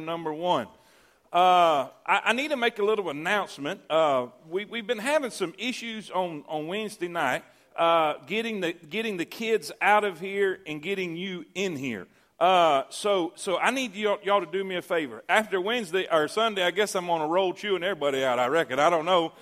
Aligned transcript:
number 0.00 0.34
one. 0.34 0.66
Uh, 1.32 1.86
I, 2.04 2.22
I, 2.24 2.32
need 2.32 2.48
to 2.48 2.56
make 2.56 2.80
a 2.80 2.84
little 2.84 3.10
announcement. 3.10 3.80
Uh, 3.88 4.26
we, 4.50 4.66
have 4.72 4.88
been 4.88 4.98
having 4.98 5.30
some 5.30 5.54
issues 5.56 6.10
on, 6.10 6.42
on 6.48 6.66
Wednesday 6.66 7.06
night 7.06 7.44
uh, 7.76 8.14
getting, 8.26 8.60
the, 8.60 8.72
getting 8.72 9.18
the 9.18 9.24
kids 9.24 9.70
out 9.80 10.02
of 10.02 10.18
here 10.18 10.58
and 10.66 10.82
getting 10.82 11.16
you 11.16 11.44
in 11.54 11.76
here. 11.76 12.08
Uh, 12.40 12.82
so, 12.88 13.34
so 13.36 13.56
I 13.56 13.70
need 13.70 13.94
y'all, 13.94 14.18
y'all 14.24 14.40
to 14.40 14.50
do 14.50 14.64
me 14.64 14.74
a 14.74 14.82
favor. 14.82 15.22
After 15.28 15.60
Wednesday 15.60 16.08
or 16.10 16.26
Sunday, 16.26 16.64
I 16.64 16.72
guess 16.72 16.96
I'm 16.96 17.08
on 17.08 17.20
a 17.20 17.28
roll 17.28 17.52
chewing 17.52 17.84
everybody 17.84 18.24
out, 18.24 18.40
I 18.40 18.48
reckon. 18.48 18.80
I 18.80 18.90
don't 18.90 19.04
know. 19.04 19.32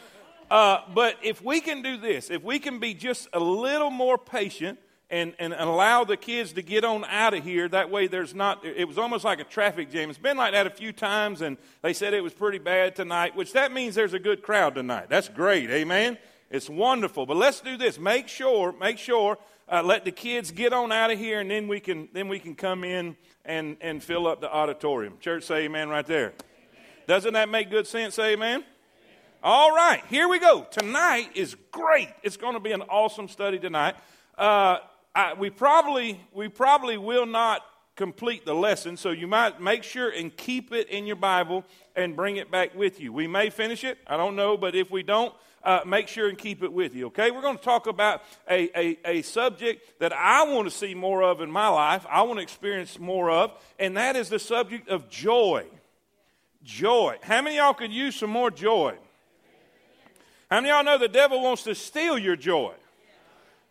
Uh, 0.50 0.80
but 0.92 1.16
if 1.22 1.42
we 1.42 1.62
can 1.62 1.80
do 1.80 1.96
this, 1.96 2.30
if 2.30 2.42
we 2.42 2.58
can 2.58 2.78
be 2.78 2.92
just 2.92 3.26
a 3.32 3.40
little 3.40 3.90
more 3.90 4.18
patient, 4.18 4.78
and, 5.12 5.34
and 5.38 5.52
allow 5.52 6.04
the 6.04 6.16
kids 6.16 6.54
to 6.54 6.62
get 6.62 6.84
on 6.84 7.04
out 7.04 7.34
of 7.34 7.44
here. 7.44 7.68
That 7.68 7.90
way, 7.90 8.06
there's 8.06 8.34
not, 8.34 8.64
it 8.64 8.88
was 8.88 8.96
almost 8.96 9.24
like 9.24 9.40
a 9.40 9.44
traffic 9.44 9.92
jam. 9.92 10.08
It's 10.08 10.18
been 10.18 10.38
like 10.38 10.52
that 10.52 10.66
a 10.66 10.70
few 10.70 10.90
times, 10.90 11.42
and 11.42 11.58
they 11.82 11.92
said 11.92 12.14
it 12.14 12.22
was 12.22 12.32
pretty 12.32 12.58
bad 12.58 12.96
tonight, 12.96 13.36
which 13.36 13.52
that 13.52 13.72
means 13.72 13.94
there's 13.94 14.14
a 14.14 14.18
good 14.18 14.42
crowd 14.42 14.74
tonight. 14.74 15.10
That's 15.10 15.28
great. 15.28 15.70
Amen. 15.70 16.16
It's 16.50 16.68
wonderful. 16.68 17.26
But 17.26 17.36
let's 17.36 17.60
do 17.60 17.76
this. 17.76 17.98
Make 17.98 18.26
sure, 18.26 18.72
make 18.72 18.96
sure, 18.96 19.36
uh, 19.70 19.82
let 19.82 20.06
the 20.06 20.12
kids 20.12 20.50
get 20.50 20.72
on 20.72 20.90
out 20.90 21.10
of 21.10 21.18
here, 21.18 21.40
and 21.40 21.50
then 21.50 21.68
we 21.68 21.78
can, 21.78 22.08
then 22.14 22.28
we 22.28 22.38
can 22.38 22.54
come 22.54 22.82
in 22.82 23.14
and, 23.44 23.76
and 23.82 24.02
fill 24.02 24.26
up 24.26 24.40
the 24.40 24.50
auditorium. 24.50 25.18
Church, 25.20 25.44
say 25.44 25.64
amen 25.64 25.90
right 25.90 26.06
there. 26.06 26.32
Doesn't 27.06 27.34
that 27.34 27.50
make 27.50 27.68
good 27.68 27.86
sense? 27.86 28.14
Say 28.14 28.32
amen. 28.32 28.64
All 29.42 29.72
right, 29.72 30.02
here 30.08 30.26
we 30.28 30.38
go. 30.38 30.66
Tonight 30.70 31.30
is 31.34 31.54
great. 31.70 32.08
It's 32.22 32.38
going 32.38 32.54
to 32.54 32.60
be 32.60 32.72
an 32.72 32.82
awesome 32.82 33.28
study 33.28 33.58
tonight. 33.58 33.96
Uh, 34.38 34.78
I, 35.14 35.34
we 35.34 35.50
probably 35.50 36.20
we 36.32 36.48
probably 36.48 36.96
will 36.96 37.26
not 37.26 37.62
complete 37.96 38.46
the 38.46 38.54
lesson, 38.54 38.96
so 38.96 39.10
you 39.10 39.26
might 39.26 39.60
make 39.60 39.82
sure 39.82 40.08
and 40.08 40.34
keep 40.34 40.72
it 40.72 40.88
in 40.88 41.06
your 41.06 41.16
Bible 41.16 41.64
and 41.94 42.16
bring 42.16 42.36
it 42.36 42.50
back 42.50 42.74
with 42.74 42.98
you. 43.00 43.12
We 43.12 43.26
may 43.26 43.50
finish 43.50 43.84
it, 43.84 43.98
I 44.06 44.16
don't 44.16 44.34
know, 44.34 44.56
but 44.56 44.74
if 44.74 44.90
we 44.90 45.02
don't, 45.02 45.34
uh, 45.62 45.80
make 45.86 46.08
sure 46.08 46.28
and 46.28 46.38
keep 46.38 46.62
it 46.62 46.72
with 46.72 46.94
you. 46.94 47.06
Okay, 47.08 47.30
we're 47.30 47.42
going 47.42 47.58
to 47.58 47.62
talk 47.62 47.86
about 47.86 48.22
a, 48.50 48.70
a, 48.78 48.98
a 49.04 49.22
subject 49.22 50.00
that 50.00 50.12
I 50.12 50.44
want 50.44 50.68
to 50.68 50.74
see 50.74 50.94
more 50.94 51.22
of 51.22 51.40
in 51.40 51.50
my 51.50 51.68
life. 51.68 52.04
I 52.08 52.22
want 52.22 52.38
to 52.38 52.42
experience 52.42 52.98
more 52.98 53.30
of, 53.30 53.52
and 53.78 53.96
that 53.96 54.16
is 54.16 54.28
the 54.28 54.38
subject 54.38 54.88
of 54.88 55.08
joy. 55.08 55.66
Joy. 56.64 57.18
How 57.22 57.42
many 57.42 57.56
y'all 57.56 57.74
could 57.74 57.92
use 57.92 58.16
some 58.16 58.30
more 58.30 58.50
joy? 58.50 58.96
How 60.50 60.56
many 60.56 60.68
y'all 60.68 60.84
know 60.84 60.98
the 60.98 61.08
devil 61.08 61.42
wants 61.42 61.64
to 61.64 61.74
steal 61.74 62.18
your 62.18 62.36
joy? 62.36 62.72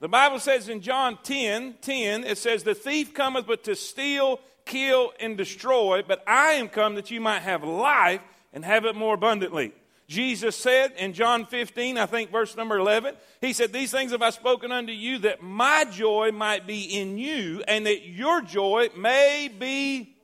The 0.02 0.10
Bible 0.10 0.40
says 0.40 0.68
in 0.68 0.82
John 0.82 1.20
10 1.22 1.76
10, 1.80 2.24
it 2.24 2.40
says, 2.40 2.64
The 2.64 2.74
thief 2.74 3.14
cometh 3.14 3.46
but 3.46 3.64
to 3.66 3.76
steal, 3.76 4.40
kill, 4.66 5.14
and 5.20 5.38
destroy, 5.38 6.04
but 6.06 6.24
I 6.28 6.54
am 6.54 6.70
come 6.70 6.96
that 6.96 7.12
you 7.12 7.22
might 7.22 7.44
have 7.44 7.64
life 7.64 8.22
and 8.52 8.66
have 8.66 8.86
it 8.86 8.96
more 8.96 9.14
abundantly. 9.14 9.74
Jesus 10.08 10.56
said 10.56 10.94
in 10.98 11.14
John 11.14 11.46
15, 11.46 12.00
I 12.00 12.08
think 12.08 12.32
verse 12.32 12.58
number 12.58 12.80
11, 12.80 13.16
He 13.42 13.54
said, 13.54 13.72
These 13.72 13.92
things 13.92 14.12
have 14.12 14.24
I 14.24 14.32
spoken 14.32 14.72
unto 14.72 14.92
you 14.92 15.20
that 15.20 15.44
my 15.44 15.86
joy 15.86 16.32
might 16.32 16.66
be 16.66 16.82
in 17.00 17.20
you 17.20 17.64
and 17.68 17.86
that 17.86 18.04
your 18.08 18.42
joy 18.42 18.90
may 18.98 19.52
be 19.56 20.16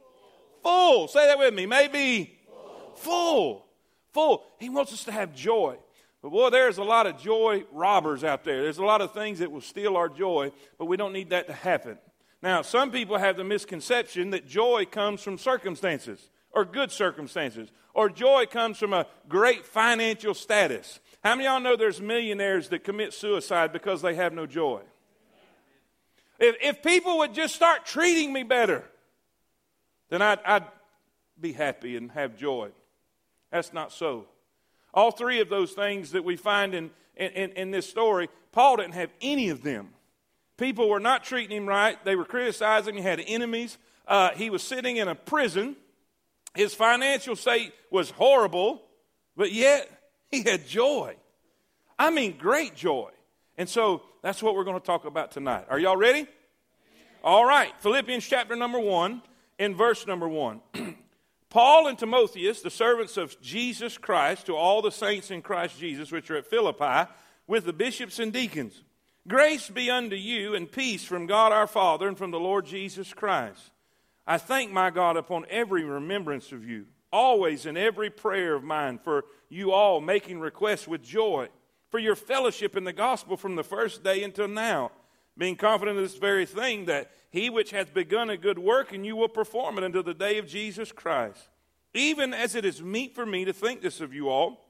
full. 0.64 1.08
Say 1.08 1.28
that 1.28 1.38
with 1.38 1.54
me, 1.54 1.68
may 1.68 1.88
be 1.88 2.36
full. 2.96 3.64
Full. 4.12 4.44
He 4.60 4.70
wants 4.70 4.92
us 4.92 5.04
to 5.04 5.12
have 5.12 5.36
joy. 5.36 5.78
But 6.22 6.32
boy, 6.32 6.50
there's 6.50 6.78
a 6.78 6.84
lot 6.84 7.08
of 7.08 7.20
joy 7.20 7.64
robbers 7.72 8.24
out 8.24 8.44
there. 8.44 8.64
There's 8.64 8.80
a 8.80 8.86
lot 8.86 9.02
of 9.02 9.14
things 9.14 9.40
that 9.40 9.52
will 9.52 9.62
steal 9.62 9.96
our 9.96 10.10
joy, 10.10 10.52
but 10.78 10.86
we 10.86 10.98
don't 10.98 11.14
need 11.14 11.30
that 11.30 11.48
to 11.48 11.54
happen. 11.54 11.98
Now, 12.42 12.62
some 12.62 12.92
people 12.92 13.18
have 13.18 13.38
the 13.38 13.44
misconception 13.44 14.32
that 14.32 14.48
joy 14.48 14.86
comes 14.90 15.22
from 15.22 15.38
circumstances 15.38 16.30
or 16.52 16.66
good 16.66 16.92
circumstances, 16.92 17.72
or 17.94 18.10
joy 18.10 18.46
comes 18.46 18.78
from 18.78 18.94
a 18.94 19.06
great 19.28 19.66
financial 19.66 20.34
status. 20.34 21.00
How 21.24 21.36
many 21.36 21.46
of 21.46 21.52
y'all 21.52 21.60
know 21.60 21.76
there's 21.76 22.02
millionaires 22.02 22.70
that 22.70 22.84
commit 22.84 23.14
suicide 23.14 23.72
because 23.74 24.02
they 24.02 24.16
have 24.16 24.34
no 24.34 24.48
joy? 24.48 24.82
If, 26.40 26.56
if 26.62 26.84
people 26.84 27.20
would 27.20 27.34
just 27.34 27.54
start 27.54 27.86
treating 27.86 28.32
me 28.34 28.44
better, 28.44 28.84
then 30.10 30.22
I'd, 30.22 30.40
I'd 30.46 30.66
be 31.40 31.52
happy 31.52 31.96
and 31.96 32.12
have 32.12 32.38
joy. 32.38 32.70
That's 33.52 33.74
not 33.74 33.92
so. 33.92 34.26
All 34.98 35.12
three 35.12 35.42
of 35.42 35.48
those 35.48 35.74
things 35.74 36.14
that 36.14 36.24
we 36.24 36.38
find 36.38 36.74
in, 36.74 36.90
in, 37.16 37.52
in 37.52 37.70
this 37.70 37.88
story, 37.88 38.30
Paul 38.52 38.78
didn't 38.78 38.96
have 38.96 39.12
any 39.22 39.50
of 39.50 39.62
them. 39.62 39.90
People 40.58 40.90
were 40.90 41.00
not 41.00 41.24
treating 41.24 41.56
him 41.56 41.68
right. 41.68 42.04
They 42.04 42.16
were 42.16 42.26
criticizing. 42.26 42.96
He 42.96 43.04
had 43.04 43.22
enemies. 43.28 43.78
Uh, 44.08 44.32
he 44.32 44.50
was 44.50 44.64
sitting 44.64 44.98
in 44.98 45.08
a 45.08 45.14
prison. 45.14 45.76
His 46.56 46.74
financial 46.74 47.36
state 47.36 47.74
was 47.92 48.10
horrible, 48.10 48.82
but 49.36 49.52
yet 49.52 49.88
he 50.32 50.42
had 50.42 50.68
joy. 50.68 51.16
I 52.00 52.10
mean, 52.10 52.36
great 52.36 52.74
joy. 52.74 53.12
And 53.56 53.70
so 53.70 54.02
that's 54.24 54.42
what 54.42 54.56
we're 54.56 54.64
going 54.64 54.80
to 54.80 54.86
talk 54.86 55.06
about 55.06 55.30
tonight. 55.30 55.68
Are 55.70 55.78
y'all 55.78 55.96
ready? 55.96 56.26
All 57.24 57.46
right. 57.46 57.72
Philippians 57.82 58.26
chapter 58.26 58.56
number 58.56 58.80
one, 58.80 59.22
in 59.60 59.76
verse 59.76 60.08
number 60.08 60.28
one. 60.28 60.62
Paul 61.50 61.88
and 61.88 61.98
Timotheus, 61.98 62.62
the 62.62 62.70
servants 62.70 63.16
of 63.16 63.40
Jesus 63.42 63.98
Christ, 63.98 64.46
to 64.48 64.56
all 64.56 64.82
the 64.82 64.92
saints 64.92 65.32
in 65.32 65.42
Christ 65.42 65.80
Jesus 65.80 66.12
which 66.12 66.30
are 66.30 66.38
at 66.38 66.48
Philippi, 66.48 67.10
with 67.48 67.66
the 67.66 67.74
bishops 67.74 68.20
and 68.20 68.34
deacons. 68.34 68.84
Grace 69.28 69.70
be 69.70 69.90
unto 69.90 70.16
you 70.16 70.56
and 70.56 70.72
peace 70.72 71.04
from 71.04 71.26
God 71.26 71.52
our 71.52 71.68
Father 71.68 72.08
and 72.08 72.18
from 72.18 72.32
the 72.32 72.40
Lord 72.40 72.66
Jesus 72.66 73.14
Christ. 73.14 73.72
I 74.26 74.38
thank 74.38 74.72
my 74.72 74.90
God 74.90 75.16
upon 75.16 75.46
every 75.50 75.86
remembrance 75.86 76.52
of 76.52 76.68
you, 76.68 76.86
always 77.12 77.66
in 77.66 77.78
every 77.78 78.10
prayer 78.10 78.54
of 78.54 78.64
mine, 78.64 79.00
for 79.00 79.24
you 79.50 79.72
all 79.72 80.02
making 80.02 80.40
requests 80.40 80.88
with 80.88 81.02
joy, 81.02 81.48
for 81.90 82.00
your 82.00 82.16
fellowship 82.16 82.76
in 82.76 82.84
the 82.84 82.92
gospel 82.92 83.38
from 83.38 83.56
the 83.56 83.64
first 83.64 84.04
day 84.04 84.24
until 84.24 84.50
now, 84.50 84.92
being 85.38 85.56
confident 85.56 85.98
of 85.98 86.04
this 86.04 86.18
very 86.18 86.46
thing 86.46 86.86
that 86.86 87.12
he 87.38 87.50
which 87.50 87.72
hath 87.72 87.94
begun 87.94 88.30
a 88.30 88.38
good 88.38 88.58
work, 88.58 88.92
and 88.92 89.06
you 89.06 89.16
will 89.16 89.30
perform 89.30 89.78
it 89.78 89.84
until 89.84 90.04
the 90.04 90.14
day 90.14 90.40
of 90.40 90.48
Jesus 90.48 90.92
Christ. 90.92 91.50
Even 91.94 92.34
as 92.34 92.56
it 92.56 92.66
is 92.66 92.82
meet 92.82 93.14
for 93.14 93.26
me 93.26 93.46
to 93.46 93.54
think 93.54 93.82
this 93.82 94.02
of 94.02 94.14
you 94.14 94.30
all, 94.30 94.66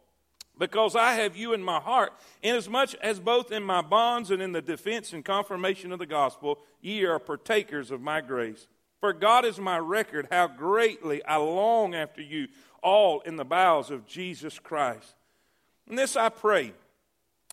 because 0.57 0.95
I 0.95 1.13
have 1.13 1.37
you 1.37 1.53
in 1.53 1.63
my 1.63 1.79
heart, 1.79 2.13
inasmuch 2.41 2.93
as 2.95 3.19
both 3.19 3.51
in 3.51 3.63
my 3.63 3.81
bonds 3.81 4.31
and 4.31 4.41
in 4.41 4.51
the 4.51 4.61
defense 4.61 5.13
and 5.13 5.23
confirmation 5.23 5.91
of 5.91 5.99
the 5.99 6.05
gospel, 6.05 6.59
ye 6.81 7.05
are 7.05 7.19
partakers 7.19 7.91
of 7.91 8.01
my 8.01 8.21
grace. 8.21 8.67
For 8.99 9.13
God 9.13 9.45
is 9.45 9.59
my 9.59 9.77
record, 9.77 10.27
how 10.31 10.47
greatly 10.47 11.23
I 11.23 11.37
long 11.37 11.95
after 11.95 12.21
you, 12.21 12.47
all 12.81 13.21
in 13.21 13.35
the 13.35 13.45
bowels 13.45 13.91
of 13.91 14.07
Jesus 14.07 14.59
Christ. 14.59 15.15
And 15.87 15.97
this 15.97 16.15
I 16.15 16.29
pray, 16.29 16.73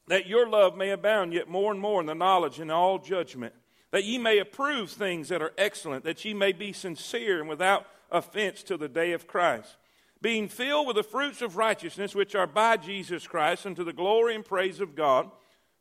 that 0.09 0.27
your 0.27 0.49
love 0.49 0.77
may 0.77 0.91
abound 0.91 1.33
yet 1.33 1.49
more 1.49 1.71
and 1.71 1.81
more 1.81 2.01
in 2.01 2.07
the 2.07 2.15
knowledge 2.15 2.59
and 2.59 2.73
all 2.73 2.99
judgment 2.99 3.55
that 3.95 4.03
ye 4.03 4.19
may 4.19 4.41
approve 4.41 4.91
things 4.91 5.29
that 5.29 5.41
are 5.41 5.53
excellent, 5.57 6.03
that 6.03 6.25
ye 6.25 6.35
may 6.35 6.51
be 6.51 6.73
sincere 6.73 7.39
and 7.39 7.49
without 7.49 7.87
offense 8.11 8.65
to 8.65 8.77
the 8.77 8.89
day 8.89 9.13
of 9.13 9.29
Christ, 9.29 9.77
being 10.21 10.49
filled 10.49 10.89
with 10.89 10.97
the 10.97 11.05
fruits 11.05 11.41
of 11.41 11.57
righteousness 11.57 12.13
which 12.13 12.35
are 12.35 12.49
by 12.49 12.77
Jesus 12.77 13.25
Christ 13.29 13.65
unto 13.65 13.85
the 13.85 13.93
glory 13.93 14.35
and 14.35 14.45
praise 14.45 14.81
of 14.81 14.97
God. 14.97 15.31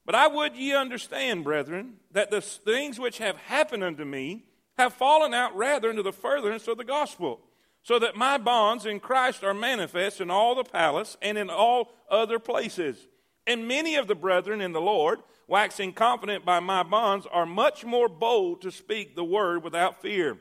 But 0.05 0.13
I 0.13 0.27
would 0.27 0.55
ye 0.55 0.75
understand, 0.75 1.43
brethren, 1.43 1.95
that 2.11 2.29
the 2.29 2.39
things 2.39 2.99
which 2.99 3.17
have 3.17 3.35
happened 3.35 3.83
unto 3.83 4.05
me 4.05 4.43
have 4.77 4.93
fallen 4.93 5.33
out 5.33 5.55
rather 5.55 5.89
into 5.89 6.03
the 6.03 6.13
furtherance 6.13 6.67
of 6.67 6.77
the 6.77 6.83
gospel, 6.83 7.39
so 7.81 7.97
that 7.97 8.15
my 8.15 8.37
bonds 8.37 8.85
in 8.85 8.99
Christ 8.99 9.43
are 9.43 9.55
manifest 9.55 10.21
in 10.21 10.29
all 10.29 10.53
the 10.53 10.63
palace 10.63 11.17
and 11.19 11.35
in 11.35 11.49
all 11.49 11.91
other 12.11 12.37
places. 12.37 13.07
And 13.47 13.67
many 13.67 13.95
of 13.95 14.05
the 14.05 14.13
brethren 14.13 14.61
in 14.61 14.71
the 14.71 14.79
Lord, 14.79 15.17
waxing 15.47 15.93
confident 15.93 16.45
by 16.45 16.59
my 16.59 16.83
bonds, 16.83 17.27
are 17.31 17.45
much 17.45 17.85
more 17.85 18.09
bold 18.09 18.61
to 18.61 18.71
speak 18.71 19.15
the 19.15 19.23
word 19.23 19.63
without 19.63 20.01
fear. 20.01 20.37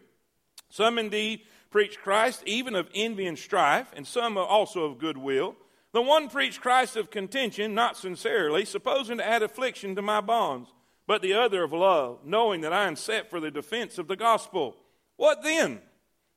Some 0.71 0.99
indeed 0.99 1.41
preach 1.71 1.99
Christ, 2.01 2.43
even 2.47 2.75
of 2.75 2.89
envy 2.95 3.27
and 3.27 3.39
strife, 3.39 3.93
and 3.97 4.07
some 4.07 4.37
also 4.38 4.85
of 4.85 4.99
goodwill. 4.99 5.56
The 5.93 6.03
one 6.03 6.29
preached 6.29 6.61
Christ 6.61 6.97
of 6.97 7.11
contention, 7.11 7.75
not 7.75 7.97
sincerely, 7.97 8.65
supposing 8.65 9.19
to 9.19 9.26
add 9.26 9.43
affliction 9.43 9.94
to 9.97 10.03
my 10.03 10.21
bonds, 10.21 10.73
but 11.06 11.21
the 11.21 11.35
other 11.35 11.62
of 11.62 11.73
love, 11.73 12.21
knowing 12.25 12.62
that 12.62 12.73
I 12.73 12.87
am 12.87 12.97
set 12.97 13.29
for 13.29 13.41
the 13.41 13.50
defense 13.50 13.99
of 13.99 14.09
the 14.09 14.17
gospel. 14.17 14.76
What 15.17 15.43
then? 15.43 15.81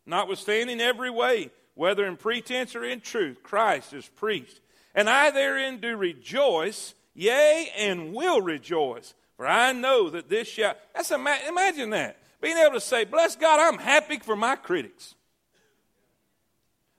Notwithstanding 0.05 0.81
every 0.81 1.09
way, 1.09 1.51
whether 1.73 2.05
in 2.05 2.17
pretense 2.17 2.75
or 2.75 2.83
in 2.83 2.99
truth, 2.99 3.43
Christ 3.43 3.93
is 3.93 4.07
preached. 4.07 4.59
And 4.93 5.09
I 5.09 5.31
therein 5.31 5.79
do 5.79 5.95
rejoice 5.95 6.93
Yea, 7.15 7.71
and 7.77 8.13
will 8.13 8.41
rejoice. 8.41 9.15
For 9.37 9.47
I 9.47 9.71
know 9.71 10.09
that 10.09 10.29
this 10.29 10.47
shall. 10.47 10.75
That's 10.93 11.11
imagine 11.11 11.89
that. 11.89 12.17
Being 12.41 12.57
able 12.57 12.73
to 12.73 12.81
say, 12.81 13.05
Bless 13.05 13.35
God, 13.35 13.59
I'm 13.59 13.79
happy 13.79 14.19
for 14.19 14.35
my 14.35 14.55
critics. 14.55 15.15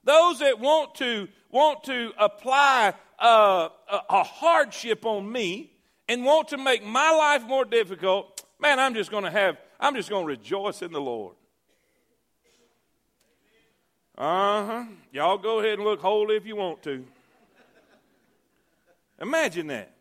Those 0.03 0.41
that 0.41 0.59
want 0.59 0.97
to 0.97 1.29
want 1.51 1.85
to 1.85 2.13
apply 2.19 2.95
a, 3.19 3.69
a 4.11 4.23
hardship 4.23 5.05
on 5.07 5.31
me 5.31 5.73
and 6.09 6.25
want 6.25 6.49
to 6.49 6.59
make 6.59 6.85
my 6.85 7.11
life 7.11 7.45
more 7.47 7.65
difficult, 7.65 8.43
man, 8.61 8.79
I'm 8.79 8.95
just 8.95 9.11
going 9.11 9.25
to 9.25 9.31
have, 9.31 9.57
I'm 9.81 9.95
just 9.95 10.09
going 10.09 10.25
to 10.25 10.29
rejoice 10.29 10.83
in 10.83 10.93
the 10.93 11.01
Lord. 11.01 11.35
Uh 14.17 14.67
huh. 14.67 14.85
Y'all 15.13 15.39
go 15.39 15.61
ahead 15.61 15.75
and 15.75 15.85
look 15.85 16.01
holy 16.01 16.37
if 16.37 16.47
you 16.47 16.57
want 16.57 16.83
to. 16.85 17.05
Imagine 19.21 19.67
that. 19.69 19.96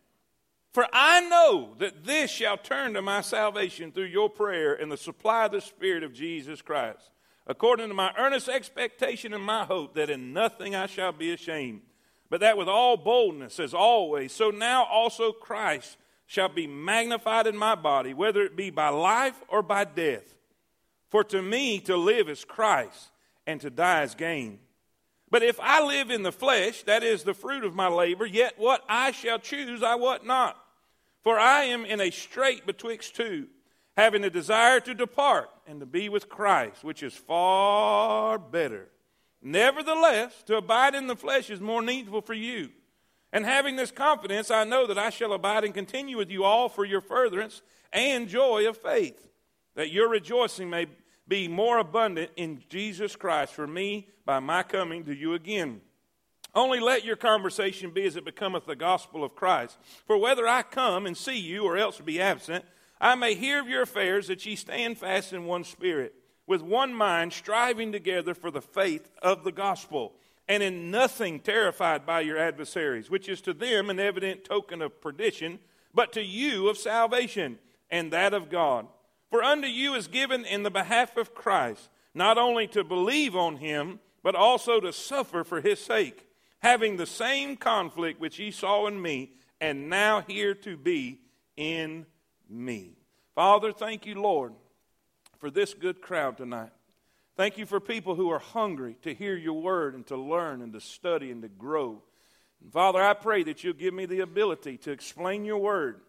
For 0.76 0.86
I 0.92 1.22
know 1.22 1.70
that 1.78 2.04
this 2.04 2.30
shall 2.30 2.58
turn 2.58 2.92
to 2.92 3.00
my 3.00 3.22
salvation 3.22 3.92
through 3.92 4.08
your 4.08 4.28
prayer 4.28 4.74
and 4.74 4.92
the 4.92 4.98
supply 4.98 5.46
of 5.46 5.52
the 5.52 5.62
Spirit 5.62 6.02
of 6.02 6.12
Jesus 6.12 6.60
Christ, 6.60 7.12
according 7.46 7.88
to 7.88 7.94
my 7.94 8.12
earnest 8.18 8.50
expectation 8.50 9.32
and 9.32 9.42
my 9.42 9.64
hope 9.64 9.94
that 9.94 10.10
in 10.10 10.34
nothing 10.34 10.74
I 10.74 10.84
shall 10.84 11.12
be 11.12 11.32
ashamed, 11.32 11.80
but 12.28 12.40
that 12.40 12.58
with 12.58 12.68
all 12.68 12.98
boldness, 12.98 13.58
as 13.58 13.72
always, 13.72 14.32
so 14.32 14.50
now 14.50 14.84
also 14.84 15.32
Christ 15.32 15.96
shall 16.26 16.50
be 16.50 16.66
magnified 16.66 17.46
in 17.46 17.56
my 17.56 17.74
body, 17.74 18.12
whether 18.12 18.42
it 18.42 18.54
be 18.54 18.68
by 18.68 18.90
life 18.90 19.42
or 19.48 19.62
by 19.62 19.84
death. 19.84 20.36
For 21.08 21.24
to 21.24 21.40
me 21.40 21.80
to 21.80 21.96
live 21.96 22.28
is 22.28 22.44
Christ, 22.44 23.12
and 23.46 23.62
to 23.62 23.70
die 23.70 24.02
is 24.02 24.14
gain. 24.14 24.58
But 25.30 25.42
if 25.42 25.58
I 25.58 25.82
live 25.82 26.10
in 26.10 26.22
the 26.22 26.32
flesh, 26.32 26.82
that 26.82 27.02
is 27.02 27.22
the 27.22 27.32
fruit 27.32 27.64
of 27.64 27.74
my 27.74 27.88
labor, 27.88 28.26
yet 28.26 28.58
what 28.58 28.84
I 28.90 29.12
shall 29.12 29.38
choose 29.38 29.82
I 29.82 29.94
what 29.94 30.26
not. 30.26 30.64
For 31.26 31.40
I 31.40 31.64
am 31.64 31.84
in 31.84 32.00
a 32.00 32.12
strait 32.12 32.66
betwixt 32.66 33.16
two, 33.16 33.48
having 33.96 34.22
a 34.22 34.30
desire 34.30 34.78
to 34.78 34.94
depart 34.94 35.50
and 35.66 35.80
to 35.80 35.84
be 35.84 36.08
with 36.08 36.28
Christ, 36.28 36.84
which 36.84 37.02
is 37.02 37.14
far 37.14 38.38
better. 38.38 38.90
Nevertheless, 39.42 40.44
to 40.44 40.56
abide 40.56 40.94
in 40.94 41.08
the 41.08 41.16
flesh 41.16 41.50
is 41.50 41.60
more 41.60 41.82
needful 41.82 42.20
for 42.20 42.34
you. 42.34 42.70
And 43.32 43.44
having 43.44 43.74
this 43.74 43.90
confidence, 43.90 44.52
I 44.52 44.62
know 44.62 44.86
that 44.86 44.98
I 44.98 45.10
shall 45.10 45.32
abide 45.32 45.64
and 45.64 45.74
continue 45.74 46.16
with 46.16 46.30
you 46.30 46.44
all 46.44 46.68
for 46.68 46.84
your 46.84 47.00
furtherance 47.00 47.60
and 47.92 48.28
joy 48.28 48.68
of 48.68 48.76
faith, 48.76 49.28
that 49.74 49.90
your 49.90 50.08
rejoicing 50.08 50.70
may 50.70 50.86
be 51.26 51.48
more 51.48 51.78
abundant 51.78 52.30
in 52.36 52.62
Jesus 52.68 53.16
Christ 53.16 53.52
for 53.52 53.66
me 53.66 54.10
by 54.24 54.38
my 54.38 54.62
coming 54.62 55.02
to 55.06 55.12
you 55.12 55.34
again. 55.34 55.80
Only 56.56 56.80
let 56.80 57.04
your 57.04 57.16
conversation 57.16 57.90
be 57.90 58.06
as 58.06 58.16
it 58.16 58.24
becometh 58.24 58.64
the 58.64 58.74
gospel 58.74 59.22
of 59.22 59.36
Christ. 59.36 59.78
For 60.06 60.16
whether 60.16 60.48
I 60.48 60.62
come 60.62 61.06
and 61.06 61.16
see 61.16 61.38
you 61.38 61.64
or 61.64 61.76
else 61.76 62.00
be 62.00 62.20
absent, 62.20 62.64
I 62.98 63.14
may 63.14 63.34
hear 63.34 63.60
of 63.60 63.68
your 63.68 63.82
affairs 63.82 64.28
that 64.28 64.44
ye 64.46 64.56
stand 64.56 64.96
fast 64.96 65.34
in 65.34 65.44
one 65.44 65.64
spirit, 65.64 66.14
with 66.46 66.62
one 66.62 66.94
mind, 66.94 67.34
striving 67.34 67.92
together 67.92 68.32
for 68.32 68.50
the 68.50 68.62
faith 68.62 69.10
of 69.20 69.44
the 69.44 69.52
gospel 69.52 70.14
and 70.48 70.62
in 70.62 70.90
nothing 70.90 71.40
terrified 71.40 72.06
by 72.06 72.20
your 72.20 72.38
adversaries, 72.38 73.10
which 73.10 73.28
is 73.28 73.40
to 73.42 73.52
them 73.52 73.90
an 73.90 73.98
evident 73.98 74.44
token 74.44 74.80
of 74.80 75.00
perdition, 75.00 75.58
but 75.92 76.12
to 76.12 76.22
you 76.22 76.68
of 76.68 76.78
salvation, 76.78 77.58
and 77.90 78.12
that 78.12 78.32
of 78.32 78.48
God. 78.48 78.86
For 79.28 79.42
unto 79.42 79.66
you 79.66 79.94
is 79.94 80.06
given 80.06 80.44
in 80.44 80.62
the 80.62 80.70
behalf 80.70 81.16
of 81.16 81.34
Christ, 81.34 81.88
not 82.14 82.38
only 82.38 82.66
to 82.68 82.84
believe 82.84 83.34
on 83.34 83.56
him, 83.56 83.98
but 84.22 84.34
also 84.34 84.80
to 84.80 84.92
suffer 84.92 85.42
for 85.44 85.60
his 85.60 85.80
sake, 85.80 86.26
having 86.60 86.96
the 86.96 87.06
same 87.06 87.56
conflict 87.56 88.20
which 88.20 88.38
ye 88.38 88.50
saw 88.50 88.86
in 88.86 89.00
me, 89.00 89.32
and 89.60 89.88
now 89.88 90.20
hear 90.20 90.54
to 90.54 90.76
be 90.76 91.20
in 91.56 92.06
me. 92.48 92.96
Father, 93.34 93.72
thank 93.72 94.06
you, 94.06 94.20
Lord, 94.20 94.52
for 95.38 95.50
this 95.50 95.74
good 95.74 96.00
crowd 96.00 96.36
tonight. 96.36 96.70
Thank 97.36 97.58
you 97.58 97.66
for 97.66 97.80
people 97.80 98.14
who 98.14 98.30
are 98.30 98.38
hungry 98.38 98.96
to 99.02 99.12
hear 99.12 99.36
your 99.36 99.60
word 99.60 99.94
and 99.94 100.06
to 100.06 100.16
learn 100.16 100.62
and 100.62 100.72
to 100.72 100.80
study 100.80 101.30
and 101.30 101.42
to 101.42 101.48
grow. 101.48 102.02
And 102.62 102.72
Father, 102.72 103.02
I 103.02 103.12
pray 103.12 103.42
that 103.44 103.62
you'll 103.62 103.74
give 103.74 103.92
me 103.92 104.06
the 104.06 104.20
ability 104.20 104.78
to 104.78 104.90
explain 104.90 105.44
your 105.44 105.58
word, 105.58 106.00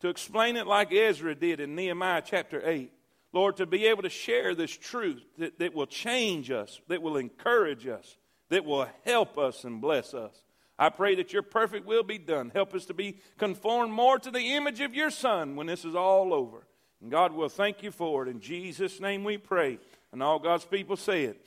to 0.00 0.08
explain 0.08 0.56
it 0.56 0.66
like 0.66 0.92
Ezra 0.92 1.34
did 1.34 1.60
in 1.60 1.74
Nehemiah 1.74 2.22
chapter 2.24 2.62
8. 2.64 2.90
Lord, 3.32 3.58
to 3.58 3.66
be 3.66 3.86
able 3.86 4.02
to 4.02 4.08
share 4.08 4.54
this 4.54 4.76
truth 4.76 5.22
that, 5.38 5.58
that 5.58 5.74
will 5.74 5.86
change 5.86 6.50
us, 6.50 6.80
that 6.88 7.02
will 7.02 7.16
encourage 7.16 7.86
us, 7.86 8.16
that 8.50 8.64
will 8.64 8.86
help 9.04 9.38
us 9.38 9.64
and 9.64 9.80
bless 9.80 10.14
us. 10.14 10.34
I 10.78 10.88
pray 10.88 11.14
that 11.16 11.32
your 11.32 11.42
perfect 11.42 11.86
will 11.86 12.02
be 12.02 12.18
done. 12.18 12.50
Help 12.54 12.74
us 12.74 12.86
to 12.86 12.94
be 12.94 13.18
conformed 13.38 13.92
more 13.92 14.18
to 14.18 14.30
the 14.30 14.54
image 14.54 14.80
of 14.80 14.94
your 14.94 15.10
Son 15.10 15.56
when 15.56 15.66
this 15.66 15.84
is 15.84 15.94
all 15.94 16.32
over. 16.32 16.66
And 17.00 17.10
God 17.10 17.32
will 17.32 17.48
thank 17.48 17.82
you 17.82 17.90
for 17.90 18.26
it. 18.26 18.30
In 18.30 18.40
Jesus' 18.40 19.00
name 19.00 19.24
we 19.24 19.38
pray. 19.38 19.78
And 20.12 20.22
all 20.22 20.38
God's 20.38 20.64
people 20.64 20.96
say 20.96 21.24
it. 21.24 21.46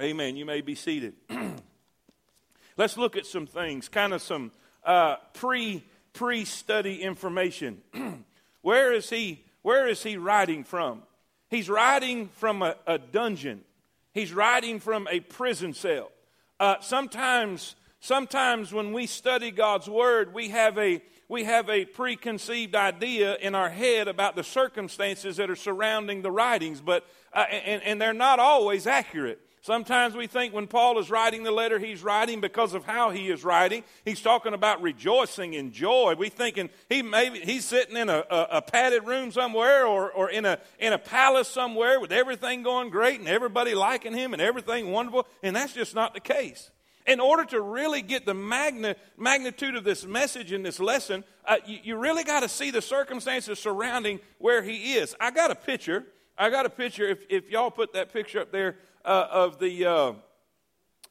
Amen. 0.00 0.10
Amen. 0.10 0.36
You 0.36 0.44
may 0.44 0.60
be 0.60 0.74
seated. 0.74 1.14
Let's 2.76 2.96
look 2.96 3.16
at 3.16 3.26
some 3.26 3.46
things, 3.46 3.88
kind 3.88 4.12
of 4.12 4.22
some 4.22 4.52
uh, 4.84 5.16
pre 5.34 5.84
pre 6.12 6.44
study 6.44 7.02
information. 7.02 7.82
where 8.62 8.92
is 8.92 9.10
he? 9.10 9.44
Where 9.62 9.88
is 9.88 10.02
he 10.02 10.16
writing 10.16 10.64
from? 10.64 11.02
He's 11.50 11.68
writing 11.68 12.28
from 12.28 12.62
a, 12.62 12.76
a 12.86 12.98
dungeon. 12.98 13.64
He's 14.12 14.32
writing 14.32 14.80
from 14.80 15.06
a 15.10 15.20
prison 15.20 15.74
cell. 15.74 16.10
Uh, 16.58 16.76
sometimes, 16.80 17.76
sometimes 18.00 18.72
when 18.72 18.92
we 18.92 19.06
study 19.06 19.50
God's 19.50 19.88
word, 19.88 20.34
we 20.34 20.48
have 20.48 20.78
a 20.78 21.02
we 21.28 21.44
have 21.44 21.68
a 21.68 21.84
preconceived 21.84 22.74
idea 22.74 23.36
in 23.36 23.54
our 23.54 23.68
head 23.68 24.08
about 24.08 24.34
the 24.34 24.42
circumstances 24.42 25.36
that 25.36 25.50
are 25.50 25.56
surrounding 25.56 26.22
the 26.22 26.30
writings, 26.30 26.80
but 26.80 27.06
uh, 27.34 27.44
and, 27.50 27.82
and 27.82 28.00
they're 28.00 28.14
not 28.14 28.38
always 28.38 28.86
accurate. 28.86 29.38
Sometimes 29.60 30.14
we 30.14 30.26
think 30.26 30.54
when 30.54 30.66
Paul 30.66 30.98
is 30.98 31.10
writing 31.10 31.42
the 31.42 31.50
letter, 31.50 31.78
he's 31.78 32.02
writing 32.02 32.40
because 32.40 32.74
of 32.74 32.84
how 32.84 33.10
he 33.10 33.28
is 33.28 33.44
writing. 33.44 33.82
He's 34.04 34.20
talking 34.20 34.54
about 34.54 34.82
rejoicing 34.82 35.56
and 35.56 35.72
joy. 35.72 36.14
We 36.16 36.28
thinking 36.28 36.70
he 36.88 37.02
maybe 37.02 37.40
he's 37.40 37.64
sitting 37.64 37.96
in 37.96 38.08
a, 38.08 38.24
a, 38.30 38.46
a, 38.52 38.62
padded 38.62 39.06
room 39.06 39.32
somewhere 39.32 39.86
or, 39.86 40.10
or 40.10 40.30
in 40.30 40.44
a 40.44 40.58
in 40.78 40.92
a 40.92 40.98
palace 40.98 41.48
somewhere 41.48 42.00
with 42.00 42.12
everything 42.12 42.62
going 42.62 42.90
great 42.90 43.18
and 43.18 43.28
everybody 43.28 43.74
liking 43.74 44.14
him 44.14 44.32
and 44.32 44.40
everything 44.40 44.92
wonderful. 44.92 45.26
And 45.42 45.56
that's 45.56 45.72
just 45.72 45.94
not 45.94 46.14
the 46.14 46.20
case. 46.20 46.70
In 47.06 47.20
order 47.20 47.44
to 47.46 47.60
really 47.60 48.02
get 48.02 48.26
the 48.26 48.34
magna, 48.34 48.94
magnitude 49.16 49.74
of 49.74 49.82
this 49.82 50.04
message 50.04 50.52
in 50.52 50.62
this 50.62 50.78
lesson, 50.78 51.24
uh, 51.46 51.56
you, 51.66 51.78
you 51.82 51.96
really 51.96 52.22
got 52.22 52.40
to 52.40 52.48
see 52.48 52.70
the 52.70 52.82
circumstances 52.82 53.58
surrounding 53.58 54.20
where 54.36 54.62
he 54.62 54.94
is. 54.94 55.16
I 55.18 55.30
got 55.30 55.50
a 55.50 55.54
picture 55.54 56.04
I 56.38 56.50
got 56.50 56.66
a 56.66 56.70
picture. 56.70 57.08
If, 57.08 57.26
if 57.28 57.50
y'all 57.50 57.70
put 57.70 57.92
that 57.94 58.12
picture 58.12 58.40
up 58.40 58.52
there 58.52 58.76
uh, 59.04 59.26
of 59.30 59.58
the 59.58 59.86
uh, 59.86 60.12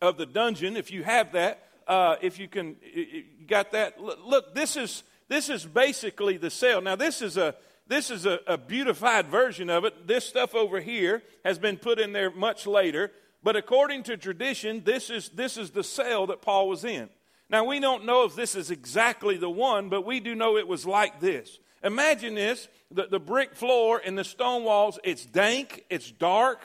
of 0.01 0.17
the 0.17 0.25
dungeon, 0.25 0.77
if 0.77 0.91
you 0.91 1.03
have 1.03 1.31
that, 1.33 1.67
uh, 1.87 2.15
if 2.21 2.39
you 2.39 2.47
can, 2.47 2.75
you 2.93 3.23
got 3.47 3.71
that. 3.71 3.99
Look, 3.99 4.53
this 4.53 4.75
is 4.75 5.03
this 5.27 5.49
is 5.49 5.65
basically 5.65 6.37
the 6.37 6.49
cell. 6.49 6.81
Now, 6.81 6.95
this 6.95 7.21
is 7.21 7.37
a 7.37 7.55
this 7.87 8.11
is 8.11 8.25
a, 8.25 8.39
a 8.47 8.57
beautified 8.57 9.27
version 9.27 9.69
of 9.69 9.85
it. 9.85 10.07
This 10.07 10.25
stuff 10.25 10.53
over 10.53 10.79
here 10.79 11.23
has 11.45 11.57
been 11.57 11.77
put 11.77 11.99
in 11.99 12.11
there 12.13 12.31
much 12.31 12.67
later. 12.67 13.11
But 13.43 13.55
according 13.55 14.03
to 14.03 14.17
tradition, 14.17 14.83
this 14.83 15.09
is 15.09 15.29
this 15.29 15.57
is 15.57 15.71
the 15.71 15.83
cell 15.83 16.27
that 16.27 16.41
Paul 16.41 16.67
was 16.67 16.83
in. 16.83 17.09
Now 17.49 17.63
we 17.63 17.79
don't 17.79 18.05
know 18.05 18.25
if 18.25 18.35
this 18.35 18.55
is 18.55 18.71
exactly 18.71 19.37
the 19.37 19.49
one, 19.49 19.89
but 19.89 20.05
we 20.05 20.19
do 20.19 20.35
know 20.35 20.57
it 20.57 20.67
was 20.67 20.85
like 20.85 21.19
this. 21.21 21.59
Imagine 21.83 22.35
this 22.35 22.67
the, 22.91 23.07
the 23.07 23.19
brick 23.19 23.55
floor 23.55 24.01
and 24.03 24.17
the 24.17 24.23
stone 24.23 24.63
walls, 24.63 24.99
it's 25.03 25.25
dank, 25.25 25.85
it's 25.89 26.11
dark, 26.11 26.59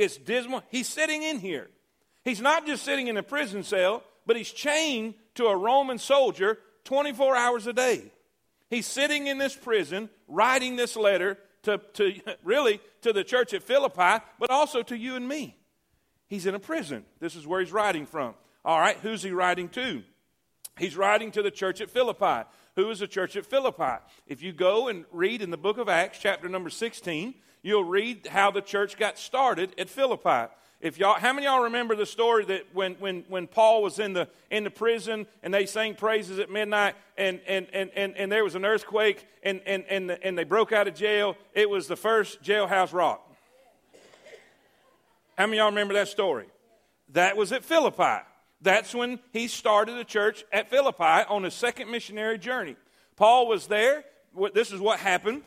it's 0.00 0.16
dismal. 0.16 0.62
He's 0.70 0.88
sitting 0.88 1.22
in 1.22 1.38
here. 1.38 1.68
He's 2.24 2.40
not 2.40 2.66
just 2.66 2.84
sitting 2.84 3.08
in 3.08 3.18
a 3.18 3.22
prison 3.22 3.62
cell, 3.62 4.02
but 4.26 4.34
he's 4.34 4.50
chained 4.50 5.14
to 5.34 5.46
a 5.46 5.56
Roman 5.56 5.98
soldier 5.98 6.58
24 6.84 7.36
hours 7.36 7.66
a 7.66 7.72
day. 7.74 8.10
He's 8.70 8.86
sitting 8.86 9.26
in 9.26 9.36
this 9.36 9.54
prison 9.54 10.08
writing 10.26 10.76
this 10.76 10.96
letter 10.96 11.36
to, 11.64 11.78
to 11.94 12.14
really 12.44 12.80
to 13.02 13.12
the 13.12 13.24
church 13.24 13.52
at 13.52 13.62
Philippi, 13.62 14.24
but 14.38 14.50
also 14.50 14.82
to 14.82 14.96
you 14.96 15.16
and 15.16 15.28
me. 15.28 15.56
He's 16.28 16.46
in 16.46 16.54
a 16.54 16.60
prison. 16.60 17.04
This 17.18 17.36
is 17.36 17.46
where 17.46 17.60
he's 17.60 17.72
writing 17.72 18.06
from. 18.06 18.34
All 18.64 18.80
right, 18.80 18.96
who's 19.02 19.22
he 19.22 19.32
writing 19.32 19.68
to? 19.70 20.02
He's 20.78 20.96
writing 20.96 21.30
to 21.32 21.42
the 21.42 21.50
church 21.50 21.80
at 21.82 21.90
Philippi. 21.90 22.48
Who 22.76 22.88
is 22.88 23.00
the 23.00 23.08
church 23.08 23.36
at 23.36 23.44
Philippi? 23.44 24.02
If 24.26 24.42
you 24.42 24.52
go 24.52 24.88
and 24.88 25.04
read 25.12 25.42
in 25.42 25.50
the 25.50 25.58
book 25.58 25.76
of 25.76 25.88
Acts, 25.88 26.18
chapter 26.18 26.48
number 26.48 26.70
16, 26.70 27.34
you'll 27.62 27.84
read 27.84 28.26
how 28.26 28.50
the 28.50 28.60
church 28.60 28.96
got 28.96 29.18
started 29.18 29.74
at 29.78 29.88
Philippi. 29.88 30.52
If 30.80 30.98
y'all, 30.98 31.20
how 31.20 31.34
many 31.34 31.46
y'all 31.46 31.64
remember 31.64 31.94
the 31.94 32.06
story 32.06 32.46
that 32.46 32.66
when, 32.72 32.94
when, 32.94 33.24
when 33.28 33.46
Paul 33.46 33.82
was 33.82 33.98
in 33.98 34.14
the, 34.14 34.28
in 34.50 34.64
the 34.64 34.70
prison 34.70 35.26
and 35.42 35.52
they 35.52 35.66
sang 35.66 35.94
praises 35.94 36.38
at 36.38 36.50
midnight 36.50 36.94
and, 37.18 37.38
and, 37.46 37.66
and, 37.74 37.90
and, 37.94 38.16
and 38.16 38.32
there 38.32 38.42
was 38.42 38.54
an 38.54 38.64
earthquake 38.64 39.26
and, 39.42 39.60
and, 39.66 39.84
and, 39.90 40.10
and 40.10 40.38
they 40.38 40.44
broke 40.44 40.72
out 40.72 40.88
of 40.88 40.94
jail? 40.94 41.36
It 41.52 41.68
was 41.68 41.86
the 41.86 41.96
first 41.96 42.42
jailhouse 42.42 42.94
rock. 42.94 43.20
How 45.36 45.46
many 45.46 45.58
y'all 45.58 45.66
remember 45.66 45.94
that 45.94 46.08
story? 46.08 46.46
That 47.10 47.36
was 47.36 47.52
at 47.52 47.62
Philippi. 47.62 48.24
That's 48.62 48.94
when 48.94 49.20
he 49.32 49.48
started 49.48 49.98
the 49.98 50.04
church 50.04 50.44
at 50.50 50.70
Philippi 50.70 51.26
on 51.28 51.42
his 51.42 51.54
second 51.54 51.90
missionary 51.90 52.38
journey. 52.38 52.76
Paul 53.16 53.48
was 53.48 53.66
there. 53.66 54.04
This 54.54 54.72
is 54.72 54.80
what 54.80 54.98
happened. 54.98 55.42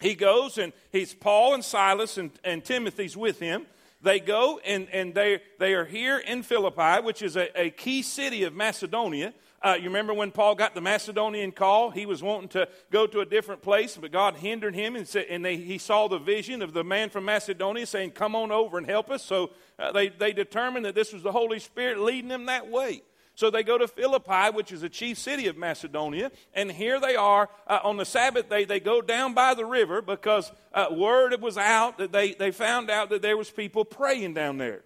He 0.00 0.14
goes 0.14 0.58
and 0.58 0.72
he's 0.90 1.14
Paul 1.14 1.54
and 1.54 1.64
Silas 1.64 2.16
and, 2.18 2.30
and 2.42 2.64
Timothy's 2.64 3.16
with 3.16 3.38
him. 3.38 3.66
they 4.02 4.18
go 4.18 4.58
and, 4.64 4.88
and 4.92 5.14
they, 5.14 5.40
they 5.58 5.74
are 5.74 5.84
here 5.84 6.18
in 6.18 6.42
Philippi, 6.42 7.02
which 7.02 7.22
is 7.22 7.36
a, 7.36 7.48
a 7.60 7.70
key 7.70 8.02
city 8.02 8.44
of 8.44 8.54
Macedonia. 8.54 9.34
Uh, 9.62 9.76
you 9.76 9.84
remember 9.84 10.14
when 10.14 10.30
Paul 10.30 10.54
got 10.54 10.74
the 10.74 10.80
Macedonian 10.80 11.52
call? 11.52 11.90
He 11.90 12.06
was 12.06 12.22
wanting 12.22 12.48
to 12.50 12.66
go 12.90 13.06
to 13.06 13.20
a 13.20 13.26
different 13.26 13.60
place, 13.60 13.98
but 14.00 14.10
God 14.10 14.36
hindered 14.36 14.74
him, 14.74 14.96
and, 14.96 15.06
said, 15.06 15.26
and 15.28 15.44
they, 15.44 15.56
he 15.56 15.76
saw 15.76 16.08
the 16.08 16.18
vision 16.18 16.62
of 16.62 16.72
the 16.72 16.82
man 16.82 17.10
from 17.10 17.26
Macedonia 17.26 17.84
saying, 17.84 18.12
Come 18.12 18.34
on 18.34 18.50
over 18.50 18.78
and 18.78 18.86
help 18.86 19.10
us. 19.10 19.22
So 19.22 19.50
uh, 19.78 19.92
they, 19.92 20.08
they 20.08 20.32
determined 20.32 20.86
that 20.86 20.94
this 20.94 21.12
was 21.12 21.22
the 21.22 21.32
Holy 21.32 21.58
Spirit 21.58 21.98
leading 21.98 22.28
them 22.28 22.46
that 22.46 22.70
way. 22.70 23.02
So 23.40 23.48
they 23.48 23.62
go 23.62 23.78
to 23.78 23.88
Philippi, 23.88 24.50
which 24.52 24.70
is 24.70 24.82
a 24.82 24.90
chief 24.90 25.16
city 25.16 25.46
of 25.46 25.56
Macedonia, 25.56 26.30
and 26.52 26.70
here 26.70 27.00
they 27.00 27.16
are 27.16 27.48
uh, 27.66 27.78
on 27.82 27.96
the 27.96 28.04
Sabbath 28.04 28.50
day. 28.50 28.66
They 28.66 28.80
go 28.80 29.00
down 29.00 29.32
by 29.32 29.54
the 29.54 29.64
river 29.64 30.02
because 30.02 30.52
uh, 30.74 30.88
word 30.90 31.40
was 31.40 31.56
out 31.56 31.96
that 31.96 32.12
they, 32.12 32.34
they 32.34 32.50
found 32.50 32.90
out 32.90 33.08
that 33.08 33.22
there 33.22 33.38
was 33.38 33.50
people 33.50 33.86
praying 33.86 34.34
down 34.34 34.58
there. 34.58 34.82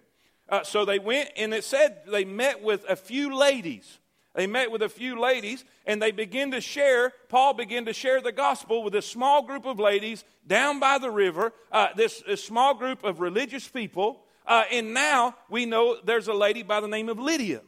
Uh, 0.47 0.63
so 0.63 0.85
they 0.85 0.99
went, 0.99 1.31
and 1.35 1.53
it 1.53 1.65
said 1.65 2.03
they 2.07 2.23
met 2.23 2.63
with 2.63 2.85
a 2.87 2.95
few 2.95 3.35
ladies 3.35 3.99
they 4.35 4.47
met 4.47 4.69
with 4.69 4.81
a 4.81 4.89
few 4.89 5.19
ladies 5.19 5.63
and 5.85 6.01
they 6.01 6.11
began 6.11 6.51
to 6.51 6.59
share, 6.59 7.13
Paul 7.29 7.53
began 7.53 7.85
to 7.85 7.93
share 7.93 8.19
the 8.21 8.33
gospel 8.33 8.83
with 8.83 8.93
a 8.95 9.01
small 9.01 9.43
group 9.43 9.65
of 9.65 9.79
ladies 9.79 10.25
down 10.45 10.77
by 10.81 10.97
the 10.97 11.09
river, 11.09 11.53
uh, 11.71 11.87
this, 11.95 12.21
this, 12.27 12.43
small 12.43 12.73
group 12.73 13.05
of 13.05 13.21
religious 13.21 13.65
people. 13.65 14.23
Uh, 14.45 14.63
and 14.73 14.93
now 14.93 15.35
we 15.49 15.65
know 15.65 15.95
there's 16.03 16.27
a 16.27 16.33
lady 16.33 16.63
by 16.63 16.81
the 16.81 16.87
name 16.87 17.07
of 17.07 17.17
Lydia. 17.17 17.61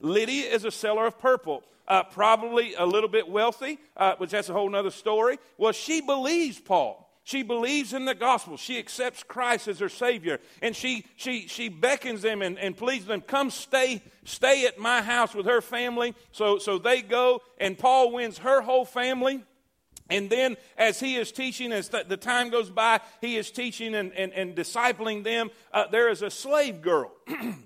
Lydia 0.00 0.50
is 0.50 0.64
a 0.64 0.70
seller 0.70 1.06
of 1.06 1.18
purple. 1.18 1.62
Uh, 1.88 2.02
probably 2.02 2.74
a 2.74 2.84
little 2.84 3.08
bit 3.08 3.28
wealthy, 3.28 3.78
uh, 3.96 4.16
which 4.16 4.30
that's 4.30 4.48
a 4.48 4.52
whole 4.52 4.74
other 4.74 4.90
story. 4.90 5.38
Well, 5.56 5.70
she 5.70 6.00
believes 6.00 6.58
Paul. 6.58 7.06
She 7.22 7.42
believes 7.42 7.92
in 7.92 8.04
the 8.04 8.14
gospel. 8.14 8.56
She 8.56 8.78
accepts 8.78 9.24
Christ 9.24 9.66
as 9.66 9.80
her 9.80 9.88
Savior. 9.88 10.38
And 10.62 10.76
she, 10.76 11.04
she, 11.16 11.48
she 11.48 11.68
beckons 11.68 12.22
them 12.22 12.40
and, 12.40 12.56
and 12.56 12.76
pleads 12.76 13.04
them, 13.04 13.20
come 13.20 13.50
stay, 13.50 14.00
stay 14.24 14.64
at 14.66 14.78
my 14.78 15.02
house 15.02 15.34
with 15.34 15.46
her 15.46 15.60
family. 15.60 16.14
So, 16.30 16.58
so 16.58 16.78
they 16.78 17.02
go, 17.02 17.42
and 17.58 17.76
Paul 17.76 18.12
wins 18.12 18.38
her 18.38 18.60
whole 18.60 18.84
family. 18.84 19.42
And 20.08 20.30
then, 20.30 20.56
as 20.78 21.00
he 21.00 21.16
is 21.16 21.32
teaching, 21.32 21.72
as 21.72 21.88
the 21.88 22.16
time 22.16 22.50
goes 22.50 22.70
by, 22.70 23.00
he 23.20 23.36
is 23.36 23.50
teaching 23.50 23.96
and, 23.96 24.12
and, 24.12 24.32
and 24.32 24.54
discipling 24.54 25.24
them. 25.24 25.50
Uh, 25.72 25.86
there 25.90 26.08
is 26.08 26.22
a 26.22 26.30
slave 26.30 26.80
girl 26.80 27.10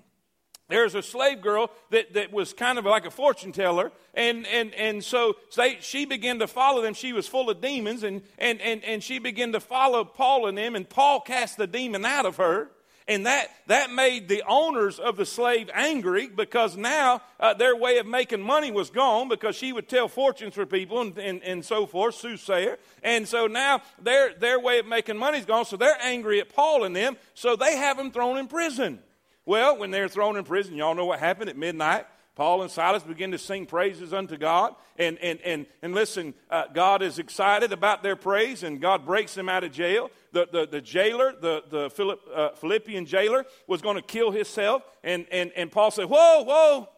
there's 0.71 0.95
a 0.95 1.01
slave 1.01 1.41
girl 1.41 1.69
that, 1.89 2.13
that 2.13 2.31
was 2.31 2.53
kind 2.53 2.77
of 2.77 2.85
like 2.85 3.05
a 3.05 3.11
fortune 3.11 3.51
teller 3.51 3.91
and, 4.13 4.47
and, 4.47 4.73
and 4.75 5.03
so 5.03 5.35
they, 5.55 5.77
she 5.81 6.05
began 6.05 6.39
to 6.39 6.47
follow 6.47 6.81
them 6.81 6.93
she 6.93 7.13
was 7.13 7.27
full 7.27 7.49
of 7.49 7.61
demons 7.61 8.03
and, 8.03 8.21
and, 8.37 8.61
and, 8.61 8.83
and 8.83 9.03
she 9.03 9.19
began 9.19 9.51
to 9.51 9.59
follow 9.59 10.03
paul 10.03 10.47
and 10.47 10.57
them 10.57 10.75
and 10.75 10.89
paul 10.89 11.19
cast 11.19 11.57
the 11.57 11.67
demon 11.67 12.05
out 12.05 12.25
of 12.25 12.37
her 12.37 12.69
and 13.11 13.25
that, 13.25 13.47
that 13.67 13.91
made 13.91 14.29
the 14.29 14.43
owners 14.47 14.99
of 14.99 15.17
the 15.17 15.25
slave 15.25 15.69
angry 15.73 16.27
because 16.27 16.77
now 16.77 17.21
uh, 17.39 17.53
their 17.53 17.75
way 17.75 17.97
of 17.97 18.05
making 18.05 18.41
money 18.41 18.71
was 18.71 18.89
gone 18.89 19.27
because 19.27 19.55
she 19.55 19.73
would 19.73 19.89
tell 19.89 20.07
fortunes 20.07 20.53
for 20.53 20.65
people 20.65 21.01
and, 21.01 21.17
and, 21.17 21.43
and 21.43 21.65
so 21.65 21.85
forth, 21.85 22.15
soothsayer. 22.15 22.77
And 23.03 23.27
so 23.27 23.47
now 23.47 23.81
their, 24.01 24.33
their 24.35 24.59
way 24.59 24.79
of 24.79 24.85
making 24.85 25.17
money 25.17 25.39
is 25.39 25.45
gone, 25.45 25.65
so 25.65 25.77
they're 25.77 25.97
angry 26.01 26.39
at 26.39 26.55
Paul 26.55 26.83
and 26.83 26.95
them, 26.95 27.17
so 27.33 27.55
they 27.55 27.75
have 27.75 27.99
him 27.99 28.11
thrown 28.11 28.37
in 28.37 28.47
prison. 28.47 28.99
Well, 29.45 29.77
when 29.77 29.91
they're 29.91 30.07
thrown 30.07 30.37
in 30.37 30.43
prison, 30.43 30.75
y'all 30.75 30.95
know 30.95 31.05
what 31.05 31.19
happened 31.19 31.49
at 31.49 31.57
midnight. 31.57 32.05
Paul 32.35 32.61
and 32.61 32.71
Silas 32.71 33.03
begin 33.03 33.31
to 33.31 33.37
sing 33.37 33.65
praises 33.65 34.13
unto 34.13 34.37
God. 34.37 34.75
And, 34.97 35.17
and, 35.19 35.39
and, 35.41 35.65
and 35.81 35.93
listen, 35.93 36.33
uh, 36.49 36.63
God 36.73 37.01
is 37.01 37.19
excited 37.19 37.73
about 37.73 38.03
their 38.03 38.15
praise, 38.15 38.63
and 38.63 38.79
God 38.79 39.05
breaks 39.05 39.35
them 39.35 39.49
out 39.49 39.63
of 39.63 39.71
jail. 39.71 40.09
The, 40.31 40.47
the, 40.51 40.67
the 40.67 40.81
jailer, 40.81 41.33
the, 41.33 41.63
the 41.69 41.89
Philipp, 41.89 42.21
uh, 42.33 42.49
Philippian 42.51 43.05
jailer, 43.05 43.45
was 43.67 43.81
going 43.81 43.97
to 43.97 44.01
kill 44.01 44.31
himself. 44.31 44.83
And, 45.03 45.25
and, 45.31 45.51
and 45.55 45.71
Paul 45.71 45.91
said, 45.91 46.05
Whoa, 46.05 46.43
whoa, 46.43 46.89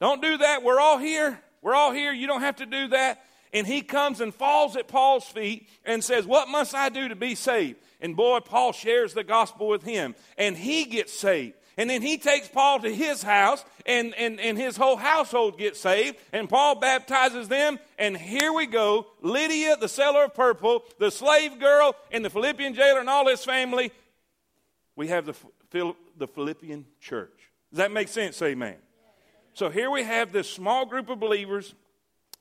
don't 0.00 0.22
do 0.22 0.38
that. 0.38 0.62
We're 0.62 0.80
all 0.80 0.98
here. 0.98 1.40
We're 1.62 1.74
all 1.74 1.92
here. 1.92 2.12
You 2.12 2.26
don't 2.28 2.42
have 2.42 2.56
to 2.56 2.66
do 2.66 2.88
that. 2.88 3.24
And 3.52 3.66
he 3.66 3.80
comes 3.80 4.20
and 4.20 4.34
falls 4.34 4.76
at 4.76 4.86
Paul's 4.86 5.24
feet 5.24 5.68
and 5.84 6.04
says, 6.04 6.26
What 6.26 6.48
must 6.48 6.74
I 6.74 6.90
do 6.90 7.08
to 7.08 7.16
be 7.16 7.34
saved? 7.34 7.80
And 8.00 8.14
boy, 8.14 8.40
Paul 8.40 8.72
shares 8.72 9.14
the 9.14 9.24
gospel 9.24 9.66
with 9.66 9.82
him, 9.82 10.14
and 10.38 10.56
he 10.56 10.84
gets 10.84 11.12
saved. 11.12 11.54
And 11.78 11.90
then 11.90 12.00
he 12.00 12.16
takes 12.16 12.48
Paul 12.48 12.80
to 12.80 12.94
his 12.94 13.22
house, 13.22 13.62
and, 13.84 14.14
and, 14.14 14.40
and 14.40 14.56
his 14.56 14.78
whole 14.78 14.96
household 14.96 15.58
gets 15.58 15.78
saved, 15.78 16.16
and 16.32 16.48
Paul 16.48 16.76
baptizes 16.76 17.48
them. 17.48 17.78
And 17.98 18.16
here 18.16 18.52
we 18.52 18.66
go 18.66 19.06
Lydia, 19.20 19.76
the 19.76 19.88
seller 19.88 20.24
of 20.24 20.34
purple, 20.34 20.84
the 20.98 21.10
slave 21.10 21.58
girl, 21.60 21.94
and 22.10 22.24
the 22.24 22.30
Philippian 22.30 22.72
jailer, 22.72 23.00
and 23.00 23.10
all 23.10 23.28
his 23.28 23.44
family. 23.44 23.92
We 24.94 25.08
have 25.08 25.26
the, 25.26 25.94
the 26.16 26.26
Philippian 26.26 26.86
church. 26.98 27.50
Does 27.70 27.78
that 27.78 27.92
make 27.92 28.08
sense? 28.08 28.40
Amen. 28.40 28.76
So 29.52 29.68
here 29.68 29.90
we 29.90 30.02
have 30.02 30.32
this 30.32 30.50
small 30.50 30.86
group 30.86 31.10
of 31.10 31.20
believers, 31.20 31.74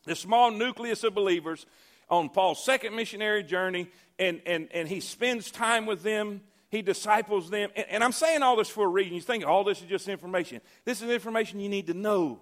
this 0.05 0.19
small 0.19 0.51
nucleus 0.51 1.03
of 1.03 1.13
believers 1.13 1.65
on 2.09 2.29
Paul's 2.29 2.63
second 2.63 2.95
missionary 2.95 3.43
journey, 3.43 3.89
and, 4.17 4.41
and, 4.45 4.69
and 4.73 4.87
he 4.87 5.01
spends 5.01 5.51
time 5.51 5.85
with 5.85 6.03
them 6.03 6.41
he 6.69 6.81
disciples 6.81 7.49
them. 7.49 7.69
And, 7.75 7.85
and 7.89 8.03
I'm 8.03 8.11
saying 8.11 8.43
all 8.43 8.55
this 8.55 8.69
for 8.69 8.85
a 8.85 8.89
reason. 8.89 9.13
You 9.13 9.21
think 9.21 9.45
all 9.45 9.63
this 9.63 9.81
is 9.81 9.87
just 9.87 10.07
information. 10.07 10.61
This 10.83 11.01
is 11.01 11.09
information 11.09 11.59
you 11.59 11.69
need 11.69 11.87
to 11.87 11.93
know. 11.93 12.39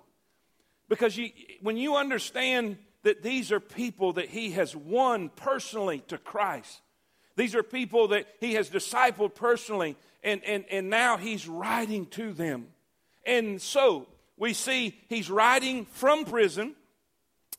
Because 0.89 1.17
you, 1.17 1.29
when 1.61 1.77
you 1.77 1.95
understand 1.95 2.77
that 3.03 3.23
these 3.23 3.51
are 3.51 3.59
people 3.59 4.13
that 4.13 4.29
he 4.29 4.51
has 4.51 4.75
won 4.75 5.29
personally 5.29 6.03
to 6.07 6.17
Christ, 6.17 6.81
these 7.35 7.55
are 7.55 7.63
people 7.63 8.09
that 8.09 8.27
he 8.39 8.53
has 8.53 8.69
discipled 8.69 9.35
personally, 9.35 9.97
and, 10.23 10.43
and, 10.43 10.65
and 10.69 10.89
now 10.89 11.17
he's 11.17 11.47
writing 11.47 12.05
to 12.07 12.31
them. 12.31 12.67
And 13.25 13.61
so 13.61 14.07
we 14.37 14.53
see 14.53 14.99
he's 15.09 15.29
writing 15.29 15.85
from 15.85 16.25
prison. 16.25 16.75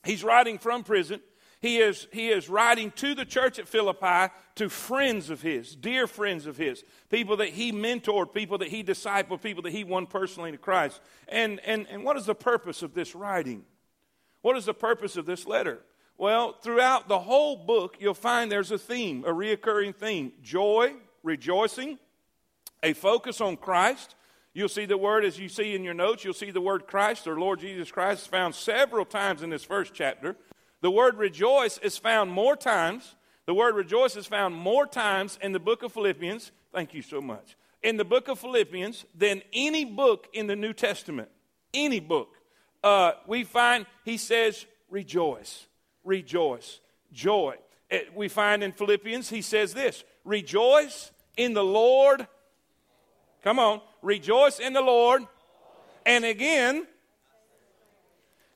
He's 0.04 0.22
writing 0.22 0.58
from 0.58 0.84
prison. 0.84 1.20
He 1.64 1.78
is, 1.78 2.08
he 2.12 2.28
is 2.28 2.50
writing 2.50 2.90
to 2.96 3.14
the 3.14 3.24
church 3.24 3.58
at 3.58 3.66
Philippi 3.66 4.30
to 4.56 4.68
friends 4.68 5.30
of 5.30 5.40
his, 5.40 5.74
dear 5.74 6.06
friends 6.06 6.44
of 6.44 6.58
his, 6.58 6.84
people 7.08 7.38
that 7.38 7.48
he 7.48 7.72
mentored, 7.72 8.34
people 8.34 8.58
that 8.58 8.68
he 8.68 8.84
discipled, 8.84 9.40
people 9.40 9.62
that 9.62 9.72
he 9.72 9.82
won 9.82 10.06
personally 10.06 10.52
to 10.52 10.58
Christ. 10.58 11.00
And, 11.26 11.60
and, 11.60 11.86
and 11.88 12.04
what 12.04 12.18
is 12.18 12.26
the 12.26 12.34
purpose 12.34 12.82
of 12.82 12.92
this 12.92 13.14
writing? 13.14 13.64
What 14.42 14.58
is 14.58 14.66
the 14.66 14.74
purpose 14.74 15.16
of 15.16 15.24
this 15.24 15.46
letter? 15.46 15.80
Well, 16.18 16.52
throughout 16.52 17.08
the 17.08 17.20
whole 17.20 17.56
book, 17.56 17.96
you'll 17.98 18.12
find 18.12 18.52
there's 18.52 18.70
a 18.70 18.76
theme, 18.76 19.24
a 19.24 19.32
reoccurring 19.32 19.96
theme 19.96 20.32
joy, 20.42 20.92
rejoicing, 21.22 21.98
a 22.82 22.92
focus 22.92 23.40
on 23.40 23.56
Christ. 23.56 24.16
You'll 24.52 24.68
see 24.68 24.84
the 24.84 24.98
word, 24.98 25.24
as 25.24 25.38
you 25.38 25.48
see 25.48 25.74
in 25.74 25.82
your 25.82 25.94
notes, 25.94 26.24
you'll 26.24 26.34
see 26.34 26.50
the 26.50 26.60
word 26.60 26.86
Christ 26.86 27.26
or 27.26 27.40
Lord 27.40 27.60
Jesus 27.60 27.90
Christ 27.90 28.28
found 28.28 28.54
several 28.54 29.06
times 29.06 29.42
in 29.42 29.48
this 29.48 29.64
first 29.64 29.94
chapter. 29.94 30.36
The 30.84 30.90
word 30.90 31.16
rejoice 31.16 31.78
is 31.78 31.96
found 31.96 32.30
more 32.30 32.56
times. 32.56 33.14
The 33.46 33.54
word 33.54 33.74
rejoice 33.74 34.16
is 34.16 34.26
found 34.26 34.54
more 34.54 34.86
times 34.86 35.38
in 35.40 35.52
the 35.52 35.58
book 35.58 35.82
of 35.82 35.94
Philippians. 35.94 36.52
Thank 36.74 36.92
you 36.92 37.00
so 37.00 37.22
much. 37.22 37.56
In 37.82 37.96
the 37.96 38.04
book 38.04 38.28
of 38.28 38.38
Philippians 38.38 39.06
than 39.14 39.40
any 39.54 39.86
book 39.86 40.28
in 40.34 40.46
the 40.46 40.54
New 40.54 40.74
Testament. 40.74 41.30
Any 41.72 42.00
book. 42.00 42.36
Uh, 42.82 43.12
we 43.26 43.44
find 43.44 43.86
he 44.04 44.18
says, 44.18 44.66
rejoice, 44.90 45.68
rejoice, 46.04 46.80
joy. 47.14 47.56
Uh, 47.90 48.00
we 48.14 48.28
find 48.28 48.62
in 48.62 48.72
Philippians, 48.72 49.30
he 49.30 49.40
says 49.40 49.72
this 49.72 50.04
rejoice 50.22 51.12
in 51.38 51.54
the 51.54 51.64
Lord. 51.64 52.28
Come 53.42 53.58
on, 53.58 53.80
rejoice 54.02 54.58
in 54.58 54.74
the 54.74 54.82
Lord. 54.82 55.22
And 56.04 56.26
again, 56.26 56.86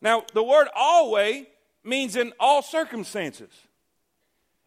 now 0.02 0.24
the 0.34 0.42
word 0.42 0.68
always 0.76 1.46
means 1.88 2.16
in 2.16 2.32
all 2.38 2.62
circumstances. 2.62 3.50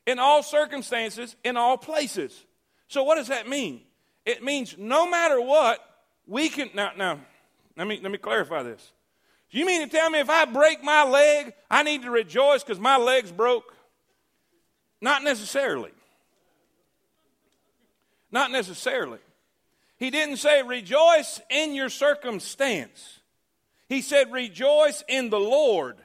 In 0.08 0.20
all 0.20 0.44
circumstances, 0.44 1.36
in 1.44 1.58
all 1.58 1.78
places. 1.78 2.46
So, 2.88 3.04
what 3.04 3.16
does 3.16 3.28
that 3.28 3.48
mean? 3.48 3.82
It 4.26 4.44
means 4.44 4.76
no 4.78 5.10
matter 5.10 5.40
what, 5.40 5.80
we 6.28 6.50
can. 6.50 6.70
Now, 6.74 6.92
now 6.98 7.20
let, 7.78 7.88
me, 7.88 8.00
let 8.02 8.12
me 8.12 8.18
clarify 8.18 8.64
this. 8.64 8.92
You 9.52 9.66
mean 9.66 9.82
to 9.82 9.88
tell 9.88 10.10
me 10.10 10.20
if 10.20 10.30
I 10.30 10.46
break 10.46 10.84
my 10.84 11.04
leg, 11.04 11.54
I 11.70 11.84
need 11.84 12.04
to 12.04 12.12
rejoice 12.12 12.64
because 12.64 12.80
my 12.80 12.98
leg's 12.98 13.32
broke? 13.32 13.76
Not 15.02 15.24
necessarily. 15.24 15.92
Not 18.32 18.52
necessarily. 18.52 19.20
He 19.98 20.10
didn't 20.10 20.38
say 20.38 20.64
rejoice 20.64 21.42
in 21.50 21.76
your 21.76 21.90
circumstance. 21.90 23.20
He 23.90 24.02
said 24.02 24.32
rejoice 24.32 25.04
in 25.08 25.30
the 25.30 25.40
Lord 25.40 25.98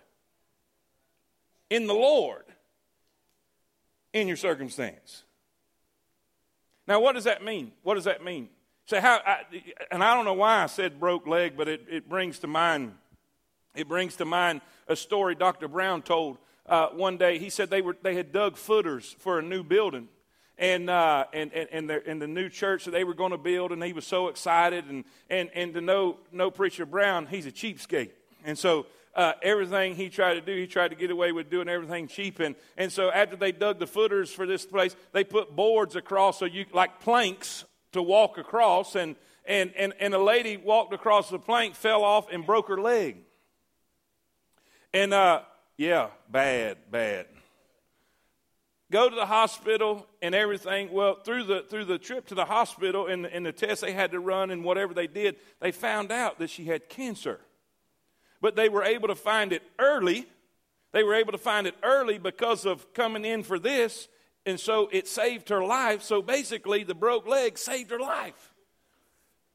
in 1.70 1.86
the 1.86 1.94
Lord 1.94 2.44
in 4.12 4.28
your 4.28 4.36
circumstance. 4.36 5.24
Now, 6.86 7.00
what 7.00 7.14
does 7.14 7.24
that 7.24 7.44
mean? 7.44 7.72
What 7.82 7.94
does 7.94 8.04
that 8.04 8.24
mean? 8.24 8.48
Say 8.86 9.00
how, 9.00 9.20
I, 9.26 9.40
and 9.90 10.02
I 10.02 10.14
don't 10.14 10.24
know 10.24 10.34
why 10.34 10.62
I 10.62 10.66
said 10.66 11.00
broke 11.00 11.26
leg, 11.26 11.54
but 11.56 11.68
it, 11.68 11.84
it 11.90 12.08
brings 12.08 12.38
to 12.40 12.46
mind, 12.46 12.94
it 13.74 13.88
brings 13.88 14.16
to 14.16 14.24
mind 14.24 14.60
a 14.86 14.94
story 14.94 15.34
Dr. 15.34 15.66
Brown 15.66 16.02
told 16.02 16.38
uh, 16.66 16.88
one 16.88 17.16
day. 17.16 17.38
He 17.38 17.50
said 17.50 17.68
they 17.68 17.82
were 17.82 17.96
they 18.02 18.14
had 18.14 18.32
dug 18.32 18.56
footers 18.56 19.16
for 19.18 19.40
a 19.40 19.42
new 19.42 19.64
building, 19.64 20.08
and, 20.58 20.88
uh, 20.88 21.24
and, 21.32 21.52
and, 21.52 21.68
and, 21.72 21.90
the, 21.90 22.08
and 22.08 22.22
the 22.22 22.26
new 22.26 22.48
church 22.48 22.84
that 22.84 22.92
they 22.92 23.04
were 23.04 23.14
going 23.14 23.32
to 23.32 23.38
build, 23.38 23.72
and 23.72 23.82
he 23.82 23.92
was 23.92 24.06
so 24.06 24.28
excited. 24.28 24.86
And, 24.88 25.04
and, 25.28 25.50
and 25.54 25.74
to 25.74 25.80
know, 25.80 26.18
know 26.32 26.50
Preacher 26.50 26.86
Brown, 26.86 27.26
he's 27.26 27.46
a 27.46 27.52
cheapskate. 27.52 28.10
And 28.44 28.56
so 28.56 28.86
uh, 29.16 29.32
everything 29.42 29.96
he 29.96 30.08
tried 30.08 30.34
to 30.34 30.40
do, 30.40 30.54
he 30.54 30.66
tried 30.66 30.88
to 30.88 30.94
get 30.94 31.10
away 31.10 31.32
with 31.32 31.50
doing 31.50 31.68
everything 31.68 32.06
cheap. 32.06 32.38
And, 32.38 32.54
and 32.76 32.92
so 32.92 33.10
after 33.10 33.34
they 33.34 33.50
dug 33.50 33.78
the 33.78 33.86
footers 33.86 34.30
for 34.30 34.46
this 34.46 34.64
place, 34.64 34.94
they 35.12 35.24
put 35.24 35.56
boards 35.56 35.96
across, 35.96 36.38
so 36.38 36.44
you 36.44 36.66
like 36.72 37.00
planks 37.00 37.64
to 37.92 38.02
walk 38.02 38.38
across. 38.38 38.94
And, 38.94 39.16
and, 39.46 39.72
and, 39.76 39.94
and 39.98 40.14
a 40.14 40.22
lady 40.22 40.56
walked 40.56 40.92
across 40.92 41.30
the 41.30 41.38
plank, 41.38 41.74
fell 41.74 42.04
off, 42.04 42.26
and 42.30 42.46
broke 42.46 42.68
her 42.68 42.80
leg. 42.80 43.16
And 44.92 45.12
uh, 45.12 45.40
yeah, 45.76 46.08
bad, 46.30 46.78
bad 46.90 47.26
go 48.90 49.08
to 49.08 49.16
the 49.16 49.26
hospital 49.26 50.06
and 50.22 50.34
everything. 50.34 50.92
Well, 50.92 51.16
through 51.16 51.44
the, 51.44 51.64
through 51.68 51.86
the 51.86 51.98
trip 51.98 52.26
to 52.28 52.34
the 52.34 52.44
hospital 52.44 53.06
and 53.06 53.24
the, 53.24 53.34
and 53.34 53.44
the 53.44 53.52
test 53.52 53.80
they 53.80 53.92
had 53.92 54.12
to 54.12 54.20
run 54.20 54.50
and 54.50 54.64
whatever 54.64 54.94
they 54.94 55.06
did, 55.06 55.36
they 55.60 55.72
found 55.72 56.12
out 56.12 56.38
that 56.38 56.50
she 56.50 56.64
had 56.64 56.88
cancer. 56.88 57.40
But 58.46 58.54
they 58.54 58.68
were 58.68 58.84
able 58.84 59.08
to 59.08 59.16
find 59.16 59.52
it 59.52 59.64
early. 59.76 60.24
They 60.92 61.02
were 61.02 61.14
able 61.14 61.32
to 61.32 61.38
find 61.38 61.66
it 61.66 61.74
early 61.82 62.16
because 62.16 62.64
of 62.64 62.94
coming 62.94 63.24
in 63.24 63.42
for 63.42 63.58
this, 63.58 64.06
and 64.46 64.60
so 64.60 64.88
it 64.92 65.08
saved 65.08 65.48
her 65.48 65.64
life. 65.64 66.04
So 66.04 66.22
basically, 66.22 66.84
the 66.84 66.94
broke 66.94 67.26
leg 67.26 67.58
saved 67.58 67.90
her 67.90 67.98
life. 67.98 68.54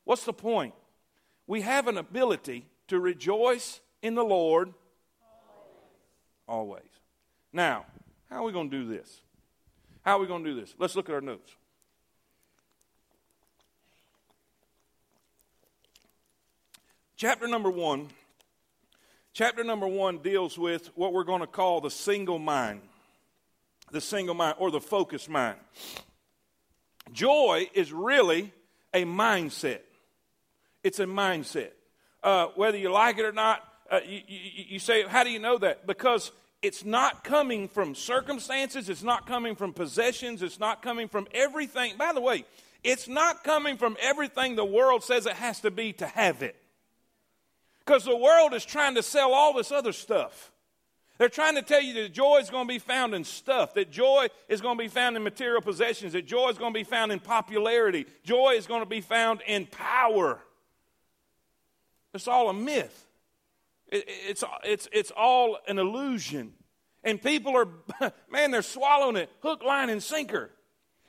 What's 0.04 0.26
the 0.26 0.34
point? 0.34 0.74
We 1.48 1.62
have 1.62 1.88
an 1.88 1.98
ability 1.98 2.66
to 2.90 3.00
rejoice 3.00 3.80
in 4.02 4.16
the 4.16 4.26
Lord 4.26 4.74
always. 6.46 6.84
Now, 7.54 7.86
how 8.30 8.40
are 8.40 8.44
we 8.44 8.52
going 8.52 8.70
to 8.70 8.78
do 8.78 8.86
this? 8.90 9.22
How 10.02 10.18
are 10.18 10.20
we 10.20 10.28
going 10.28 10.44
to 10.44 10.54
do 10.54 10.60
this? 10.60 10.76
Let's 10.78 10.98
look 10.98 11.08
at 11.08 11.16
our 11.16 11.22
notes. 11.22 11.56
Chapter 17.16 17.48
number 17.48 17.72
one. 17.72 18.10
Chapter 19.34 19.64
number 19.64 19.88
one 19.88 20.18
deals 20.18 20.58
with 20.58 20.90
what 20.96 21.14
we're 21.14 21.24
going 21.24 21.40
to 21.40 21.48
call 21.48 21.80
the 21.80 21.90
single 21.90 22.38
mind, 22.38 22.82
the 23.90 24.02
single 24.02 24.36
mind 24.36 24.56
or 24.60 24.72
the 24.72 24.82
focused 24.82 25.30
mind. 25.30 25.58
Joy 27.14 27.70
is 27.74 27.94
really 27.94 28.52
a 28.94 29.06
mindset. 29.06 29.80
It's 30.84 31.00
a 31.00 31.06
mindset. 31.06 31.72
Uh, 32.22 32.48
whether 32.56 32.78
you 32.78 32.92
like 32.92 33.18
it 33.20 33.26
or 33.26 33.32
not, 33.32 33.66
uh, 33.90 34.02
you, 34.06 34.20
you, 34.28 34.66
you 34.70 34.80
say, 34.80 35.04
How 35.04 35.24
do 35.24 35.30
you 35.30 35.40
know 35.40 35.58
that? 35.60 35.88
Because 35.88 36.32
it's 36.62 36.84
not 36.84 37.24
coming 37.24 37.70
from 37.70 37.96
circumstances, 37.96 38.90
it's 38.90 39.04
not 39.04 39.26
coming 39.26 39.56
from 39.56 39.72
possessions, 39.72 40.44
it's 40.44 40.60
not 40.60 40.82
coming 40.82 41.08
from 41.08 41.28
everything. 41.34 41.94
By 41.98 42.12
the 42.12 42.22
way, 42.22 42.44
it's 42.84 43.08
not 43.08 43.46
coming 43.46 43.78
from 43.78 43.96
everything 44.02 44.56
the 44.56 44.66
world 44.66 45.04
says 45.04 45.26
it 45.26 45.34
has 45.34 45.62
to 45.62 45.72
be 45.72 45.94
to 45.94 46.06
have 46.06 46.44
it. 46.44 46.61
Because 47.86 48.06
the 48.06 48.16
world 48.16 48.54
is 48.54 48.64
trying 48.64 48.96
to 48.96 49.04
sell 49.04 49.34
all 49.34 49.54
this 49.54 49.72
other 49.72 49.92
stuff. 49.92 50.52
They're 51.18 51.30
trying 51.30 51.56
to 51.56 51.62
tell 51.62 51.82
you 51.82 51.94
that 52.02 52.14
joy 52.14 52.38
is 52.38 52.50
going 52.50 52.68
to 52.68 52.74
be 52.74 52.80
found 52.80 53.14
in 53.14 53.24
stuff, 53.24 53.76
that 53.76 53.92
joy 53.92 54.28
is 54.50 54.60
going 54.60 54.78
to 54.78 54.84
be 54.84 54.88
found 54.88 55.16
in 55.16 55.24
material 55.24 55.62
possessions, 55.62 56.14
that 56.14 56.26
joy 56.26 56.50
is 56.50 56.58
going 56.58 56.74
to 56.74 56.80
be 56.80 56.84
found 56.84 57.12
in 57.12 57.20
popularity, 57.20 58.08
joy 58.24 58.56
is 58.58 58.66
going 58.66 58.82
to 58.82 58.88
be 58.88 59.02
found 59.02 59.42
in 59.46 59.68
power. 59.68 60.40
It's 62.14 62.28
all 62.28 62.50
a 62.50 62.54
myth. 62.54 63.06
It, 63.88 64.06
it's, 64.08 64.44
it's, 64.64 64.90
it's 64.92 65.12
all 65.12 65.60
an 65.68 65.78
illusion. 65.78 66.54
And 67.04 67.22
people 67.22 67.56
are, 67.56 67.68
man, 68.32 68.50
they're 68.50 68.64
swallowing 68.64 69.16
it 69.16 69.30
hook, 69.42 69.64
line, 69.64 69.90
and 69.90 70.02
sinker. 70.02 70.50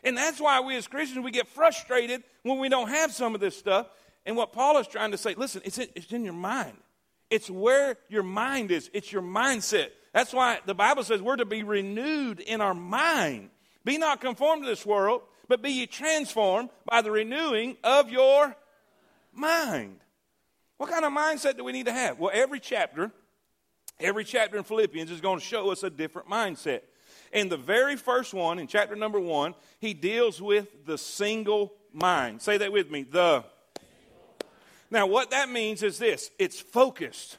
And 0.05 0.17
that's 0.17 0.41
why 0.41 0.61
we 0.61 0.76
as 0.76 0.87
Christians, 0.87 1.25
we 1.25 1.31
get 1.31 1.49
frustrated 1.49 2.23
when 2.43 2.59
we 2.59 2.69
don't 2.69 2.88
have 2.88 3.12
some 3.12 3.35
of 3.35 3.41
this 3.41 3.57
stuff. 3.57 3.87
And 4.25 4.37
what 4.37 4.52
Paul 4.52 4.79
is 4.79 4.87
trying 4.87 5.11
to 5.11 5.19
say, 5.19 5.35
listen, 5.35 5.62
it's 5.64 5.79
in, 5.79 5.88
it's 5.95 6.12
in 6.12 6.25
your 6.25 6.35
mind. 6.35 6.76
It's 7.31 7.50
where 7.50 7.97
your 8.09 8.23
mind 8.23 8.71
is, 8.71 8.91
it's 8.93 9.11
your 9.11 9.23
mindset. 9.23 9.88
That's 10.12 10.33
why 10.33 10.59
the 10.67 10.75
Bible 10.75 11.02
says 11.02 11.23
we're 11.23 11.37
to 11.37 11.47
be 11.47 11.62
renewed 11.62 12.41
in 12.41 12.61
our 12.61 12.75
mind. 12.75 13.50
Be 13.85 13.97
not 13.99 14.21
conformed 14.21 14.64
to 14.64 14.69
this 14.69 14.85
world, 14.85 15.23
but 15.49 15.62
be 15.62 15.71
ye 15.71 15.87
transformed 15.87 16.69
by 16.85 17.02
the 17.02 17.11
renewing 17.11 17.76
of 17.83 18.11
your 18.11 18.55
mind. 19.33 19.99
What 20.76 20.91
kind 20.91 21.05
of 21.05 21.12
mindset 21.12 21.57
do 21.57 21.64
we 21.64 21.73
need 21.73 21.87
to 21.87 21.93
have? 21.93 22.19
Well, 22.19 22.31
every 22.33 22.61
chapter, 22.61 23.11
every 23.99 24.25
chapter 24.25 24.59
in 24.59 24.64
Philippians 24.64 25.11
is 25.11 25.21
going 25.21 25.39
to 25.39 25.45
show 25.45 25.71
us 25.71 25.82
a 25.82 25.91
different 25.91 26.28
mindset. 26.28 26.82
In 27.32 27.49
the 27.49 27.56
very 27.56 27.97
first 27.97 28.35
one, 28.35 28.58
in 28.58 28.67
chapter 28.67 28.95
number 28.95 29.19
one, 29.19 29.54
he 29.78 29.95
deals 29.95 30.41
with 30.43 30.85
the 30.85 30.99
single 30.99 31.73
mind. 31.93 32.43
Say 32.43 32.58
that 32.58 32.73
with 32.73 32.91
me. 32.91 33.04
The. 33.04 33.45
Now, 34.93 35.07
what 35.07 35.31
that 35.31 35.49
means 35.49 35.83
is 35.83 35.99
this 35.99 36.31
it's 36.39 36.61
focused. 36.61 37.39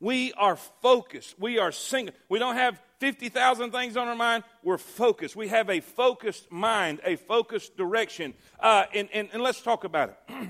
We 0.00 0.32
are 0.32 0.56
focused. 0.56 1.38
We 1.38 1.60
are 1.60 1.70
single. 1.70 2.12
We 2.28 2.40
don't 2.40 2.56
have 2.56 2.82
50,000 2.98 3.70
things 3.70 3.96
on 3.96 4.08
our 4.08 4.16
mind. 4.16 4.42
We're 4.64 4.78
focused. 4.78 5.36
We 5.36 5.46
have 5.46 5.70
a 5.70 5.78
focused 5.78 6.50
mind, 6.50 7.00
a 7.04 7.14
focused 7.14 7.76
direction. 7.76 8.34
Uh, 8.58 8.86
and, 8.92 9.08
and, 9.14 9.28
and 9.32 9.40
let's 9.44 9.60
talk 9.60 9.84
about 9.84 10.08
it. 10.28 10.48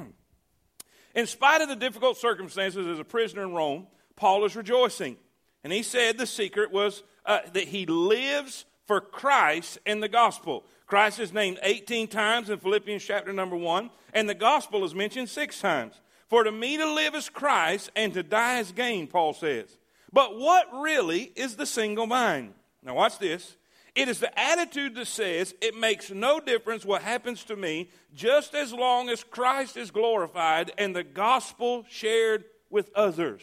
In 1.14 1.27
spite 1.27 1.61
of 1.61 1.68
the 1.68 1.77
difficult 1.77 2.16
circumstances 2.16 2.87
as 2.87 2.99
a 2.99 3.05
prisoner 3.05 3.42
in 3.42 3.53
Rome, 3.53 3.87
Paul 4.16 4.47
is 4.47 4.57
rejoicing. 4.57 5.18
And 5.62 5.71
he 5.71 5.83
said 5.83 6.16
the 6.16 6.27
secret 6.27 6.73
was 6.73 7.03
uh, 7.27 7.40
that 7.53 7.64
he 7.64 7.85
lives 7.85 8.64
for 8.87 9.03
Christ 9.03 9.79
and 9.85 10.03
the 10.03 10.09
gospel. 10.09 10.64
Christ 10.87 11.21
is 11.21 11.35
named 11.35 11.59
18 11.62 12.09
times 12.09 12.49
in 12.49 12.59
Philippians 12.59 13.05
chapter 13.05 13.35
number 13.35 13.57
1, 13.57 13.90
and 14.14 14.27
the 14.27 14.35
gospel 14.35 14.83
is 14.87 14.95
mentioned 14.95 15.29
six 15.29 15.61
times. 15.61 16.01
For 16.33 16.45
to 16.45 16.51
me 16.51 16.79
to 16.79 16.90
live 16.90 17.14
is 17.14 17.29
Christ, 17.29 17.90
and 17.95 18.14
to 18.14 18.23
die 18.23 18.61
is 18.61 18.73
gain, 18.73 19.07
Paul 19.07 19.35
says. 19.35 19.77
But 20.11 20.38
what 20.38 20.66
really 20.73 21.31
is 21.37 21.57
the 21.57 21.66
single 21.66 22.07
mind? 22.07 22.55
Now, 22.83 22.95
watch 22.95 23.18
this. 23.18 23.59
It 23.95 24.09
is 24.09 24.18
the 24.18 24.40
attitude 24.40 24.95
that 24.95 25.09
says 25.09 25.55
it 25.61 25.77
makes 25.77 26.11
no 26.11 26.40
difference 26.40 26.87
what 26.87 27.03
happens 27.03 27.45
to 27.45 27.55
me 27.55 27.90
just 28.14 28.55
as 28.55 28.73
long 28.73 29.11
as 29.11 29.23
Christ 29.23 29.77
is 29.77 29.90
glorified 29.90 30.73
and 30.79 30.97
the 30.97 31.05
gospel 31.05 31.85
shared 31.90 32.45
with 32.71 32.90
others. 32.95 33.42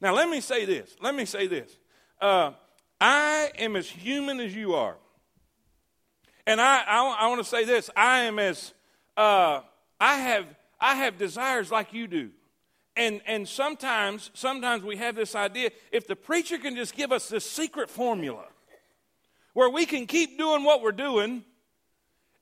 Now, 0.00 0.12
let 0.12 0.28
me 0.28 0.40
say 0.40 0.64
this. 0.64 0.96
Let 1.00 1.14
me 1.14 1.26
say 1.26 1.46
this. 1.46 1.78
Uh, 2.20 2.54
I 3.00 3.52
am 3.56 3.76
as 3.76 3.88
human 3.88 4.40
as 4.40 4.52
you 4.52 4.74
are. 4.74 4.96
And 6.44 6.60
I, 6.60 6.82
I, 6.88 7.18
I 7.20 7.28
want 7.28 7.40
to 7.44 7.48
say 7.48 7.64
this 7.64 7.88
I 7.94 8.22
am 8.22 8.40
as, 8.40 8.74
uh, 9.16 9.60
I, 10.00 10.16
have, 10.16 10.46
I 10.80 10.96
have 10.96 11.18
desires 11.18 11.70
like 11.70 11.92
you 11.92 12.06
do. 12.06 12.30
And, 12.96 13.20
and 13.26 13.46
sometimes, 13.46 14.30
sometimes 14.32 14.82
we 14.82 14.96
have 14.96 15.14
this 15.16 15.34
idea 15.34 15.70
if 15.92 16.06
the 16.06 16.16
preacher 16.16 16.56
can 16.58 16.76
just 16.76 16.94
give 16.94 17.12
us 17.12 17.28
this 17.28 17.48
secret 17.48 17.90
formula, 17.90 18.46
where 19.52 19.68
we 19.68 19.86
can 19.86 20.06
keep 20.06 20.38
doing 20.38 20.64
what 20.64 20.82
we're 20.82 20.92
doing 20.92 21.44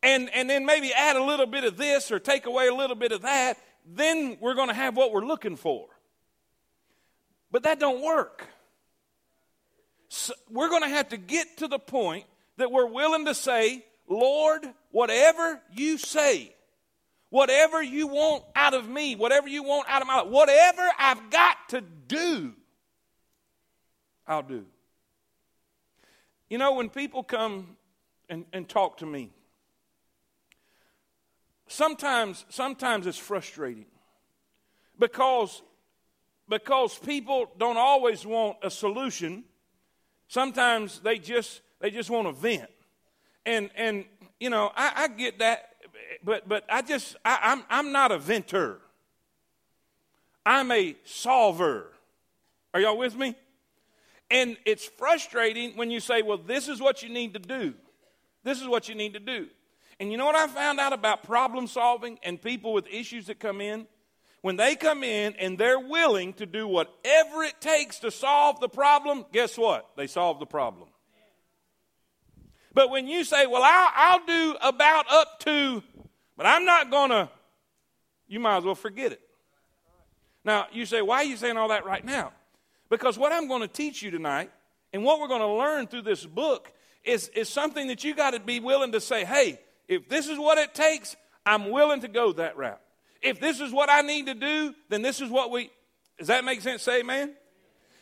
and, 0.02 0.28
and 0.34 0.48
then 0.50 0.66
maybe 0.66 0.92
add 0.92 1.16
a 1.16 1.24
little 1.24 1.46
bit 1.46 1.64
of 1.64 1.76
this 1.76 2.12
or 2.12 2.18
take 2.18 2.46
away 2.46 2.68
a 2.68 2.74
little 2.74 2.96
bit 2.96 3.10
of 3.10 3.22
that, 3.22 3.58
then 3.86 4.36
we're 4.40 4.54
going 4.54 4.68
to 4.68 4.74
have 4.74 4.96
what 4.96 5.12
we're 5.12 5.24
looking 5.24 5.56
for. 5.56 5.86
But 7.50 7.62
that 7.64 7.80
don't 7.80 8.02
work. 8.02 8.46
So 10.08 10.34
we're 10.50 10.68
going 10.68 10.82
to 10.82 10.88
have 10.88 11.08
to 11.08 11.16
get 11.16 11.58
to 11.58 11.68
the 11.68 11.78
point 11.78 12.24
that 12.58 12.70
we're 12.70 12.86
willing 12.86 13.24
to 13.26 13.34
say, 13.34 13.84
Lord, 14.08 14.64
whatever 14.90 15.60
you 15.74 15.98
say, 15.98 16.53
whatever 17.34 17.82
you 17.82 18.06
want 18.06 18.44
out 18.54 18.74
of 18.74 18.88
me, 18.88 19.16
whatever 19.16 19.48
you 19.48 19.64
want 19.64 19.88
out 19.88 20.00
of 20.00 20.06
my 20.06 20.20
life, 20.20 20.28
whatever 20.28 20.88
I've 20.96 21.30
got 21.30 21.56
to 21.70 21.80
do, 21.80 22.52
I'll 24.24 24.44
do. 24.44 24.64
You 26.48 26.58
know, 26.58 26.74
when 26.74 26.88
people 26.88 27.24
come 27.24 27.76
and, 28.28 28.44
and 28.52 28.68
talk 28.68 28.98
to 28.98 29.06
me, 29.06 29.30
sometimes, 31.66 32.44
sometimes 32.50 33.04
it's 33.04 33.18
frustrating 33.18 33.86
because, 34.96 35.60
because 36.48 36.96
people 36.96 37.50
don't 37.58 37.78
always 37.78 38.24
want 38.24 38.58
a 38.62 38.70
solution. 38.70 39.42
Sometimes 40.28 41.00
they 41.00 41.18
just, 41.18 41.62
they 41.80 41.90
just 41.90 42.10
want 42.10 42.28
a 42.28 42.32
vent. 42.32 42.70
And, 43.44 43.70
and 43.74 44.04
you 44.38 44.50
know, 44.50 44.70
I, 44.76 44.92
I 44.94 45.08
get 45.08 45.40
that, 45.40 45.73
but, 46.22 46.48
but 46.48 46.64
I 46.68 46.82
just, 46.82 47.16
I, 47.24 47.38
I'm, 47.42 47.62
I'm 47.68 47.92
not 47.92 48.12
a 48.12 48.18
venter. 48.18 48.78
I'm 50.46 50.70
a 50.70 50.96
solver. 51.04 51.92
Are 52.72 52.80
y'all 52.80 52.98
with 52.98 53.16
me? 53.16 53.34
And 54.30 54.56
it's 54.64 54.84
frustrating 54.84 55.76
when 55.76 55.90
you 55.90 56.00
say, 56.00 56.22
well, 56.22 56.38
this 56.38 56.68
is 56.68 56.80
what 56.80 57.02
you 57.02 57.08
need 57.08 57.34
to 57.34 57.38
do. 57.38 57.74
This 58.42 58.60
is 58.60 58.68
what 58.68 58.88
you 58.88 58.94
need 58.94 59.14
to 59.14 59.20
do. 59.20 59.48
And 60.00 60.10
you 60.10 60.18
know 60.18 60.26
what 60.26 60.34
I 60.34 60.46
found 60.48 60.80
out 60.80 60.92
about 60.92 61.22
problem 61.22 61.66
solving 61.66 62.18
and 62.22 62.40
people 62.40 62.72
with 62.72 62.86
issues 62.88 63.26
that 63.26 63.38
come 63.38 63.60
in? 63.60 63.86
When 64.42 64.56
they 64.56 64.76
come 64.76 65.02
in 65.02 65.34
and 65.36 65.56
they're 65.56 65.80
willing 65.80 66.34
to 66.34 66.46
do 66.46 66.68
whatever 66.68 67.42
it 67.44 67.60
takes 67.60 68.00
to 68.00 68.10
solve 68.10 68.60
the 68.60 68.68
problem, 68.68 69.24
guess 69.32 69.56
what? 69.56 69.88
They 69.96 70.06
solve 70.06 70.38
the 70.38 70.46
problem. 70.46 70.88
But 72.74 72.90
when 72.90 73.06
you 73.06 73.24
say, 73.24 73.46
well, 73.46 73.62
I'll, 73.64 73.90
I'll 73.94 74.26
do 74.26 74.56
about 74.60 75.06
up 75.10 75.40
to, 75.40 75.82
but 76.36 76.44
I'm 76.44 76.64
not 76.64 76.90
going 76.90 77.10
to, 77.10 77.28
you 78.26 78.40
might 78.40 78.58
as 78.58 78.64
well 78.64 78.74
forget 78.74 79.12
it. 79.12 79.20
Now, 80.44 80.66
you 80.72 80.84
say, 80.84 81.00
why 81.00 81.18
are 81.18 81.24
you 81.24 81.36
saying 81.36 81.56
all 81.56 81.68
that 81.68 81.86
right 81.86 82.04
now? 82.04 82.32
Because 82.90 83.16
what 83.16 83.32
I'm 83.32 83.48
going 83.48 83.62
to 83.62 83.68
teach 83.68 84.02
you 84.02 84.10
tonight 84.10 84.50
and 84.92 85.04
what 85.04 85.20
we're 85.20 85.28
going 85.28 85.40
to 85.40 85.46
learn 85.46 85.86
through 85.86 86.02
this 86.02 86.26
book 86.26 86.70
is, 87.04 87.28
is 87.28 87.48
something 87.48 87.88
that 87.88 88.04
you 88.04 88.14
got 88.14 88.32
to 88.32 88.40
be 88.40 88.60
willing 88.60 88.92
to 88.92 89.00
say, 89.00 89.24
hey, 89.24 89.60
if 89.88 90.08
this 90.08 90.26
is 90.26 90.38
what 90.38 90.58
it 90.58 90.74
takes, 90.74 91.16
I'm 91.46 91.70
willing 91.70 92.00
to 92.00 92.08
go 92.08 92.32
that 92.32 92.56
route. 92.56 92.80
If 93.22 93.40
this 93.40 93.60
is 93.60 93.72
what 93.72 93.88
I 93.88 94.02
need 94.02 94.26
to 94.26 94.34
do, 94.34 94.74
then 94.90 95.02
this 95.02 95.20
is 95.20 95.30
what 95.30 95.50
we. 95.50 95.70
Does 96.18 96.28
that 96.28 96.44
make 96.44 96.60
sense? 96.60 96.82
Say 96.82 97.00
amen. 97.00 97.34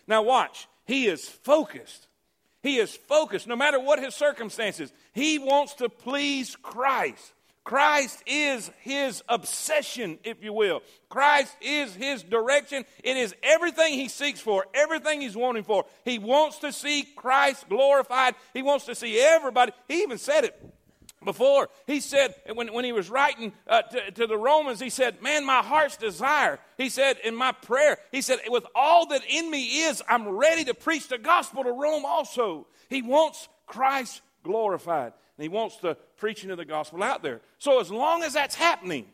Now, 0.06 0.22
watch. 0.22 0.66
He 0.84 1.06
is 1.06 1.28
focused. 1.28 2.08
He 2.62 2.78
is 2.78 2.94
focused 2.94 3.46
no 3.46 3.56
matter 3.56 3.80
what 3.80 3.98
his 3.98 4.14
circumstances. 4.14 4.92
He 5.12 5.38
wants 5.38 5.74
to 5.74 5.88
please 5.88 6.56
Christ. 6.56 7.32
Christ 7.64 8.22
is 8.26 8.70
his 8.80 9.22
obsession, 9.28 10.18
if 10.24 10.42
you 10.42 10.52
will. 10.52 10.82
Christ 11.08 11.56
is 11.60 11.94
his 11.94 12.22
direction. 12.22 12.84
It 13.04 13.16
is 13.16 13.34
everything 13.42 13.94
he 13.94 14.08
seeks 14.08 14.40
for, 14.40 14.66
everything 14.74 15.20
he's 15.20 15.36
wanting 15.36 15.62
for. 15.62 15.86
He 16.04 16.18
wants 16.18 16.58
to 16.58 16.72
see 16.72 17.04
Christ 17.14 17.68
glorified. 17.68 18.34
He 18.52 18.62
wants 18.62 18.86
to 18.86 18.94
see 18.94 19.20
everybody. 19.20 19.72
He 19.86 20.02
even 20.02 20.18
said 20.18 20.44
it 20.44 20.60
before. 21.24 21.68
He 21.86 22.00
said, 22.00 22.34
when, 22.54 22.72
when 22.72 22.84
he 22.84 22.92
was 22.92 23.10
writing 23.10 23.52
uh, 23.66 23.82
to, 23.82 24.10
to 24.12 24.26
the 24.26 24.36
Romans, 24.36 24.80
he 24.80 24.90
said, 24.90 25.22
Man, 25.22 25.44
my 25.44 25.62
heart's 25.62 25.96
desire. 25.96 26.58
He 26.76 26.88
said, 26.88 27.16
In 27.24 27.34
my 27.34 27.52
prayer, 27.52 27.98
he 28.10 28.22
said, 28.22 28.40
With 28.48 28.66
all 28.74 29.06
that 29.06 29.22
in 29.28 29.50
me 29.50 29.82
is, 29.82 30.02
I'm 30.08 30.28
ready 30.28 30.64
to 30.64 30.74
preach 30.74 31.08
the 31.08 31.18
gospel 31.18 31.64
to 31.64 31.72
Rome 31.72 32.04
also. 32.04 32.66
He 32.88 33.02
wants 33.02 33.48
Christ 33.66 34.22
glorified. 34.42 35.12
And 35.38 35.42
he 35.42 35.48
wants 35.48 35.78
the 35.78 35.96
preaching 36.16 36.50
of 36.50 36.58
the 36.58 36.64
gospel 36.64 37.02
out 37.02 37.22
there. 37.22 37.40
So 37.58 37.80
as 37.80 37.90
long 37.90 38.22
as 38.22 38.34
that's 38.34 38.54
happening, 38.54 39.06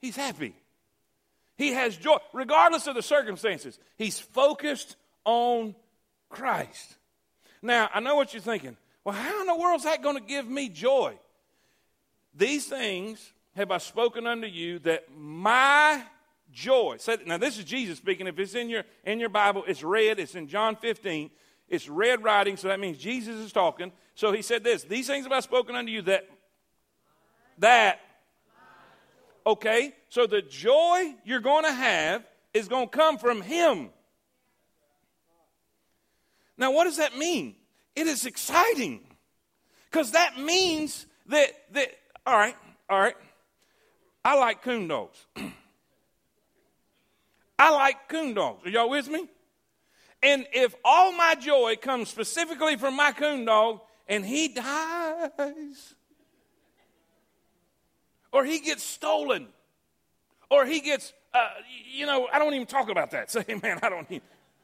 he's 0.00 0.16
happy. 0.16 0.54
He 1.56 1.72
has 1.72 1.94
joy, 1.96 2.16
regardless 2.32 2.86
of 2.86 2.94
the 2.94 3.02
circumstances. 3.02 3.78
He's 3.98 4.18
focused 4.18 4.96
on 5.26 5.74
Christ. 6.30 6.96
Now, 7.60 7.90
I 7.92 8.00
know 8.00 8.16
what 8.16 8.32
you're 8.32 8.40
thinking. 8.40 8.78
Well, 9.10 9.18
how 9.18 9.40
in 9.40 9.48
the 9.48 9.56
world 9.56 9.78
is 9.78 9.82
that 9.86 10.04
going 10.04 10.14
to 10.14 10.22
give 10.22 10.46
me 10.46 10.68
joy? 10.68 11.18
These 12.32 12.66
things 12.66 13.32
have 13.56 13.72
I 13.72 13.78
spoken 13.78 14.24
unto 14.24 14.46
you 14.46 14.78
that 14.80 15.06
my 15.12 16.00
joy. 16.52 16.96
Now, 17.26 17.36
this 17.36 17.58
is 17.58 17.64
Jesus 17.64 17.98
speaking. 17.98 18.28
If 18.28 18.38
it's 18.38 18.54
in 18.54 18.70
your 18.70 18.84
in 19.04 19.18
your 19.18 19.28
Bible, 19.28 19.64
it's 19.66 19.82
red. 19.82 20.20
It's 20.20 20.36
in 20.36 20.46
John 20.46 20.76
15. 20.76 21.28
It's 21.68 21.88
red 21.88 22.22
writing, 22.22 22.56
so 22.56 22.68
that 22.68 22.78
means 22.78 22.98
Jesus 22.98 23.34
is 23.34 23.52
talking. 23.52 23.90
So 24.14 24.30
he 24.30 24.42
said 24.42 24.62
this 24.62 24.84
These 24.84 25.08
things 25.08 25.24
have 25.24 25.32
I 25.32 25.40
spoken 25.40 25.74
unto 25.74 25.90
you 25.90 26.02
that, 26.02 26.28
that, 27.58 27.98
okay, 29.44 29.92
so 30.08 30.28
the 30.28 30.40
joy 30.40 31.16
you're 31.24 31.40
going 31.40 31.64
to 31.64 31.72
have 31.72 32.24
is 32.54 32.68
going 32.68 32.88
to 32.88 32.96
come 32.96 33.18
from 33.18 33.42
him. 33.42 33.90
Now, 36.56 36.70
what 36.70 36.84
does 36.84 36.98
that 36.98 37.18
mean? 37.18 37.56
It 38.00 38.06
is 38.06 38.24
exciting 38.24 39.00
because 39.90 40.12
that 40.12 40.40
means 40.40 41.04
that, 41.26 41.50
that, 41.72 41.90
all 42.24 42.38
right, 42.38 42.56
all 42.88 42.98
right, 42.98 43.16
I 44.24 44.38
like 44.38 44.62
coon 44.62 44.88
dogs. 44.88 45.26
I 47.58 47.70
like 47.72 48.08
coon 48.08 48.32
dogs. 48.32 48.66
Are 48.66 48.70
y'all 48.70 48.88
with 48.88 49.06
me? 49.06 49.28
And 50.22 50.46
if 50.54 50.74
all 50.82 51.12
my 51.12 51.34
joy 51.34 51.76
comes 51.76 52.08
specifically 52.08 52.78
from 52.78 52.96
my 52.96 53.12
coon 53.12 53.44
dog 53.44 53.80
and 54.08 54.24
he 54.24 54.48
dies, 54.48 55.94
or 58.32 58.46
he 58.46 58.60
gets 58.60 58.82
stolen, 58.82 59.46
or 60.50 60.64
he 60.64 60.80
gets, 60.80 61.12
uh, 61.34 61.48
you 61.92 62.06
know, 62.06 62.28
I 62.32 62.38
don't 62.38 62.54
even 62.54 62.66
talk 62.66 62.88
about 62.88 63.10
that. 63.10 63.30
Say, 63.30 63.44
man, 63.62 63.78
I 63.82 63.90
don't 63.90 64.08
need. 64.08 64.22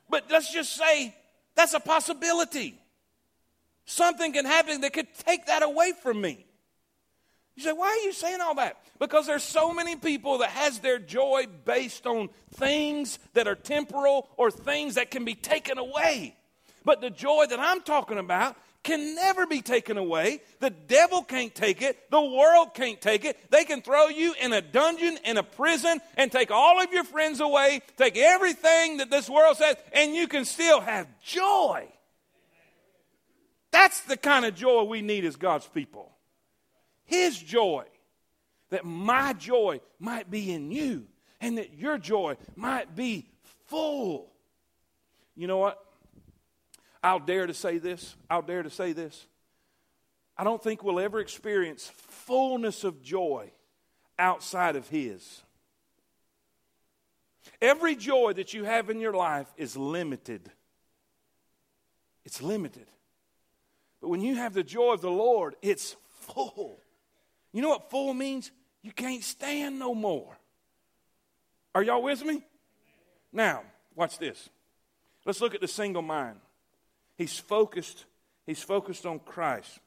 But 0.09 0.25
let's 0.31 0.51
just 0.51 0.75
say 0.75 1.15
that's 1.55 1.75
a 1.75 1.81
possibility. 1.81 2.81
Something 3.87 4.33
can 4.33 4.45
happen 4.45 4.81
that 4.83 4.93
could 4.93 5.09
take 5.27 5.47
that 5.47 5.63
away 5.63 5.93
from 6.03 6.21
me. 6.21 6.45
You 7.55 7.63
say, 7.63 7.73
why 7.73 7.87
are 7.87 8.05
you 8.05 8.13
saying 8.13 8.41
all 8.43 8.57
that? 8.57 8.77
Because 8.99 9.27
there's 9.27 9.43
so 9.43 9.73
many 9.73 9.97
people 9.97 10.39
that 10.39 10.51
has 10.51 10.81
their 10.81 10.99
joy 10.99 11.47
based 11.65 12.07
on 12.07 12.29
things 12.55 13.19
that 13.33 13.49
are 13.49 13.55
temporal 13.55 14.29
or 14.37 14.51
things 14.51 14.97
that 14.97 15.11
can 15.11 15.25
be 15.25 15.35
taken 15.35 15.79
away. 15.79 16.37
But 16.85 17.01
the 17.01 17.11
joy 17.11 17.47
that 17.49 17.59
I'm 17.59 17.81
talking 17.81 18.19
about 18.19 18.57
can 18.83 19.15
never 19.15 19.47
be 19.47 19.63
taken 19.63 19.97
away. 19.97 20.41
The 20.61 20.71
devil 20.71 21.23
can't 21.23 21.55
take 21.55 21.83
it. 21.83 22.11
The 22.11 22.21
world 22.21 22.75
can't 22.75 23.01
take 23.01 23.25
it. 23.25 23.51
They 23.51 23.65
can 23.65 23.83
throw 23.83 24.09
you 24.09 24.35
in 24.41 24.53
a 24.53 24.61
dungeon, 24.61 25.19
in 25.25 25.39
a 25.39 25.43
prison, 25.43 26.01
and 26.17 26.31
take 26.31 26.51
all 26.51 26.81
of 26.81 26.93
your 26.93 27.05
friends 27.05 27.41
away, 27.41 27.83
take 27.97 28.17
everything 28.17 28.99
that 28.99 29.11
this 29.11 29.29
world 29.29 29.57
says, 29.57 29.77
and 29.93 30.15
you 30.15 30.29
can 30.29 30.45
still 30.45 30.81
have 30.81 31.09
joy. 31.21 31.89
That's 33.77 34.01
the 34.01 34.17
kind 34.17 34.47
of 34.47 34.55
joy 34.55 34.85
we 34.85 35.03
need 35.03 35.27
as 35.27 35.37
God's 35.37 35.67
people. 35.67 36.11
His 37.05 37.39
joy. 37.39 37.85
That 38.71 38.87
my 38.87 39.35
joy 39.35 39.83
might 40.01 40.31
be 40.31 40.51
in 40.51 40.71
you 40.71 41.07
and 41.43 41.59
that 41.59 41.75
your 41.75 41.99
joy 41.99 42.39
might 42.57 42.97
be 42.97 43.29
full. 43.67 44.33
You 45.37 45.47
know 45.47 45.59
what? 45.59 45.79
I'll 47.05 47.21
dare 47.21 47.47
to 47.47 47.53
say 47.53 47.77
this. 47.77 48.17
I'll 48.31 48.41
dare 48.41 48.63
to 48.63 48.71
say 48.71 48.95
this. 48.95 49.27
I 50.39 50.43
don't 50.43 50.63
think 50.63 50.83
we'll 50.83 50.99
ever 50.99 51.21
experience 51.21 51.93
fullness 51.97 52.83
of 52.83 53.03
joy 53.03 53.53
outside 54.19 54.77
of 54.77 54.89
His. 54.89 55.43
Every 57.61 57.95
joy 57.95 58.33
that 58.33 58.55
you 58.55 58.65
have 58.65 58.89
in 58.89 59.01
your 59.01 59.13
life 59.13 59.53
is 59.59 59.77
limited. 59.77 60.51
It's 62.25 62.41
limited. 62.41 62.87
But 64.01 64.09
when 64.09 64.21
you 64.21 64.37
have 64.37 64.55
the 64.55 64.63
joy 64.63 64.93
of 64.93 65.01
the 65.01 65.11
Lord, 65.11 65.57
it's 65.63 65.97
full. 66.21 66.81
You 67.53 67.63
know 67.63 67.71
what 67.71 67.91
full 67.91 68.13
means? 68.15 68.51
You 68.83 68.93
can't 68.93 69.25
stand 69.25 69.79
no 69.79 69.95
more. 69.95 70.37
Are 71.75 71.83
y'all 71.83 72.03
with 72.03 72.25
me? 72.25 72.43
Now, 73.33 73.63
watch 73.95 74.19
this. 74.19 74.49
Let's 75.25 75.41
look 75.41 75.55
at 75.55 75.61
the 75.61 75.69
single 75.69 76.03
mind. 76.03 76.39
He's 77.17 77.39
focused, 77.39 78.05
he's 78.47 78.63
focused 78.63 79.07
on 79.07 79.19
Christ. 79.19 79.79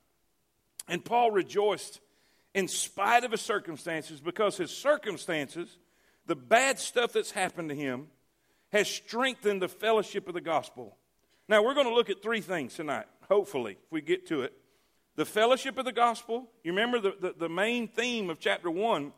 And 0.88 1.06
Paul 1.06 1.32
rejoiced 1.32 2.00
in 2.54 2.68
spite 2.68 3.24
of 3.24 3.32
his 3.32 3.42
circumstances 3.42 4.20
because 4.20 4.58
his 4.58 4.72
circumstances, 4.72 5.78
the 6.26 6.36
bad 6.36 6.80
stuff 6.80 7.14
that's 7.14 7.32
happened 7.32 7.70
to 7.70 7.76
him, 7.76 8.08
has 8.72 8.88
strengthened 8.88 9.62
the 9.62 9.68
fellowship 9.68 10.28
of 10.28 10.34
the 10.34 10.42
gospel. 10.42 10.98
Now, 11.48 11.64
we're 11.64 11.74
going 11.74 11.88
to 11.88 11.94
look 11.94 12.10
at 12.10 12.22
three 12.22 12.42
things 12.42 12.76
tonight, 12.76 13.06
hopefully, 13.30 13.74
if 13.74 13.92
we 13.92 14.02
get 14.02 14.28
to 14.28 14.42
it 14.42 14.54
the 15.20 15.26
fellowship 15.26 15.78
of 15.78 15.84
the 15.84 15.92
gospel. 15.92 16.48
You 16.64 16.72
remember 16.72 17.02
the, 17.02 17.14
the, 17.20 17.36
the, 17.38 17.50
main 17.50 17.90
theme 17.90 18.30
of 18.30 18.40
chapter 18.40 18.72
1, 18.72 19.12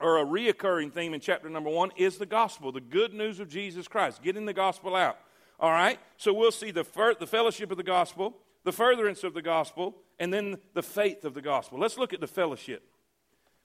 or 0.00 0.18
a 0.18 0.24
reoccurring 0.24 0.94
theme 0.94 1.12
in 1.12 1.20
chapter 1.20 1.50
number 1.50 1.68
1, 1.68 1.90
is 1.96 2.16
the 2.16 2.24
gospel, 2.24 2.72
the 2.72 2.80
good 2.80 3.12
news 3.12 3.38
of 3.38 3.50
Jesus 3.50 3.86
Christ, 3.86 4.22
getting 4.22 4.46
the 4.46 4.54
gospel 4.54 4.96
out. 4.96 5.18
All 5.60 5.70
right? 5.70 5.98
So 6.16 6.32
we'll 6.32 6.50
see 6.50 6.70
the, 6.70 6.84
fir- 6.84 7.16
the 7.20 7.26
fellowship 7.26 7.70
of 7.70 7.76
the 7.76 7.82
gospel, 7.82 8.34
the 8.64 8.72
furtherance 8.72 9.24
of 9.24 9.34
the 9.34 9.42
gospel, 9.42 9.94
and 10.18 10.32
then 10.32 10.56
the 10.72 10.82
faith 10.82 11.26
of 11.26 11.34
the 11.34 11.42
gospel. 11.42 11.78
Let's 11.78 11.98
look 11.98 12.14
at 12.14 12.20
the 12.20 12.26
fellowship. 12.26 12.82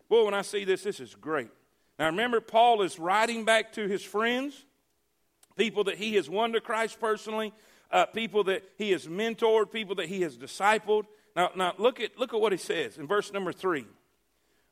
Boy, 0.10 0.26
when 0.26 0.34
I 0.34 0.42
see 0.42 0.66
this, 0.66 0.84
this 0.84 1.00
is 1.00 1.16
great. 1.16 1.52
Now 1.98 2.08
remember, 2.08 2.42
Paul 2.42 2.82
is 2.82 3.00
writing 3.00 3.46
back 3.46 3.72
to 3.74 3.88
his 3.88 4.04
friends, 4.04 4.66
people 5.56 5.86
that 5.86 5.96
he 5.96 6.16
has 6.16 6.30
won 6.30 6.52
to 6.52 6.60
Christ 6.60 7.00
personally, 7.00 7.54
uh, 7.92 8.06
people 8.06 8.44
that 8.46 8.64
he 8.78 8.92
has 8.92 9.08
mentored, 9.08 9.72
people 9.72 9.96
that 9.96 10.08
he 10.08 10.22
has 10.22 10.38
discipled. 10.38 11.06
Now, 11.36 11.52
now 11.56 11.74
look, 11.78 12.00
at, 12.00 12.18
look 12.18 12.34
at 12.34 12.40
what 12.40 12.52
he 12.52 12.58
says 12.58 12.98
in 12.98 13.08
verse 13.08 13.34
number 13.34 13.52
three. 13.52 13.86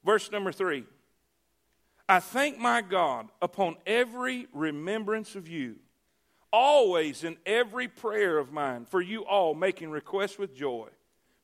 Verse 0.04 0.32
number 0.32 0.52
three. 0.52 0.86
I 2.10 2.20
thank 2.20 2.58
my 2.58 2.82
God 2.82 3.28
upon 3.42 3.76
every 3.86 4.48
remembrance 4.54 5.36
of 5.36 5.48
you, 5.50 5.76
always 6.54 7.26
in 7.26 7.38
every 7.46 7.90
prayer 7.90 8.38
of 8.38 8.54
mine, 8.54 8.86
for 8.86 9.02
you 9.02 9.26
all 9.26 9.54
making 9.54 9.90
requests 9.90 10.38
with 10.38 10.56
joy, 10.56 10.88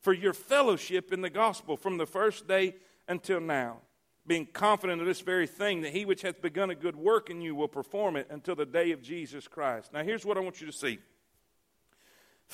for 0.00 0.14
your 0.14 0.32
fellowship 0.32 1.12
in 1.12 1.20
the 1.20 1.28
gospel 1.28 1.76
from 1.76 1.98
the 1.98 2.06
first 2.06 2.48
day 2.48 2.76
until 3.08 3.40
now, 3.40 3.78
being 4.26 4.46
confident 4.46 5.02
of 5.02 5.06
this 5.06 5.20
very 5.20 5.46
thing, 5.46 5.82
that 5.82 5.92
he 5.92 6.06
which 6.06 6.22
hath 6.22 6.40
begun 6.40 6.70
a 6.70 6.74
good 6.74 6.96
work 6.96 7.28
in 7.28 7.42
you 7.42 7.54
will 7.54 7.68
perform 7.68 8.16
it 8.16 8.26
until 8.30 8.54
the 8.54 8.64
day 8.64 8.90
of 8.92 9.02
Jesus 9.02 9.46
Christ. 9.46 9.92
Now, 9.92 10.02
here's 10.02 10.24
what 10.24 10.38
I 10.38 10.40
want 10.40 10.62
you 10.62 10.66
to 10.66 10.72
see 10.72 10.98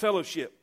fellowship 0.01 0.57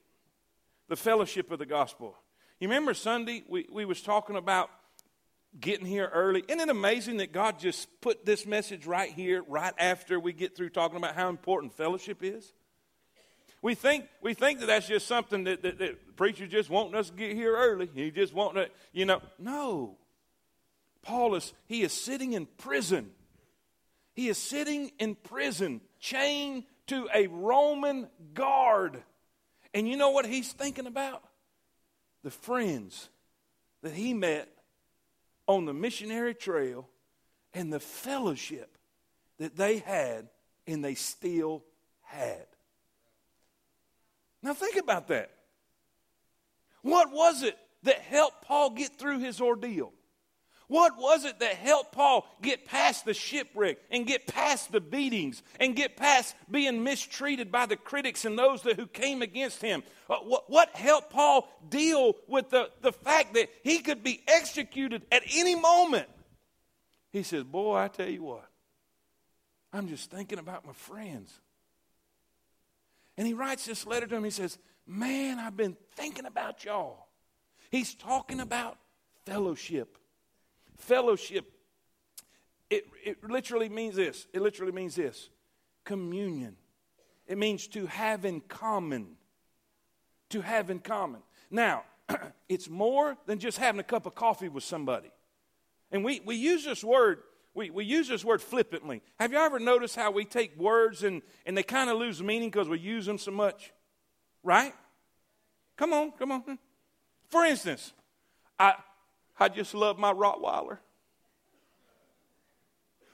the 0.87 0.95
fellowship 0.95 1.51
of 1.51 1.59
the 1.59 1.65
gospel. 1.65 2.15
You 2.59 2.67
remember 2.67 2.93
Sunday 2.93 3.43
we, 3.47 3.67
we 3.71 3.85
was 3.85 4.01
talking 4.01 4.35
about 4.35 4.69
getting 5.59 5.85
here 5.85 6.09
early. 6.13 6.43
Isn't 6.47 6.61
it 6.61 6.69
amazing 6.69 7.17
that 7.17 7.31
God 7.31 7.59
just 7.59 7.87
put 8.01 8.25
this 8.25 8.45
message 8.45 8.85
right 8.85 9.11
here, 9.11 9.43
right 9.47 9.73
after 9.77 10.19
we 10.19 10.33
get 10.33 10.55
through 10.55 10.69
talking 10.69 10.97
about 10.97 11.15
how 11.15 11.29
important 11.29 11.73
fellowship 11.73 12.19
is? 12.21 12.53
We 13.61 13.75
think, 13.75 14.05
we 14.21 14.33
think 14.33 14.59
that 14.59 14.67
that's 14.67 14.87
just 14.87 15.07
something 15.07 15.43
that, 15.45 15.61
that, 15.63 15.79
that 15.79 16.07
the 16.07 16.13
preacher 16.13 16.47
just 16.47 16.69
wanting 16.69 16.95
us 16.95 17.09
to 17.09 17.15
get 17.15 17.35
here 17.35 17.55
early. 17.55 17.89
He 17.93 18.11
just 18.11 18.33
wanting 18.33 18.65
to, 18.65 18.71
you 18.93 19.05
know. 19.05 19.21
No. 19.39 19.97
Paul 21.01 21.35
is, 21.35 21.53
he 21.65 21.81
is 21.81 21.91
sitting 21.91 22.33
in 22.33 22.45
prison. 22.45 23.11
He 24.13 24.29
is 24.29 24.37
sitting 24.37 24.91
in 24.99 25.15
prison, 25.15 25.81
chained 25.99 26.63
to 26.87 27.07
a 27.13 27.27
Roman 27.27 28.07
guard. 28.33 29.03
And 29.77 29.87
you 29.87 29.95
know 29.95 30.09
what 30.09 30.25
he's 30.25 30.53
thinking 30.53 30.87
about? 30.87 31.21
The 32.23 32.31
friends 32.31 33.09
that 33.83 33.93
he 33.93 34.11
met 34.11 34.49
on 35.45 35.65
the 35.65 35.73
missionary 35.73 36.33
trail 36.33 36.89
and 37.53 37.71
the 37.71 37.79
fellowship 37.79 38.75
that 39.37 39.55
they 39.55 39.77
had 39.77 40.29
and 40.65 40.83
they 40.83 40.95
still 40.95 41.63
had. 42.01 42.47
Now, 44.41 44.55
think 44.55 44.77
about 44.77 45.09
that. 45.09 45.29
What 46.81 47.11
was 47.11 47.43
it 47.43 47.55
that 47.83 47.99
helped 47.99 48.45
Paul 48.45 48.71
get 48.71 48.97
through 48.97 49.19
his 49.19 49.39
ordeal? 49.39 49.93
What 50.67 50.97
was 50.97 51.23
it 51.23 51.39
that 51.39 51.53
helped 51.55 51.93
Paul 51.93 52.27
get 52.41 52.65
past 52.65 53.05
the 53.05 53.13
shipwreck 53.13 53.77
and 53.89 54.05
get 54.05 54.27
past 54.27 54.71
the 54.71 54.81
beatings 54.81 55.41
and 55.61 55.75
get 55.75 55.95
past 55.95 56.35
being 56.51 56.83
mistreated 56.83 57.51
by 57.51 57.67
the 57.67 57.77
critics 57.77 58.25
and 58.25 58.37
those 58.37 58.63
that, 58.63 58.75
who 58.75 58.85
came 58.85 59.21
against 59.21 59.61
him? 59.61 59.81
Uh, 60.09 60.17
what, 60.17 60.49
what 60.49 60.69
helped 60.75 61.09
Paul 61.09 61.47
deal 61.69 62.15
with 62.27 62.49
the, 62.49 62.69
the 62.81 62.91
fact 62.91 63.35
that 63.35 63.49
he 63.63 63.79
could 63.79 64.03
be 64.03 64.21
executed 64.27 65.05
at 65.09 65.23
any 65.33 65.55
moment? 65.55 66.09
He 67.11 67.23
says, 67.23 67.45
Boy, 67.45 67.77
I 67.77 67.87
tell 67.87 68.09
you 68.09 68.23
what, 68.23 68.49
I'm 69.71 69.87
just 69.87 70.11
thinking 70.11 70.37
about 70.37 70.65
my 70.65 70.73
friends. 70.73 71.33
And 73.17 73.25
he 73.25 73.33
writes 73.33 73.65
this 73.65 73.87
letter 73.87 74.05
to 74.05 74.15
him. 74.17 74.23
He 74.25 74.31
says, 74.31 74.57
Man, 74.85 75.39
I've 75.39 75.55
been 75.55 75.77
thinking 75.95 76.25
about 76.25 76.65
y'all. 76.65 77.07
He's 77.71 77.95
talking 77.95 78.41
about 78.41 78.77
fellowship. 79.25 79.97
Fellowship, 80.77 81.51
it, 82.69 82.85
it 83.03 83.29
literally 83.29 83.69
means 83.69 83.95
this. 83.95 84.27
It 84.33 84.41
literally 84.41 84.71
means 84.71 84.95
this 84.95 85.29
communion. 85.83 86.55
It 87.27 87.37
means 87.37 87.67
to 87.69 87.85
have 87.87 88.25
in 88.25 88.41
common. 88.41 89.15
To 90.29 90.41
have 90.41 90.69
in 90.69 90.79
common. 90.79 91.21
Now, 91.49 91.83
it's 92.49 92.69
more 92.69 93.17
than 93.25 93.39
just 93.39 93.57
having 93.57 93.79
a 93.79 93.83
cup 93.83 94.05
of 94.05 94.15
coffee 94.15 94.49
with 94.49 94.63
somebody. 94.63 95.11
And 95.91 96.03
we, 96.03 96.21
we 96.25 96.35
use 96.35 96.65
this 96.65 96.83
word, 96.83 97.19
we, 97.53 97.69
we 97.69 97.85
use 97.85 98.07
this 98.09 98.23
word 98.25 98.41
flippantly. 98.41 99.01
Have 99.19 99.31
you 99.31 99.37
ever 99.37 99.59
noticed 99.59 99.95
how 99.95 100.11
we 100.11 100.25
take 100.25 100.57
words 100.57 101.03
and, 101.03 101.21
and 101.45 101.57
they 101.57 101.63
kind 101.63 101.89
of 101.89 101.97
lose 101.97 102.21
meaning 102.21 102.49
because 102.49 102.67
we 102.67 102.79
use 102.79 103.05
them 103.05 103.17
so 103.17 103.31
much? 103.31 103.71
Right? 104.43 104.73
Come 105.77 105.93
on, 105.93 106.11
come 106.11 106.31
on. 106.31 106.59
For 107.29 107.45
instance, 107.45 107.93
I, 108.59 108.75
I 109.39 109.49
just 109.49 109.73
love 109.73 109.97
my 109.97 110.13
Rottweiler. 110.13 110.79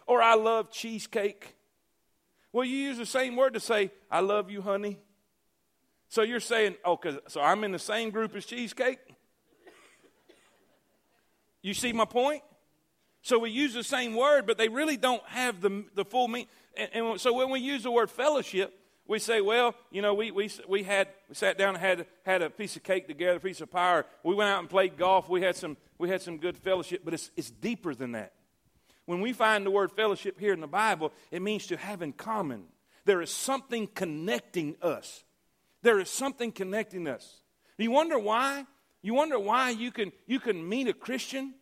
Or 0.07 0.21
I 0.21 0.36
love 0.36 0.71
cheesecake. 0.71 1.55
Well, 2.51 2.65
you 2.65 2.77
use 2.77 2.97
the 2.97 3.05
same 3.05 3.36
word 3.36 3.53
to 3.55 3.59
say, 3.59 3.91
I 4.12 4.19
love 4.19 4.51
you, 4.51 4.62
honey. 4.62 4.99
So 6.09 6.21
you're 6.21 6.39
saying, 6.39 6.75
oh, 6.86 6.97
cause, 6.97 7.17
so 7.27 7.41
I'm 7.41 7.63
in 7.63 7.71
the 7.71 7.79
same 7.79 8.12
group 8.12 8.36
as 8.36 8.45
cheesecake? 8.45 8.99
You 11.62 11.73
see 11.73 11.93
my 11.93 12.05
point? 12.05 12.43
So 13.23 13.39
we 13.39 13.49
use 13.49 13.73
the 13.73 13.83
same 13.83 14.15
word, 14.15 14.45
but 14.45 14.57
they 14.57 14.67
really 14.67 14.97
don't 14.97 15.23
have 15.27 15.62
the, 15.62 15.86
the 15.95 16.03
full 16.03 16.27
meaning. 16.27 16.47
And, 16.75 16.89
and 16.93 17.21
so 17.21 17.33
when 17.33 17.49
we 17.49 17.62
use 17.62 17.83
the 17.83 17.91
word 17.91 18.12
fellowship, 18.12 18.77
we 19.07 19.19
say, 19.19 19.41
well, 19.41 19.75
you 19.91 20.01
know, 20.01 20.13
we, 20.13 20.31
we, 20.31 20.49
we 20.67 20.83
had 20.83 21.07
we 21.27 21.35
sat 21.35 21.57
down 21.57 21.75
and 21.75 21.77
had, 21.77 22.05
had 22.25 22.41
a 22.41 22.49
piece 22.49 22.75
of 22.75 22.83
cake 22.83 23.07
together, 23.07 23.37
a 23.37 23.39
piece 23.39 23.61
of 23.61 23.69
pie. 23.69 24.03
We 24.23 24.35
went 24.35 24.49
out 24.49 24.59
and 24.59 24.69
played 24.69 24.97
golf. 24.97 25.27
We 25.27 25.41
had 25.41 25.55
some, 25.55 25.77
we 25.97 26.09
had 26.09 26.21
some 26.21 26.37
good 26.37 26.57
fellowship, 26.57 27.01
but 27.03 27.13
it's, 27.13 27.29
it's 27.35 27.49
deeper 27.49 27.93
than 27.93 28.13
that. 28.13 28.33
When 29.05 29.19
we 29.19 29.33
find 29.33 29.65
the 29.65 29.71
word 29.71 29.91
fellowship 29.91 30.39
here 30.39 30.53
in 30.53 30.61
the 30.61 30.67
Bible, 30.67 31.11
it 31.31 31.41
means 31.41 31.67
to 31.67 31.77
have 31.77 32.01
in 32.01 32.13
common. 32.13 32.63
There 33.05 33.21
is 33.21 33.29
something 33.29 33.87
connecting 33.87 34.77
us. 34.81 35.25
There 35.81 35.99
is 35.99 36.09
something 36.09 36.53
connecting 36.53 37.07
us. 37.07 37.41
You 37.77 37.91
wonder 37.91 38.17
why? 38.17 38.65
You 39.01 39.13
wonder 39.13 39.37
why 39.37 39.71
you 39.71 39.91
can, 39.91 40.13
you 40.25 40.39
can 40.39 40.67
meet 40.67 40.87
a 40.87 40.93
Christian 40.93 41.55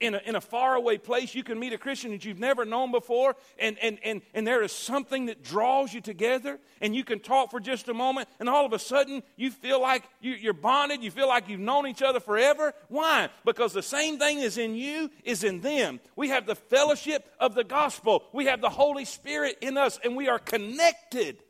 in 0.00 0.14
a, 0.14 0.18
in 0.24 0.36
a 0.36 0.40
faraway 0.40 0.98
place, 0.98 1.34
you 1.34 1.42
can 1.42 1.58
meet 1.58 1.72
a 1.72 1.78
Christian 1.78 2.10
that 2.12 2.24
you've 2.24 2.38
never 2.38 2.64
known 2.64 2.90
before, 2.90 3.36
and, 3.58 3.78
and, 3.78 3.98
and, 4.04 4.22
and 4.34 4.46
there 4.46 4.62
is 4.62 4.72
something 4.72 5.26
that 5.26 5.42
draws 5.42 5.92
you 5.92 6.00
together, 6.00 6.58
and 6.80 6.94
you 6.94 7.04
can 7.04 7.20
talk 7.20 7.50
for 7.50 7.60
just 7.60 7.88
a 7.88 7.94
moment, 7.94 8.28
and 8.38 8.48
all 8.48 8.64
of 8.64 8.72
a 8.72 8.78
sudden 8.78 9.22
you 9.36 9.50
feel 9.50 9.80
like 9.80 10.04
you, 10.20 10.32
you're 10.32 10.52
bonded, 10.52 11.02
you 11.02 11.10
feel 11.10 11.28
like 11.28 11.48
you've 11.48 11.60
known 11.60 11.86
each 11.86 12.02
other 12.02 12.20
forever. 12.20 12.72
Why? 12.88 13.28
Because 13.44 13.72
the 13.72 13.82
same 13.82 14.18
thing 14.18 14.38
is 14.38 14.58
in 14.58 14.74
you 14.74 15.10
is 15.24 15.44
in 15.44 15.60
them. 15.60 16.00
We 16.16 16.30
have 16.30 16.46
the 16.46 16.54
fellowship 16.56 17.30
of 17.38 17.54
the 17.54 17.64
gospel, 17.64 18.24
we 18.32 18.46
have 18.46 18.60
the 18.60 18.70
Holy 18.70 19.04
Spirit 19.04 19.58
in 19.60 19.76
us, 19.76 19.98
and 20.02 20.16
we 20.16 20.28
are 20.28 20.38
connected. 20.38 21.42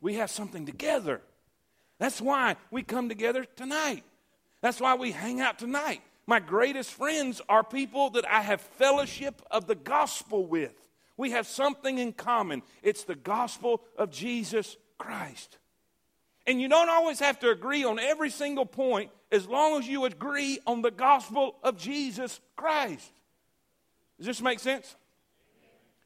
We 0.00 0.14
have 0.14 0.30
something 0.30 0.64
together. 0.64 1.20
That's 1.98 2.20
why 2.20 2.56
we 2.70 2.82
come 2.82 3.08
together 3.08 3.44
tonight. 3.56 4.04
That's 4.60 4.80
why 4.80 4.94
we 4.94 5.12
hang 5.12 5.40
out 5.40 5.58
tonight. 5.58 6.02
My 6.28 6.40
greatest 6.40 6.90
friends 6.90 7.40
are 7.48 7.64
people 7.64 8.10
that 8.10 8.28
I 8.28 8.42
have 8.42 8.60
fellowship 8.60 9.40
of 9.50 9.66
the 9.66 9.74
gospel 9.74 10.44
with. 10.44 10.74
We 11.16 11.30
have 11.30 11.46
something 11.46 11.96
in 11.96 12.12
common. 12.12 12.60
It's 12.82 13.04
the 13.04 13.14
gospel 13.14 13.80
of 13.96 14.10
Jesus 14.10 14.76
Christ. 14.98 15.56
And 16.46 16.60
you 16.60 16.68
don't 16.68 16.90
always 16.90 17.18
have 17.20 17.38
to 17.38 17.48
agree 17.48 17.82
on 17.82 17.98
every 17.98 18.28
single 18.28 18.66
point 18.66 19.10
as 19.32 19.48
long 19.48 19.78
as 19.78 19.88
you 19.88 20.04
agree 20.04 20.58
on 20.66 20.82
the 20.82 20.90
gospel 20.90 21.56
of 21.62 21.78
Jesus 21.78 22.40
Christ. 22.56 23.10
Does 24.18 24.26
this 24.26 24.42
make 24.42 24.58
sense? 24.58 24.96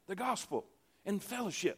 The 0.07 0.15
gospel 0.15 0.63
and 1.05 1.21
fellowship. 1.21 1.77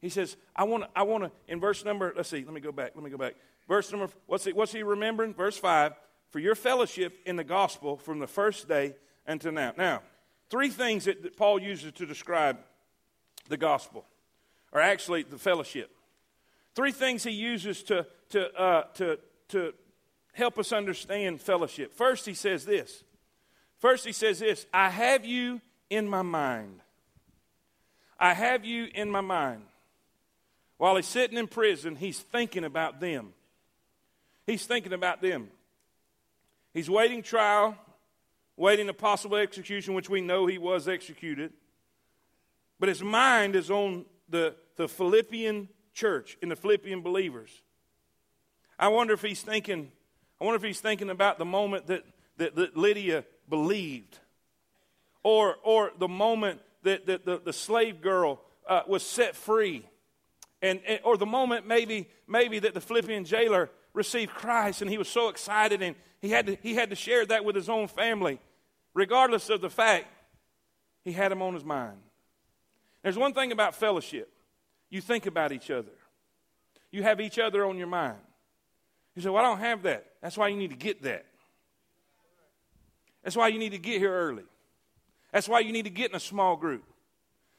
He 0.00 0.08
says, 0.08 0.36
I 0.56 0.64
want 0.64 0.82
to, 0.82 0.88
I 0.96 1.04
want 1.04 1.22
to, 1.22 1.30
in 1.46 1.60
verse 1.60 1.84
number, 1.84 2.12
let's 2.16 2.30
see, 2.30 2.44
let 2.44 2.52
me 2.52 2.60
go 2.60 2.72
back, 2.72 2.92
let 2.96 3.04
me 3.04 3.10
go 3.10 3.16
back. 3.16 3.36
Verse 3.68 3.92
number, 3.92 4.08
what's 4.26 4.44
he, 4.44 4.52
what's 4.52 4.72
he 4.72 4.82
remembering? 4.82 5.34
Verse 5.34 5.56
5 5.56 5.92
for 6.30 6.38
your 6.38 6.54
fellowship 6.54 7.18
in 7.26 7.36
the 7.36 7.44
gospel 7.44 7.96
from 7.96 8.18
the 8.18 8.26
first 8.26 8.68
day 8.68 8.94
until 9.26 9.52
now. 9.52 9.72
Now, 9.76 10.02
three 10.50 10.68
things 10.68 11.04
that, 11.04 11.22
that 11.22 11.36
Paul 11.36 11.60
uses 11.60 11.92
to 11.92 12.06
describe 12.06 12.58
the 13.48 13.56
gospel, 13.56 14.04
or 14.72 14.80
actually 14.80 15.22
the 15.22 15.38
fellowship. 15.38 15.90
Three 16.74 16.92
things 16.92 17.24
he 17.24 17.30
uses 17.30 17.82
to, 17.84 18.06
to, 18.30 18.60
uh, 18.60 18.82
to, 18.94 19.18
to 19.48 19.72
help 20.32 20.58
us 20.58 20.72
understand 20.72 21.40
fellowship. 21.40 21.94
First, 21.94 22.26
he 22.26 22.34
says 22.34 22.64
this. 22.64 23.04
First, 23.78 24.04
he 24.04 24.12
says 24.12 24.38
this 24.40 24.66
I 24.72 24.90
have 24.90 25.24
you 25.24 25.60
in 25.90 26.08
my 26.08 26.22
mind. 26.22 26.80
I 28.18 28.34
have 28.34 28.64
you 28.64 28.88
in 28.94 29.10
my 29.10 29.20
mind. 29.20 29.62
While 30.78 30.96
he's 30.96 31.06
sitting 31.06 31.38
in 31.38 31.46
prison, 31.46 31.96
he's 31.96 32.20
thinking 32.20 32.64
about 32.64 33.00
them. 33.00 33.32
He's 34.46 34.66
thinking 34.66 34.92
about 34.92 35.22
them. 35.22 35.48
He's 36.76 36.90
waiting 36.90 37.22
trial, 37.22 37.74
waiting 38.54 38.90
a 38.90 38.92
possible 38.92 39.38
execution, 39.38 39.94
which 39.94 40.10
we 40.10 40.20
know 40.20 40.44
he 40.44 40.58
was 40.58 40.88
executed. 40.88 41.54
But 42.78 42.90
his 42.90 43.02
mind 43.02 43.56
is 43.56 43.70
on 43.70 44.04
the, 44.28 44.54
the 44.76 44.86
Philippian 44.86 45.70
church 45.94 46.36
and 46.42 46.50
the 46.50 46.56
Philippian 46.56 47.00
believers. 47.00 47.62
I 48.78 48.88
wonder 48.88 49.14
if 49.14 49.22
he's 49.22 49.40
thinking, 49.40 49.90
I 50.38 50.44
wonder 50.44 50.56
if 50.56 50.62
he's 50.62 50.82
thinking 50.82 51.08
about 51.08 51.38
the 51.38 51.46
moment 51.46 51.86
that, 51.86 52.04
that, 52.36 52.54
that 52.56 52.76
Lydia 52.76 53.24
believed. 53.48 54.18
Or, 55.22 55.56
or 55.64 55.92
the 55.98 56.08
moment 56.08 56.60
that, 56.82 57.06
that 57.06 57.24
the, 57.24 57.40
the 57.42 57.54
slave 57.54 58.02
girl 58.02 58.42
uh, 58.68 58.82
was 58.86 59.02
set 59.02 59.34
free. 59.34 59.88
And, 60.60 60.80
and, 60.86 61.00
or 61.04 61.16
the 61.16 61.24
moment 61.24 61.66
maybe, 61.66 62.10
maybe 62.28 62.58
that 62.58 62.74
the 62.74 62.82
Philippian 62.82 63.24
jailer 63.24 63.70
received 63.96 64.32
Christ 64.34 64.82
and 64.82 64.90
he 64.90 64.98
was 64.98 65.08
so 65.08 65.28
excited 65.28 65.82
and 65.82 65.96
he 66.20 66.30
had 66.30 66.46
to, 66.46 66.56
he 66.62 66.74
had 66.74 66.90
to 66.90 66.96
share 66.96 67.24
that 67.26 67.44
with 67.44 67.56
his 67.56 67.68
own 67.68 67.88
family, 67.88 68.38
regardless 68.94 69.48
of 69.50 69.60
the 69.60 69.70
fact 69.70 70.06
he 71.02 71.12
had 71.12 71.32
him 71.32 71.42
on 71.42 71.54
his 71.54 71.64
mind. 71.64 71.98
There's 73.02 73.18
one 73.18 73.32
thing 73.32 73.52
about 73.52 73.74
fellowship 73.74 74.30
you 74.90 75.00
think 75.00 75.26
about 75.26 75.50
each 75.50 75.70
other, 75.70 75.92
you 76.92 77.02
have 77.02 77.20
each 77.20 77.38
other 77.38 77.64
on 77.64 77.76
your 77.78 77.88
mind. 77.88 78.18
You 79.16 79.22
say, 79.22 79.30
Well, 79.30 79.42
I 79.42 79.48
don't 79.48 79.60
have 79.60 79.82
that. 79.84 80.04
That's 80.20 80.36
why 80.36 80.48
you 80.48 80.56
need 80.56 80.70
to 80.70 80.76
get 80.76 81.02
that. 81.02 81.24
That's 83.24 83.34
why 83.34 83.48
you 83.48 83.58
need 83.58 83.72
to 83.72 83.78
get 83.78 83.98
here 83.98 84.12
early. 84.12 84.44
That's 85.32 85.48
why 85.48 85.60
you 85.60 85.72
need 85.72 85.84
to 85.84 85.90
get 85.90 86.10
in 86.10 86.16
a 86.16 86.20
small 86.20 86.56
group. 86.56 86.84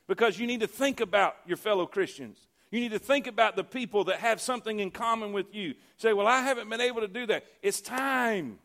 Because 0.08 0.40
you 0.40 0.48
need 0.48 0.62
to 0.62 0.68
think 0.68 1.02
about 1.02 1.36
your 1.46 1.58
fellow 1.58 1.86
Christians. 1.86 2.47
You 2.70 2.82
need 2.82 2.92
to 2.92 3.00
think 3.00 3.28
about 3.28 3.56
the 3.56 3.64
people 3.64 4.04
that 4.06 4.18
have 4.20 4.42
something 4.42 4.80
in 4.80 4.92
common 4.92 5.32
with 5.32 5.56
you. 5.56 5.76
Say, 5.96 6.12
well, 6.14 6.28
I 6.28 6.42
haven't 6.42 6.70
been 6.70 6.82
able 6.82 7.02
to 7.02 7.08
do 7.08 7.26
that. 7.28 7.46
It's 7.62 7.80
time. 7.80 8.60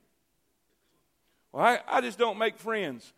Well, 1.53 1.65
I, 1.65 1.81
I 1.87 2.01
just 2.01 2.19
don't 2.19 2.39
make 2.39 2.59
friends. 2.59 3.13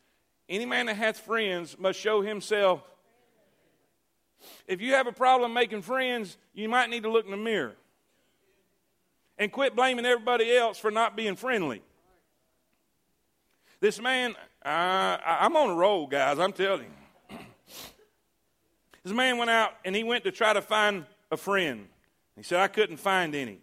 Any 0.49 0.67
man 0.67 0.87
that 0.87 0.97
has 0.97 1.19
friends 1.19 1.79
must 1.79 1.99
show 1.99 2.21
himself. 2.21 2.83
If 4.67 4.83
you 4.83 4.93
have 4.93 5.07
a 5.07 5.13
problem 5.13 5.55
making 5.55 5.81
friends, 5.83 6.37
you 6.53 6.69
might 6.69 6.91
need 6.91 7.05
to 7.05 7.11
look 7.11 7.25
in 7.25 7.31
the 7.31 7.37
mirror. 7.39 7.77
and 9.39 9.51
quit 9.51 9.75
blaming 9.75 10.07
everybody 10.07 10.55
else 10.57 10.79
for 10.79 10.91
not 10.91 11.17
being 11.17 11.37
friendly. 11.37 11.83
This 13.81 14.01
man, 14.01 14.35
uh, 14.65 15.17
I'm 15.25 15.57
on 15.57 15.71
a 15.71 15.75
roll, 15.75 16.07
guys, 16.07 16.39
I'm 16.39 16.53
telling 16.53 16.85
you. 16.85 17.04
This 19.05 19.13
man 19.13 19.39
went 19.39 19.51
out 19.51 19.75
and 19.85 19.95
he 19.95 20.03
went 20.03 20.25
to 20.25 20.33
try 20.33 20.53
to 20.53 20.63
find 20.63 21.05
a 21.31 21.37
friend. 21.37 21.87
He 22.37 22.43
said, 22.43 22.59
I 22.59 22.69
couldn't 22.69 22.97
find 22.97 23.35
any. 23.35 23.59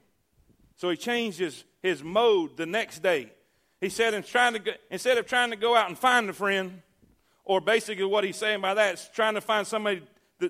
So 0.77 0.89
he 0.89 0.97
changed 0.97 1.39
his, 1.39 1.63
his 1.81 2.03
mode 2.03 2.57
the 2.57 2.65
next 2.65 2.99
day. 3.03 3.31
He 3.81 3.89
said, 3.89 4.13
in 4.13 4.23
trying 4.23 4.53
to 4.53 4.59
go, 4.59 4.71
instead 4.91 5.17
of 5.17 5.25
trying 5.25 5.49
to 5.49 5.55
go 5.55 5.75
out 5.75 5.89
and 5.89 5.97
find 5.97 6.29
a 6.29 6.33
friend, 6.33 6.81
or 7.43 7.59
basically 7.59 8.05
what 8.05 8.23
he's 8.23 8.37
saying 8.37 8.61
by 8.61 8.75
that 8.75 8.93
is 8.93 9.09
trying 9.13 9.33
to 9.33 9.41
find 9.41 9.65
somebody 9.65 10.03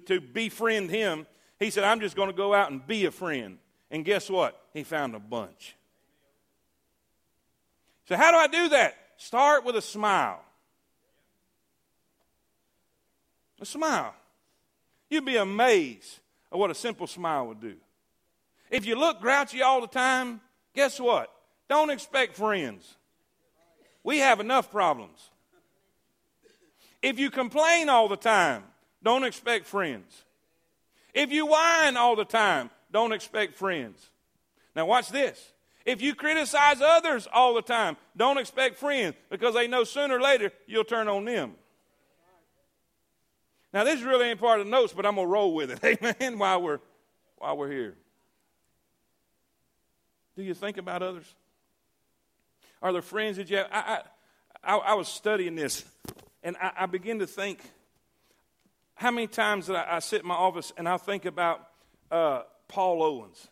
to 0.05 0.19
befriend 0.19 0.89
him, 0.89 1.25
he 1.57 1.69
said, 1.69 1.83
I'm 1.83 2.01
just 2.01 2.15
going 2.15 2.29
to 2.29 2.35
go 2.35 2.53
out 2.53 2.71
and 2.71 2.85
be 2.85 3.05
a 3.05 3.11
friend. 3.11 3.57
And 3.89 4.03
guess 4.03 4.29
what? 4.29 4.59
He 4.73 4.83
found 4.83 5.15
a 5.15 5.19
bunch. 5.19 5.75
So, 8.07 8.17
how 8.17 8.31
do 8.31 8.37
I 8.37 8.47
do 8.47 8.69
that? 8.69 8.95
Start 9.17 9.63
with 9.63 9.75
a 9.75 9.81
smile. 9.81 10.41
A 13.61 13.65
smile. 13.65 14.15
You'd 15.11 15.25
be 15.25 15.35
amazed 15.35 16.19
at 16.51 16.57
what 16.57 16.71
a 16.71 16.75
simple 16.75 17.05
smile 17.05 17.45
would 17.47 17.59
do. 17.59 17.75
If 18.71 18.85
you 18.85 18.95
look 18.95 19.19
grouchy 19.19 19.61
all 19.61 19.81
the 19.81 19.87
time, 19.87 20.39
guess 20.73 20.99
what? 21.01 21.29
Don't 21.67 21.89
expect 21.89 22.37
friends. 22.37 22.95
We 24.03 24.19
have 24.19 24.39
enough 24.39 24.71
problems. 24.71 25.29
If 27.01 27.19
you 27.19 27.29
complain 27.29 27.89
all 27.89 28.07
the 28.07 28.15
time, 28.15 28.63
don't 29.03 29.25
expect 29.25 29.65
friends. 29.65 30.23
If 31.13 31.29
you 31.29 31.45
whine 31.45 31.97
all 31.97 32.15
the 32.15 32.23
time, 32.23 32.69
don't 32.89 33.11
expect 33.11 33.57
friends. 33.57 34.09
Now, 34.77 34.85
watch 34.85 35.09
this. 35.09 35.51
If 35.85 36.01
you 36.01 36.15
criticize 36.15 36.79
others 36.79 37.27
all 37.33 37.53
the 37.53 37.61
time, 37.61 37.97
don't 38.15 38.37
expect 38.37 38.77
friends 38.77 39.15
because 39.29 39.55
they 39.55 39.67
know 39.67 39.83
sooner 39.83 40.17
or 40.17 40.21
later 40.21 40.53
you'll 40.67 40.85
turn 40.85 41.09
on 41.09 41.25
them. 41.25 41.55
Now, 43.73 43.83
this 43.83 44.01
really 44.01 44.27
ain't 44.27 44.39
part 44.39 44.59
of 44.59 44.65
the 44.65 44.71
notes, 44.71 44.93
but 44.93 45.05
I'm 45.05 45.15
going 45.15 45.27
to 45.27 45.31
roll 45.31 45.53
with 45.53 45.71
it, 45.71 46.01
amen, 46.21 46.37
while 46.37 46.61
we're, 46.61 46.79
while 47.37 47.57
we're 47.57 47.71
here. 47.71 47.95
Do 50.35 50.43
you 50.43 50.53
think 50.53 50.77
about 50.77 51.01
others? 51.01 51.25
Are 52.81 52.91
there 52.91 53.01
friends 53.01 53.37
that 53.37 53.49
you 53.49 53.57
have? 53.57 53.67
I, 53.71 54.01
I, 54.63 54.73
I, 54.73 54.77
I 54.77 54.93
was 54.95 55.07
studying 55.07 55.55
this, 55.55 55.85
and 56.43 56.57
I, 56.57 56.71
I 56.79 56.85
begin 56.85 57.19
to 57.19 57.27
think 57.27 57.61
how 58.95 59.11
many 59.11 59.27
times 59.27 59.67
that 59.67 59.75
I, 59.75 59.97
I 59.97 59.99
sit 59.99 60.21
in 60.21 60.27
my 60.27 60.35
office 60.35 60.73
and 60.77 60.87
I 60.87 60.97
think 60.97 61.25
about 61.25 61.67
uh, 62.11 62.41
Paul 62.67 63.01
Owens, 63.03 63.47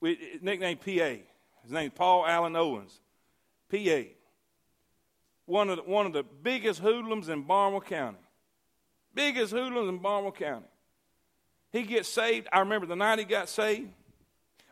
we, 0.00 0.38
nicknamed 0.42 0.80
PA. 0.80 1.22
His 1.62 1.70
name's 1.70 1.92
Paul 1.94 2.26
Allen 2.26 2.56
Owens, 2.56 3.00
PA. 3.70 4.02
One 5.46 5.70
of 5.70 5.76
the, 5.76 5.82
one 5.82 6.06
of 6.06 6.12
the 6.12 6.22
biggest 6.22 6.80
hoodlums 6.80 7.28
in 7.28 7.42
Barnwell 7.42 7.80
County. 7.80 8.18
Biggest 9.14 9.52
hoodlums 9.52 9.88
in 9.88 9.98
Barnwell 9.98 10.32
County. 10.32 10.66
He 11.72 11.82
gets 11.82 12.08
saved. 12.08 12.48
I 12.52 12.60
remember 12.60 12.86
the 12.86 12.96
night 12.96 13.18
he 13.18 13.24
got 13.24 13.48
saved. 13.48 13.90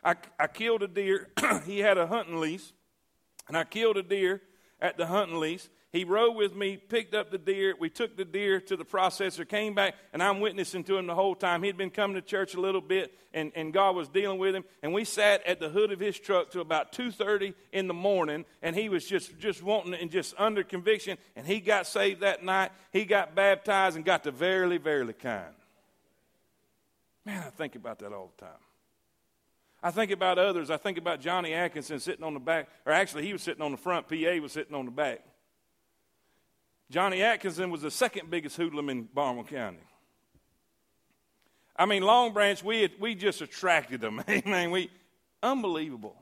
I, 0.03 0.15
I 0.39 0.47
killed 0.47 0.83
a 0.83 0.87
deer. 0.87 1.29
he 1.65 1.79
had 1.79 1.97
a 1.97 2.07
hunting 2.07 2.39
lease, 2.39 2.73
and 3.47 3.57
I 3.57 3.63
killed 3.63 3.97
a 3.97 4.03
deer 4.03 4.41
at 4.81 4.97
the 4.97 5.07
hunting 5.07 5.39
lease. 5.39 5.69
He 5.93 6.05
rode 6.05 6.35
with 6.35 6.55
me, 6.55 6.75
picked 6.77 7.13
up 7.13 7.29
the 7.29 7.37
deer. 7.37 7.75
We 7.79 7.87
took 7.87 8.17
the 8.17 8.25
deer 8.25 8.59
to 8.61 8.75
the 8.75 8.83
processor, 8.83 9.47
came 9.47 9.75
back, 9.75 9.93
and 10.11 10.23
I'm 10.23 10.39
witnessing 10.39 10.83
to 10.85 10.97
him 10.97 11.05
the 11.05 11.13
whole 11.13 11.35
time. 11.35 11.61
He'd 11.61 11.77
been 11.77 11.91
coming 11.91 12.15
to 12.15 12.21
church 12.23 12.55
a 12.55 12.59
little 12.59 12.81
bit, 12.81 13.13
and, 13.31 13.51
and 13.53 13.71
God 13.71 13.95
was 13.95 14.09
dealing 14.09 14.39
with 14.39 14.55
him. 14.55 14.63
And 14.81 14.91
we 14.91 15.05
sat 15.05 15.45
at 15.45 15.59
the 15.59 15.69
hood 15.69 15.91
of 15.91 15.99
his 15.99 16.17
truck 16.17 16.49
till 16.49 16.61
about 16.61 16.93
2.30 16.93 17.53
in 17.71 17.87
the 17.87 17.93
morning, 17.93 18.43
and 18.63 18.75
he 18.75 18.89
was 18.89 19.05
just, 19.05 19.37
just 19.37 19.61
wanting 19.61 19.93
and 19.93 20.09
just 20.09 20.33
under 20.39 20.63
conviction. 20.63 21.19
And 21.35 21.45
he 21.45 21.59
got 21.59 21.85
saved 21.85 22.21
that 22.21 22.43
night. 22.43 22.71
He 22.91 23.05
got 23.05 23.35
baptized 23.35 23.95
and 23.95 24.03
got 24.03 24.23
the 24.23 24.31
verily, 24.31 24.79
verily 24.79 25.13
kind. 25.13 25.53
Man, 27.23 27.43
I 27.45 27.51
think 27.51 27.75
about 27.75 27.99
that 27.99 28.11
all 28.11 28.31
the 28.35 28.45
time. 28.45 28.59
I 29.83 29.91
think 29.91 30.09
about 30.09 30.39
others. 30.39 30.71
I 30.71 30.77
think 30.77 30.97
about 30.97 31.21
Johnny 31.21 31.53
Atkinson 31.53 31.99
sitting 31.99 32.23
on 32.23 32.33
the 32.33 32.39
back, 32.39 32.67
or 32.83 32.93
actually, 32.93 33.27
he 33.27 33.33
was 33.33 33.43
sitting 33.43 33.61
on 33.61 33.69
the 33.69 33.77
front. 33.77 34.07
PA 34.07 34.41
was 34.41 34.53
sitting 34.53 34.73
on 34.73 34.85
the 34.85 34.91
back. 34.91 35.23
Johnny 36.93 37.23
Atkinson 37.23 37.71
was 37.71 37.81
the 37.81 37.89
second 37.89 38.29
biggest 38.29 38.55
hoodlum 38.55 38.87
in 38.87 39.09
Barnwell 39.11 39.45
County. 39.45 39.79
I 41.75 41.87
mean, 41.87 42.03
Long 42.03 42.33
Branch, 42.33 42.63
we, 42.63 42.87
we 42.99 43.15
just 43.15 43.41
attracted 43.41 43.99
them. 43.99 44.23
Amen. 44.29 44.69
We, 44.69 44.91
unbelievable. 45.41 46.15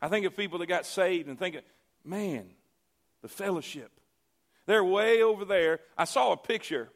I 0.00 0.08
think 0.08 0.24
of 0.24 0.36
people 0.36 0.60
that 0.60 0.66
got 0.66 0.86
saved 0.86 1.28
and 1.28 1.36
think, 1.36 1.56
of, 1.56 1.64
man, 2.04 2.50
the 3.22 3.28
fellowship. 3.28 3.90
They're 4.66 4.84
way 4.84 5.22
over 5.22 5.44
there. 5.44 5.80
I 5.98 6.04
saw 6.04 6.30
a 6.30 6.36
picture. 6.36 6.88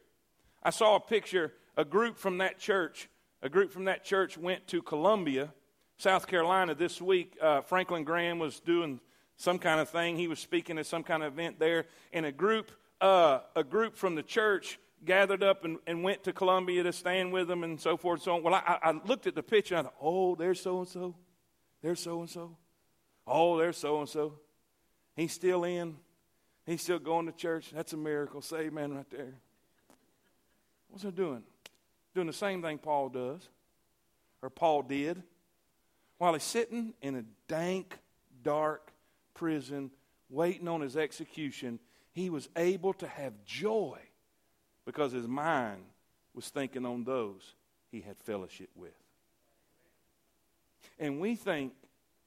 I 0.63 0.69
saw 0.69 0.95
a 0.95 1.01
picture, 1.01 1.51
a 1.75 1.83
group 1.83 2.17
from 2.17 2.37
that 2.37 2.57
church 2.57 3.09
a 3.43 3.49
group 3.49 3.71
from 3.71 3.85
that 3.85 4.03
church 4.03 4.37
went 4.37 4.67
to 4.67 4.83
Columbia, 4.83 5.51
South 5.97 6.27
Carolina 6.27 6.75
this 6.75 7.01
week. 7.01 7.35
Uh, 7.41 7.61
Franklin 7.61 8.03
Graham 8.03 8.37
was 8.37 8.59
doing 8.59 8.99
some 9.41 9.59
kind 9.59 9.79
of 9.79 9.89
thing. 9.89 10.17
He 10.17 10.27
was 10.27 10.39
speaking 10.39 10.77
at 10.77 10.85
some 10.85 11.03
kind 11.03 11.23
of 11.23 11.33
event 11.33 11.59
there, 11.59 11.85
and 12.13 12.25
a 12.25 12.31
group, 12.31 12.71
uh, 12.99 13.39
a 13.55 13.63
group 13.63 13.95
from 13.95 14.15
the 14.15 14.23
church 14.23 14.79
gathered 15.03 15.43
up 15.43 15.65
and, 15.65 15.79
and, 15.87 16.03
went 16.03 16.23
to 16.25 16.31
Columbia 16.31 16.83
to 16.83 16.93
stand 16.93 17.33
with 17.33 17.47
them 17.47 17.63
and 17.63 17.81
so 17.81 17.97
forth 17.97 18.19
and 18.19 18.23
so 18.23 18.35
on. 18.35 18.43
Well, 18.43 18.53
I, 18.53 18.77
I 18.83 18.91
looked 19.05 19.25
at 19.25 19.33
the 19.33 19.41
picture 19.41 19.75
and 19.75 19.87
I 19.87 19.89
thought, 19.89 19.97
oh, 19.99 20.35
there's 20.35 20.61
so 20.61 20.79
and 20.79 20.87
so. 20.87 21.15
There's 21.81 21.99
so 21.99 22.19
and 22.19 22.29
so. 22.29 22.55
Oh, 23.25 23.57
there's 23.57 23.77
so 23.77 23.99
and 23.99 24.07
so. 24.07 24.33
He's 25.15 25.33
still 25.33 25.63
in. 25.63 25.97
He's 26.67 26.83
still 26.83 26.99
going 26.99 27.25
to 27.25 27.31
church. 27.31 27.71
That's 27.73 27.93
a 27.93 27.97
miracle. 27.97 28.43
Say 28.43 28.67
amen 28.67 28.93
right 28.93 29.09
there. 29.09 29.33
What's 30.89 31.03
he 31.03 31.09
doing? 31.09 31.43
doing 32.13 32.27
the 32.27 32.33
same 32.33 32.61
thing 32.61 32.77
Paul 32.77 33.09
does, 33.09 33.47
or 34.41 34.49
Paul 34.49 34.83
did, 34.83 35.23
while 36.17 36.33
he's 36.33 36.43
sitting 36.43 36.93
in 37.01 37.15
a 37.15 37.23
dank, 37.47 37.97
dark 38.43 38.91
prison 39.41 39.89
waiting 40.29 40.67
on 40.67 40.81
his 40.81 40.95
execution. 40.95 41.79
He 42.13 42.29
was 42.29 42.47
able 42.55 42.93
to 42.93 43.07
have 43.07 43.33
joy 43.43 43.97
because 44.85 45.11
his 45.11 45.27
mind 45.27 45.81
was 46.35 46.49
thinking 46.49 46.85
on 46.85 47.03
those 47.03 47.55
he 47.89 48.01
had 48.01 48.17
fellowship 48.19 48.69
with. 48.75 48.93
And 50.99 51.19
we 51.19 51.33
think 51.33 51.73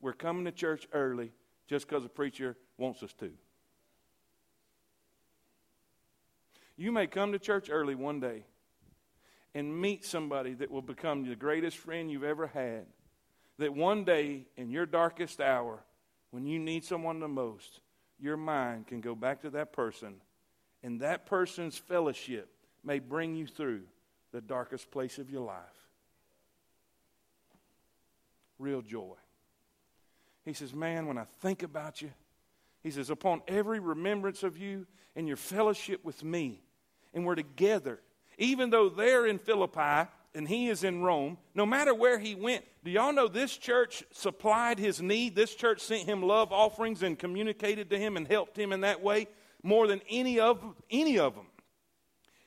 we're 0.00 0.12
coming 0.12 0.44
to 0.46 0.50
church 0.50 0.88
early 0.92 1.30
just 1.68 1.86
because 1.86 2.04
a 2.04 2.08
preacher 2.08 2.56
wants 2.78 3.00
us 3.04 3.12
to. 3.20 3.30
You 6.76 6.90
may 6.90 7.06
come 7.06 7.30
to 7.30 7.38
church 7.38 7.70
early 7.70 7.94
one 7.94 8.18
day 8.18 8.42
and 9.54 9.80
meet 9.80 10.04
somebody 10.04 10.54
that 10.54 10.68
will 10.68 10.82
become 10.82 11.24
the 11.24 11.36
greatest 11.36 11.76
friend 11.76 12.10
you've 12.10 12.24
ever 12.24 12.48
had. 12.48 12.86
That 13.58 13.72
one 13.72 14.02
day, 14.02 14.46
in 14.56 14.68
your 14.68 14.84
darkest 14.84 15.40
hour, 15.40 15.84
when 16.34 16.46
you 16.46 16.58
need 16.58 16.84
someone 16.84 17.20
the 17.20 17.28
most, 17.28 17.78
your 18.18 18.36
mind 18.36 18.88
can 18.88 19.00
go 19.00 19.14
back 19.14 19.42
to 19.42 19.50
that 19.50 19.72
person, 19.72 20.16
and 20.82 21.00
that 21.00 21.26
person's 21.26 21.78
fellowship 21.78 22.48
may 22.82 22.98
bring 22.98 23.36
you 23.36 23.46
through 23.46 23.82
the 24.32 24.40
darkest 24.40 24.90
place 24.90 25.18
of 25.18 25.30
your 25.30 25.42
life. 25.42 25.62
Real 28.58 28.82
joy. 28.82 29.14
He 30.44 30.54
says, 30.54 30.74
Man, 30.74 31.06
when 31.06 31.18
I 31.18 31.24
think 31.40 31.62
about 31.62 32.02
you, 32.02 32.10
he 32.82 32.90
says, 32.90 33.10
upon 33.10 33.40
every 33.46 33.78
remembrance 33.78 34.42
of 34.42 34.58
you 34.58 34.88
and 35.14 35.28
your 35.28 35.36
fellowship 35.36 36.04
with 36.04 36.24
me, 36.24 36.64
and 37.14 37.24
we're 37.24 37.36
together 37.36 38.00
even 38.38 38.70
though 38.70 38.88
they're 38.88 39.26
in 39.26 39.38
Philippi 39.38 40.10
and 40.34 40.48
he 40.48 40.68
is 40.68 40.84
in 40.84 41.02
Rome, 41.02 41.38
no 41.54 41.64
matter 41.64 41.94
where 41.94 42.18
he 42.18 42.34
went, 42.34 42.64
do 42.82 42.90
y'all 42.90 43.12
know 43.12 43.28
this 43.28 43.56
church 43.56 44.02
supplied 44.10 44.78
his 44.78 45.00
need? 45.00 45.34
This 45.34 45.54
church 45.54 45.80
sent 45.80 46.08
him 46.08 46.22
love 46.22 46.52
offerings 46.52 47.02
and 47.02 47.18
communicated 47.18 47.90
to 47.90 47.98
him 47.98 48.16
and 48.16 48.26
helped 48.26 48.58
him 48.58 48.72
in 48.72 48.80
that 48.80 49.02
way 49.02 49.28
more 49.62 49.86
than 49.86 50.00
any 50.10 50.40
of 50.40 50.62
any 50.90 51.18
of 51.18 51.34
them. 51.34 51.46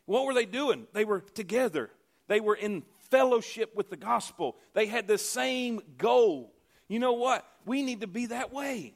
What 0.06 0.26
were 0.26 0.34
they 0.34 0.46
doing? 0.46 0.88
They 0.94 1.06
were 1.06 1.22
together. 1.22 1.90
They 2.28 2.40
were 2.40 2.56
in 2.56 2.84
fellowship 3.10 3.76
with 3.76 3.90
the 3.90 3.98
gospel. 3.98 4.58
They 4.74 4.86
had 4.86 5.08
the 5.08 5.18
same 5.18 5.82
goal. 5.98 6.54
You 6.88 7.00
know 7.00 7.14
what? 7.14 7.46
We 7.66 7.84
need 7.84 8.02
to 8.02 8.08
be 8.08 8.28
that 8.28 8.54
way. 8.54 8.94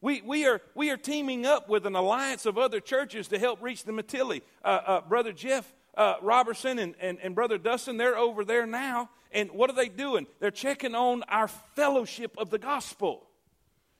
We, 0.00 0.22
we, 0.22 0.46
are, 0.46 0.60
we 0.74 0.90
are 0.90 0.96
teaming 0.96 1.46
up 1.46 1.68
with 1.68 1.86
an 1.86 1.96
alliance 1.96 2.46
of 2.46 2.58
other 2.58 2.80
churches 2.80 3.28
to 3.28 3.38
help 3.38 3.62
reach 3.62 3.84
the 3.84 3.92
Matilli. 3.92 4.42
Uh, 4.64 4.80
uh, 4.86 5.00
Brother 5.02 5.32
Jeff 5.32 5.72
uh, 5.96 6.14
Robertson 6.20 6.78
and, 6.78 6.94
and, 7.00 7.18
and 7.22 7.34
Brother 7.34 7.58
Dustin, 7.58 7.96
they're 7.96 8.16
over 8.16 8.44
there 8.44 8.66
now. 8.66 9.10
And 9.32 9.50
what 9.50 9.70
are 9.70 9.76
they 9.76 9.88
doing? 9.88 10.26
They're 10.40 10.50
checking 10.50 10.94
on 10.94 11.22
our 11.24 11.48
fellowship 11.48 12.36
of 12.38 12.50
the 12.50 12.58
gospel. 12.58 13.26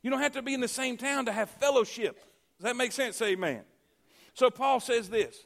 You 0.02 0.10
don't 0.10 0.20
have 0.20 0.32
to 0.32 0.42
be 0.42 0.54
in 0.54 0.60
the 0.60 0.68
same 0.68 0.96
town 0.96 1.26
to 1.26 1.32
have 1.32 1.50
fellowship. 1.50 2.16
Does 2.58 2.64
that 2.64 2.76
make 2.76 2.92
sense? 2.92 3.20
Amen. 3.22 3.62
So 4.34 4.50
Paul 4.50 4.80
says 4.80 5.08
this. 5.08 5.36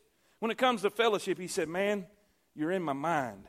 When 0.41 0.51
it 0.51 0.59
comes 0.59 0.83
to 0.83 0.91
fellowship, 0.91 1.39
he 1.39 1.49
said, 1.49 1.69
Man, 1.69 2.07
you're 2.55 2.71
in 2.71 2.83
my 2.83 2.95
mind. 2.95 3.45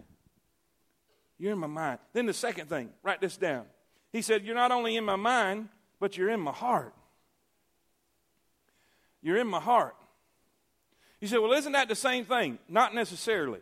You're 1.37 1.53
in 1.53 1.59
my 1.59 1.67
mind. 1.67 1.99
Then 2.13 2.25
the 2.25 2.33
second 2.33 2.67
thing, 2.67 2.89
write 3.01 3.21
this 3.21 3.37
down. 3.37 3.65
He 4.11 4.21
said, 4.21 4.43
You're 4.43 4.55
not 4.55 4.71
only 4.71 4.97
in 4.97 5.03
my 5.03 5.15
mind, 5.15 5.69
but 5.99 6.17
you're 6.17 6.29
in 6.29 6.39
my 6.39 6.51
heart. 6.51 6.93
You're 9.21 9.37
in 9.37 9.47
my 9.47 9.59
heart. 9.59 9.95
You 11.21 11.27
say, 11.27 11.37
Well, 11.37 11.53
isn't 11.53 11.71
that 11.71 11.87
the 11.87 11.95
same 11.95 12.25
thing? 12.25 12.59
Not 12.67 12.93
necessarily. 12.93 13.61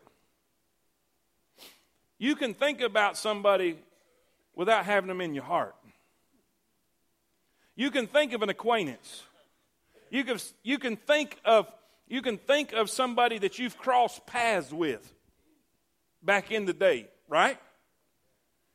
You 2.17 2.35
can 2.35 2.53
think 2.53 2.81
about 2.81 3.17
somebody 3.17 3.77
without 4.55 4.85
having 4.85 5.07
them 5.07 5.21
in 5.21 5.33
your 5.33 5.43
heart. 5.43 5.75
You 7.75 7.91
can 7.91 8.07
think 8.07 8.33
of 8.33 8.41
an 8.41 8.49
acquaintance. 8.49 9.23
You 10.09 10.23
can, 10.23 10.37
you 10.63 10.79
can 10.79 10.97
think 10.97 11.39
of 11.45 11.67
you 12.07 12.23
can 12.23 12.37
think 12.37 12.73
of 12.73 12.89
somebody 12.89 13.37
that 13.37 13.59
you've 13.59 13.77
crossed 13.77 14.25
paths 14.25 14.73
with 14.73 15.13
back 16.23 16.51
in 16.51 16.65
the 16.65 16.73
day, 16.73 17.07
right? 17.27 17.59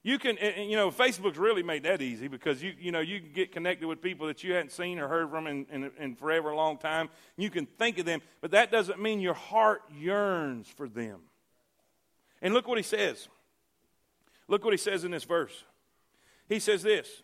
You 0.05 0.18
can, 0.18 0.36
you 0.59 0.76
know, 0.76 0.90
Facebook's 0.90 1.38
really 1.38 1.62
made 1.62 1.82
that 1.84 2.02
easy 2.02 2.28
because 2.28 2.62
you, 2.62 2.74
you 2.78 2.92
know, 2.92 3.00
you 3.00 3.20
can 3.20 3.32
get 3.32 3.52
connected 3.52 3.86
with 3.86 4.02
people 4.02 4.26
that 4.26 4.44
you 4.44 4.52
hadn't 4.52 4.70
seen 4.70 4.98
or 4.98 5.09
heard 5.09 5.30
from 5.30 5.46
in, 5.46 5.66
in, 5.72 5.90
in 5.98 6.14
forever 6.14 6.50
a 6.50 6.57
long 6.57 6.76
time. 6.76 7.09
You 7.38 7.48
can 7.48 7.64
think 7.64 7.98
of 7.98 8.05
them, 8.05 8.20
but 8.42 8.50
that 8.50 8.70
doesn't 8.70 9.00
mean 9.00 9.20
your 9.20 9.34
heart 9.34 9.80
yearns 9.98 10.68
for 10.68 10.88
them. 10.88 11.20
And 12.42 12.52
look 12.52 12.68
what 12.68 12.76
he 12.76 12.84
says. 12.84 13.28
Look 14.46 14.62
what 14.62 14.74
he 14.74 14.78
says 14.78 15.05
in 15.05 15.11
this 15.11 15.24
verse. 15.24 15.64
He 16.50 16.59
says 16.59 16.82
this 16.82 17.22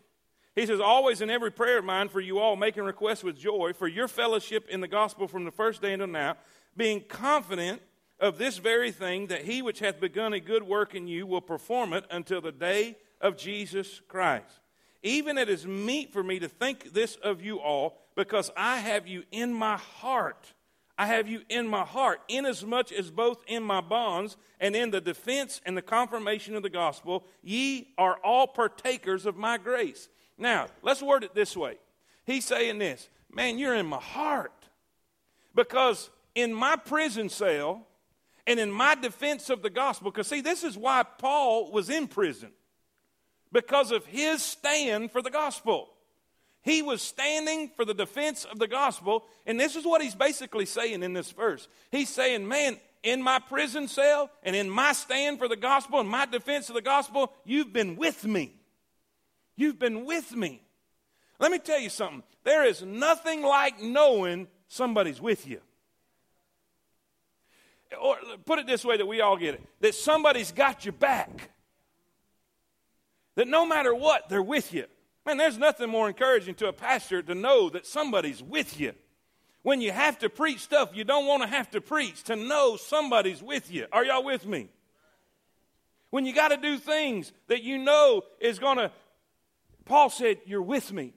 he 0.55 0.65
says, 0.65 0.79
Always 0.79 1.21
in 1.21 1.29
every 1.29 1.51
prayer 1.51 1.77
of 1.77 1.85
mine 1.85 2.09
for 2.09 2.19
you 2.19 2.39
all, 2.39 2.55
making 2.55 2.83
requests 2.83 3.23
with 3.23 3.37
joy 3.37 3.73
for 3.73 3.87
your 3.87 4.07
fellowship 4.07 4.67
in 4.69 4.81
the 4.81 4.87
gospel 4.87 5.27
from 5.27 5.45
the 5.45 5.51
first 5.51 5.81
day 5.81 5.93
until 5.93 6.07
now, 6.07 6.35
being 6.75 7.01
confident 7.01 7.81
of 8.21 8.37
this 8.37 8.59
very 8.59 8.91
thing, 8.91 9.27
that 9.27 9.43
he 9.43 9.61
which 9.61 9.79
hath 9.79 9.99
begun 9.99 10.31
a 10.31 10.39
good 10.39 10.63
work 10.63 10.95
in 10.95 11.07
you 11.07 11.25
will 11.25 11.41
perform 11.41 11.91
it 11.91 12.05
until 12.09 12.39
the 12.39 12.51
day 12.51 12.95
of 13.19 13.35
Jesus 13.35 13.99
Christ. 14.07 14.61
Even 15.03 15.37
it 15.39 15.49
is 15.49 15.65
meet 15.65 16.13
for 16.13 16.23
me 16.23 16.39
to 16.39 16.47
think 16.47 16.93
this 16.93 17.15
of 17.17 17.41
you 17.41 17.59
all, 17.59 17.97
because 18.15 18.51
I 18.55 18.77
have 18.77 19.07
you 19.07 19.23
in 19.31 19.51
my 19.51 19.77
heart. 19.77 20.53
I 20.97 21.07
have 21.07 21.27
you 21.27 21.41
in 21.49 21.67
my 21.67 21.83
heart, 21.83 22.21
inasmuch 22.27 22.91
as 22.91 23.09
both 23.09 23.43
in 23.47 23.63
my 23.63 23.81
bonds 23.81 24.37
and 24.59 24.75
in 24.75 24.91
the 24.91 25.01
defense 25.01 25.59
and 25.65 25.75
the 25.75 25.81
confirmation 25.81 26.55
of 26.55 26.61
the 26.61 26.69
gospel, 26.69 27.25
ye 27.41 27.87
are 27.97 28.17
all 28.23 28.45
partakers 28.45 29.25
of 29.25 29.35
my 29.35 29.57
grace. 29.57 30.09
Now, 30.37 30.67
let's 30.83 31.01
word 31.01 31.23
it 31.23 31.33
this 31.33 31.57
way. 31.57 31.77
He's 32.23 32.45
saying 32.45 32.77
this 32.77 33.09
Man, 33.33 33.57
you're 33.57 33.73
in 33.73 33.87
my 33.87 33.99
heart. 33.99 34.53
Because 35.55 36.11
in 36.35 36.53
my 36.53 36.75
prison 36.75 37.29
cell 37.29 37.87
and 38.47 38.59
in 38.59 38.71
my 38.71 38.95
defense 38.95 39.49
of 39.49 39.61
the 39.61 39.69
gospel, 39.69 40.11
because 40.11 40.27
see, 40.27 40.41
this 40.41 40.63
is 40.63 40.77
why 40.77 41.03
Paul 41.03 41.71
was 41.71 41.89
in 41.89 42.07
prison, 42.07 42.51
because 43.51 43.91
of 43.91 44.05
his 44.05 44.41
stand 44.41 45.11
for 45.11 45.21
the 45.21 45.29
gospel. 45.29 45.89
He 46.63 46.83
was 46.83 47.01
standing 47.01 47.71
for 47.75 47.85
the 47.85 47.93
defense 47.93 48.45
of 48.45 48.59
the 48.59 48.67
gospel, 48.67 49.25
and 49.47 49.59
this 49.59 49.75
is 49.75 49.83
what 49.83 50.01
he's 50.01 50.13
basically 50.13 50.67
saying 50.67 51.01
in 51.01 51.13
this 51.13 51.31
verse. 51.31 51.67
He's 51.89 52.09
saying, 52.09 52.47
Man, 52.47 52.77
in 53.03 53.21
my 53.23 53.39
prison 53.39 53.87
cell 53.87 54.29
and 54.43 54.55
in 54.55 54.69
my 54.69 54.93
stand 54.93 55.39
for 55.39 55.47
the 55.47 55.55
gospel 55.55 55.99
and 55.99 56.09
my 56.09 56.25
defense 56.25 56.69
of 56.69 56.75
the 56.75 56.81
gospel, 56.81 57.33
you've 57.45 57.73
been 57.73 57.95
with 57.95 58.25
me. 58.25 58.53
You've 59.55 59.79
been 59.79 60.05
with 60.05 60.35
me. 60.35 60.61
Let 61.39 61.51
me 61.51 61.57
tell 61.57 61.79
you 61.79 61.89
something. 61.89 62.23
There 62.43 62.65
is 62.65 62.83
nothing 62.83 63.41
like 63.41 63.81
knowing 63.81 64.47
somebody's 64.67 65.19
with 65.19 65.47
you. 65.47 65.61
Or 67.99 68.17
put 68.45 68.59
it 68.59 68.67
this 68.67 68.85
way 68.85 68.97
that 68.97 69.05
we 69.05 69.21
all 69.21 69.37
get 69.37 69.55
it 69.55 69.61
that 69.81 69.95
somebody's 69.95 70.51
got 70.51 70.85
your 70.85 70.93
back. 70.93 71.49
That 73.35 73.47
no 73.47 73.65
matter 73.65 73.93
what, 73.95 74.29
they're 74.29 74.43
with 74.43 74.73
you. 74.73 74.85
Man, 75.25 75.37
there's 75.37 75.57
nothing 75.57 75.89
more 75.89 76.07
encouraging 76.07 76.55
to 76.55 76.67
a 76.67 76.73
pastor 76.73 77.21
to 77.21 77.35
know 77.35 77.69
that 77.69 77.85
somebody's 77.85 78.41
with 78.41 78.79
you. 78.79 78.93
When 79.63 79.81
you 79.81 79.91
have 79.91 80.19
to 80.19 80.29
preach 80.29 80.59
stuff 80.59 80.91
you 80.93 81.03
don't 81.03 81.27
want 81.27 81.43
to 81.43 81.47
have 81.47 81.69
to 81.71 81.81
preach, 81.81 82.23
to 82.23 82.35
know 82.35 82.77
somebody's 82.77 83.43
with 83.43 83.71
you. 83.71 83.85
Are 83.91 84.03
y'all 84.03 84.23
with 84.23 84.45
me? 84.45 84.69
When 86.09 86.25
you 86.25 86.33
got 86.33 86.49
to 86.49 86.57
do 86.57 86.77
things 86.77 87.31
that 87.47 87.63
you 87.63 87.77
know 87.77 88.23
is 88.39 88.59
going 88.59 88.77
to 88.77 88.91
Paul 89.85 90.09
said, 90.09 90.37
You're 90.45 90.61
with 90.61 90.91
me. 90.91 91.13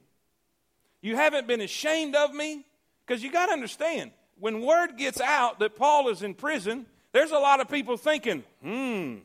You 1.01 1.15
haven't 1.15 1.47
been 1.47 1.61
ashamed 1.61 2.15
of 2.15 2.33
me. 2.33 2.65
Because 3.05 3.21
you 3.23 3.31
got 3.31 3.47
to 3.47 3.53
understand, 3.53 4.11
when 4.39 4.61
word 4.61 4.97
gets 4.97 5.21
out 5.21 5.59
that 5.59 5.75
Paul 5.75 6.09
is 6.09 6.21
in 6.21 6.33
prison, 6.33 6.85
there's 7.11 7.31
a 7.31 7.39
lot 7.39 7.61
of 7.61 7.69
people 7.69 7.97
thinking, 7.97 8.43
hmm, 8.61 9.15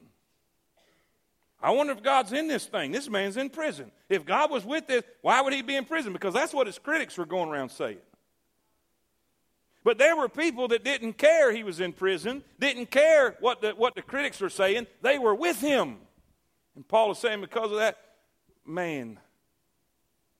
I 1.62 1.72
wonder 1.72 1.92
if 1.92 2.02
God's 2.02 2.32
in 2.32 2.48
this 2.48 2.66
thing. 2.66 2.90
This 2.90 3.08
man's 3.08 3.36
in 3.36 3.50
prison. 3.50 3.90
If 4.08 4.24
God 4.24 4.50
was 4.50 4.64
with 4.64 4.86
this, 4.86 5.02
why 5.20 5.40
would 5.40 5.52
he 5.52 5.62
be 5.62 5.76
in 5.76 5.84
prison? 5.84 6.12
Because 6.12 6.32
that's 6.32 6.54
what 6.54 6.66
his 6.66 6.78
critics 6.78 7.18
were 7.18 7.26
going 7.26 7.50
around 7.50 7.70
saying. 7.70 7.98
But 9.82 9.98
there 9.98 10.16
were 10.16 10.28
people 10.28 10.68
that 10.68 10.84
didn't 10.84 11.14
care 11.14 11.52
he 11.52 11.62
was 11.62 11.80
in 11.80 11.92
prison, 11.92 12.44
didn't 12.58 12.90
care 12.90 13.36
what 13.40 13.62
the, 13.62 13.70
what 13.70 13.94
the 13.94 14.02
critics 14.02 14.40
were 14.40 14.50
saying. 14.50 14.86
They 15.02 15.18
were 15.18 15.34
with 15.34 15.60
him. 15.60 15.98
And 16.76 16.86
Paul 16.86 17.12
is 17.12 17.18
saying, 17.18 17.40
because 17.40 17.72
of 17.72 17.78
that, 17.78 17.98
man, 18.66 19.18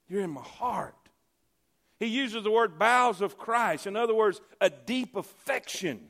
you're 0.07 0.21
in 0.21 0.29
my 0.29 0.41
heart. 0.41 0.95
He 2.01 2.07
uses 2.07 2.43
the 2.43 2.49
word 2.49 2.79
bowels 2.79 3.21
of 3.21 3.37
Christ. 3.37 3.85
In 3.85 3.95
other 3.95 4.15
words, 4.15 4.41
a 4.59 4.71
deep 4.71 5.15
affection. 5.15 6.09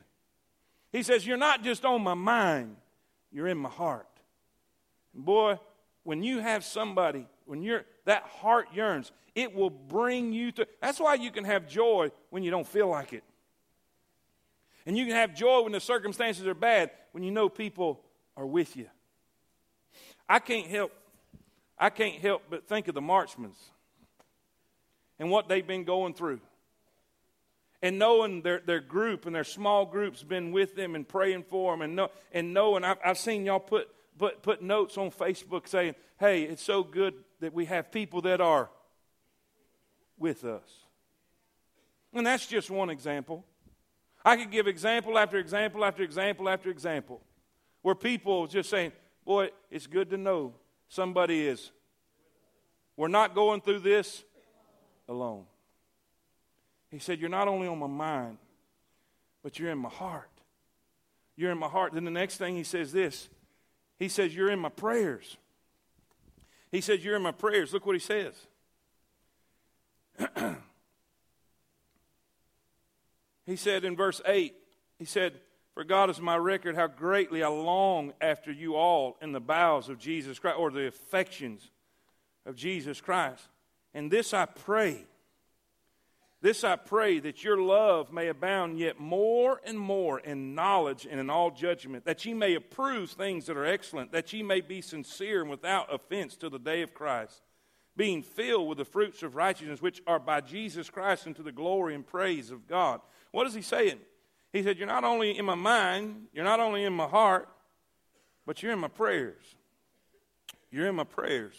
He 0.90 1.02
says, 1.02 1.26
You're 1.26 1.36
not 1.36 1.62
just 1.62 1.84
on 1.84 2.02
my 2.02 2.14
mind, 2.14 2.76
you're 3.30 3.46
in 3.46 3.58
my 3.58 3.68
heart. 3.68 4.08
And 5.14 5.22
boy, 5.22 5.60
when 6.02 6.22
you 6.22 6.38
have 6.38 6.64
somebody, 6.64 7.26
when 7.44 7.62
you're 7.62 7.84
that 8.06 8.22
heart 8.22 8.68
yearns, 8.72 9.12
it 9.34 9.54
will 9.54 9.68
bring 9.68 10.32
you 10.32 10.50
to 10.52 10.66
that's 10.80 10.98
why 10.98 11.12
you 11.16 11.30
can 11.30 11.44
have 11.44 11.68
joy 11.68 12.10
when 12.30 12.42
you 12.42 12.50
don't 12.50 12.66
feel 12.66 12.88
like 12.88 13.12
it. 13.12 13.22
And 14.86 14.96
you 14.96 15.04
can 15.04 15.14
have 15.14 15.34
joy 15.34 15.60
when 15.60 15.72
the 15.72 15.80
circumstances 15.80 16.46
are 16.46 16.54
bad, 16.54 16.90
when 17.12 17.22
you 17.22 17.30
know 17.30 17.50
people 17.50 18.00
are 18.34 18.46
with 18.46 18.78
you. 18.78 18.86
I 20.26 20.38
can't 20.38 20.68
help 20.68 20.90
I 21.78 21.90
can't 21.90 22.14
help 22.14 22.44
but 22.48 22.66
think 22.66 22.88
of 22.88 22.94
the 22.94 23.02
Marchmans 23.02 23.58
and 25.18 25.30
what 25.30 25.48
they've 25.48 25.66
been 25.66 25.84
going 25.84 26.14
through. 26.14 26.40
And 27.80 27.98
knowing 27.98 28.42
their, 28.42 28.60
their 28.60 28.80
group 28.80 29.26
and 29.26 29.34
their 29.34 29.44
small 29.44 29.86
groups 29.86 30.22
been 30.22 30.52
with 30.52 30.76
them 30.76 30.94
and 30.94 31.06
praying 31.06 31.44
for 31.48 31.72
them, 31.72 31.82
and, 31.82 31.96
know, 31.96 32.10
and 32.32 32.54
knowing, 32.54 32.84
I've, 32.84 32.98
I've 33.04 33.18
seen 33.18 33.44
y'all 33.44 33.58
put, 33.58 33.88
put, 34.18 34.42
put 34.42 34.62
notes 34.62 34.96
on 34.96 35.10
Facebook 35.10 35.66
saying, 35.66 35.94
hey, 36.20 36.42
it's 36.42 36.62
so 36.62 36.84
good 36.84 37.14
that 37.40 37.52
we 37.52 37.64
have 37.64 37.90
people 37.90 38.20
that 38.22 38.40
are 38.40 38.70
with 40.16 40.44
us. 40.44 40.84
And 42.14 42.26
that's 42.26 42.46
just 42.46 42.70
one 42.70 42.90
example. 42.90 43.44
I 44.24 44.36
could 44.36 44.52
give 44.52 44.68
example 44.68 45.18
after 45.18 45.38
example 45.38 45.84
after 45.84 46.02
example 46.04 46.48
after 46.48 46.70
example 46.70 47.20
where 47.80 47.96
people 47.96 48.46
just 48.46 48.70
saying, 48.70 48.92
Boy, 49.24 49.50
it's 49.70 49.86
good 49.86 50.10
to 50.10 50.16
know 50.16 50.54
somebody 50.88 51.46
is. 51.46 51.70
We're 52.96 53.08
not 53.08 53.34
going 53.34 53.60
through 53.60 53.80
this 53.80 54.24
alone. 55.08 55.44
He 56.90 56.98
said, 56.98 57.20
You're 57.20 57.30
not 57.30 57.48
only 57.48 57.66
on 57.66 57.78
my 57.78 57.86
mind, 57.86 58.38
but 59.42 59.58
you're 59.58 59.70
in 59.70 59.78
my 59.78 59.88
heart. 59.88 60.28
You're 61.36 61.50
in 61.50 61.58
my 61.58 61.68
heart. 61.68 61.94
Then 61.94 62.04
the 62.04 62.10
next 62.10 62.36
thing 62.36 62.54
he 62.54 62.64
says 62.64 62.92
this 62.92 63.28
He 63.98 64.08
says, 64.08 64.34
You're 64.34 64.50
in 64.50 64.58
my 64.58 64.68
prayers. 64.68 65.36
He 66.70 66.80
says, 66.80 67.04
You're 67.04 67.16
in 67.16 67.22
my 67.22 67.32
prayers. 67.32 67.72
Look 67.72 67.86
what 67.86 67.96
he 67.96 68.00
says. 68.00 68.34
he 73.46 73.56
said 73.56 73.84
in 73.84 73.96
verse 73.96 74.20
8, 74.26 74.54
He 74.98 75.04
said, 75.04 75.40
For 75.74 75.84
God 75.84 76.10
is 76.10 76.20
my 76.20 76.36
record, 76.36 76.76
how 76.76 76.86
greatly 76.86 77.42
I 77.42 77.48
long 77.48 78.12
after 78.20 78.52
you 78.52 78.74
all 78.76 79.16
in 79.22 79.32
the 79.32 79.40
bowels 79.40 79.88
of 79.88 79.98
Jesus 79.98 80.38
Christ, 80.38 80.58
or 80.58 80.70
the 80.70 80.86
affections 80.86 81.70
of 82.44 82.54
Jesus 82.56 83.00
Christ. 83.00 83.48
And 83.94 84.10
this 84.10 84.32
I 84.32 84.46
pray. 84.46 85.04
This 86.42 86.64
I 86.64 86.74
pray 86.74 87.20
that 87.20 87.44
your 87.44 87.58
love 87.58 88.12
may 88.12 88.26
abound 88.26 88.76
yet 88.76 88.98
more 88.98 89.60
and 89.64 89.78
more 89.78 90.18
in 90.18 90.56
knowledge 90.56 91.06
and 91.08 91.20
in 91.20 91.30
all 91.30 91.52
judgment, 91.52 92.04
that 92.04 92.24
ye 92.24 92.34
may 92.34 92.56
approve 92.56 93.12
things 93.12 93.46
that 93.46 93.56
are 93.56 93.64
excellent, 93.64 94.10
that 94.10 94.32
ye 94.32 94.42
may 94.42 94.60
be 94.60 94.80
sincere 94.80 95.42
and 95.42 95.50
without 95.50 95.94
offense 95.94 96.36
to 96.38 96.48
the 96.48 96.58
day 96.58 96.82
of 96.82 96.94
Christ, 96.94 97.42
being 97.96 98.22
filled 98.22 98.68
with 98.68 98.78
the 98.78 98.84
fruits 98.84 99.22
of 99.22 99.36
righteousness 99.36 99.80
which 99.80 100.02
are 100.04 100.18
by 100.18 100.40
Jesus 100.40 100.90
Christ 100.90 101.28
unto 101.28 101.44
the 101.44 101.52
glory 101.52 101.94
and 101.94 102.04
praise 102.04 102.50
of 102.50 102.66
God. 102.66 103.00
What 103.30 103.46
is 103.46 103.54
he 103.54 103.62
saying? 103.62 104.00
He 104.52 104.64
said, 104.64 104.78
You're 104.78 104.88
not 104.88 105.04
only 105.04 105.38
in 105.38 105.44
my 105.44 105.54
mind, 105.54 106.26
you're 106.32 106.44
not 106.44 106.58
only 106.58 106.82
in 106.82 106.92
my 106.92 107.06
heart, 107.06 107.48
but 108.46 108.62
you're 108.62 108.72
in 108.72 108.80
my 108.80 108.88
prayers. 108.88 109.42
You're 110.72 110.88
in 110.88 110.96
my 110.96 111.04
prayers. 111.04 111.54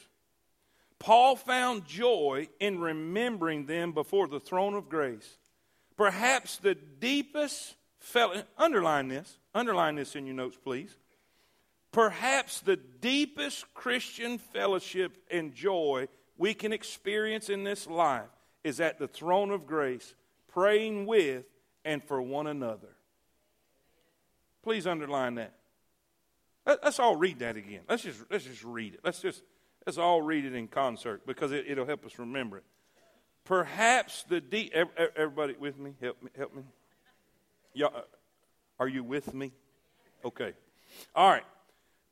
Paul 1.04 1.36
found 1.36 1.86
joy 1.86 2.48
in 2.62 2.80
remembering 2.80 3.66
them 3.66 3.92
before 3.92 4.30
the 4.30 4.40
throne 4.40 4.74
of 4.74 4.88
grace. 4.88 5.38
Perhaps 5.98 6.60
the 6.60 6.76
deepest 6.76 7.76
felt, 8.00 8.42
underline 8.58 9.10
this, 9.10 9.38
underline 9.54 9.96
this 9.96 10.16
in 10.16 10.26
your 10.26 10.36
notes, 10.36 10.58
please. 10.64 10.96
Perhaps 11.92 12.62
the 12.62 12.78
deepest 12.78 13.66
Christian 13.74 14.38
fellowship 14.38 15.18
and 15.30 15.54
joy 15.54 16.08
we 16.38 16.54
can 16.54 16.72
experience 16.72 17.50
in 17.50 17.66
this 17.66 17.86
life 17.86 18.30
is 18.64 18.80
at 18.80 18.98
the 18.98 19.10
throne 19.10 19.52
of 19.52 19.68
grace, 19.68 20.16
praying 20.54 21.06
with 21.06 21.44
and 21.84 22.02
for 22.02 22.22
one 22.22 22.48
another. 22.48 22.96
Please 24.64 24.88
underline 24.88 25.36
that. 25.36 25.54
Let's 26.66 27.00
all 27.00 27.18
read 27.18 27.40
that 27.40 27.58
again. 27.58 27.82
Let's 27.90 28.04
just, 28.04 28.22
let's 28.32 28.46
just 28.46 28.64
read 28.64 28.94
it. 28.94 29.02
Let's 29.04 29.22
just 29.22 29.44
let's 29.86 29.98
all 29.98 30.22
read 30.22 30.46
it 30.46 30.54
in 30.54 30.68
concert 30.68 31.26
because 31.26 31.52
it, 31.52 31.78
will 31.78 31.86
help 31.86 32.06
us 32.06 32.20
remember 32.20 32.58
it. 32.58 32.64
Perhaps 33.46 34.24
the 34.30 34.40
deep. 34.40 34.74
Everybody 35.16 35.56
with 35.60 35.78
me? 35.78 35.94
Help 36.02 36.22
me. 36.24 36.30
Help 36.38 36.56
me. 36.56 36.64
Y'all, 37.74 37.96
uh, 37.96 38.02
are 38.80 38.88
you 38.88 39.04
with 39.04 39.34
me? 39.34 39.52
Okay. 40.24 40.54
All 41.16 41.30
right. 41.30 41.44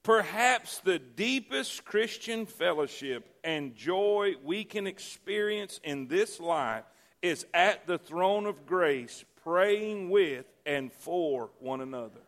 Perhaps 0.03 0.79
the 0.79 0.99
deepest 0.99 1.85
Christian 1.85 2.45
fellowship 2.45 3.35
and 3.43 3.75
joy 3.75 4.33
we 4.43 4.63
can 4.63 4.87
experience 4.87 5.79
in 5.83 6.07
this 6.07 6.39
life 6.39 6.83
is 7.21 7.45
at 7.53 7.85
the 7.85 7.99
throne 7.99 8.47
of 8.47 8.65
grace, 8.65 9.23
praying 9.43 10.09
with 10.09 10.45
and 10.65 10.91
for 10.91 11.51
one 11.59 11.81
another. 11.81 12.21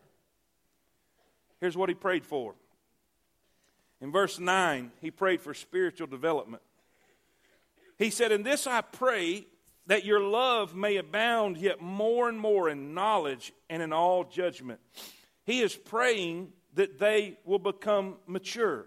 Here's 1.60 1.76
what 1.76 1.88
he 1.88 1.94
prayed 1.94 2.24
for. 2.24 2.54
In 4.00 4.12
verse 4.12 4.38
9, 4.38 4.92
he 5.00 5.10
prayed 5.10 5.40
for 5.40 5.54
spiritual 5.54 6.06
development. 6.06 6.62
He 7.98 8.10
said, 8.10 8.32
In 8.32 8.42
this 8.42 8.66
I 8.66 8.80
pray 8.80 9.46
that 9.86 10.04
your 10.04 10.20
love 10.20 10.74
may 10.74 10.96
abound 10.96 11.56
yet 11.58 11.80
more 11.80 12.28
and 12.28 12.38
more 12.38 12.68
in 12.68 12.94
knowledge 12.94 13.52
and 13.68 13.82
in 13.82 13.92
all 13.92 14.24
judgment. 14.24 14.80
He 15.44 15.60
is 15.60 15.74
praying 15.74 16.52
that 16.74 16.98
they 16.98 17.38
will 17.44 17.58
become 17.58 18.16
mature. 18.26 18.86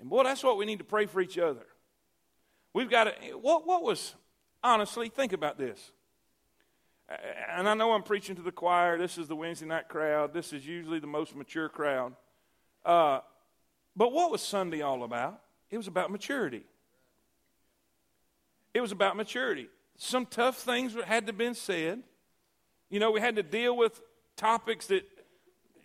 And 0.00 0.08
boy, 0.08 0.24
that's 0.24 0.42
what 0.42 0.56
we 0.56 0.66
need 0.66 0.78
to 0.78 0.84
pray 0.84 1.06
for 1.06 1.20
each 1.20 1.38
other. 1.38 1.66
We've 2.74 2.90
got 2.90 3.04
to, 3.04 3.12
what, 3.36 3.66
what 3.66 3.82
was, 3.82 4.14
honestly, 4.64 5.08
think 5.08 5.32
about 5.32 5.58
this. 5.58 5.92
And 7.54 7.68
I 7.68 7.74
know 7.74 7.92
I'm 7.92 8.02
preaching 8.02 8.36
to 8.36 8.42
the 8.42 8.52
choir. 8.52 8.96
This 8.96 9.18
is 9.18 9.28
the 9.28 9.36
Wednesday 9.36 9.66
night 9.66 9.88
crowd. 9.88 10.32
This 10.32 10.52
is 10.52 10.66
usually 10.66 10.98
the 10.98 11.06
most 11.06 11.36
mature 11.36 11.68
crowd. 11.68 12.14
Uh, 12.84 13.20
but 13.96 14.12
what 14.12 14.30
was 14.30 14.42
Sunday 14.42 14.80
all 14.80 15.02
about? 15.02 15.40
It 15.70 15.76
was 15.76 15.86
about 15.86 16.10
maturity. 16.10 16.64
It 18.74 18.80
was 18.80 18.92
about 18.92 19.16
maturity. 19.16 19.68
Some 19.96 20.26
tough 20.26 20.58
things 20.58 20.94
had 20.94 21.26
to 21.26 21.32
have 21.32 21.38
been 21.38 21.54
said. 21.54 22.02
You 22.88 23.00
know, 23.00 23.10
we 23.10 23.20
had 23.20 23.36
to 23.36 23.42
deal 23.42 23.76
with 23.76 24.00
topics 24.36 24.86
that 24.86 25.06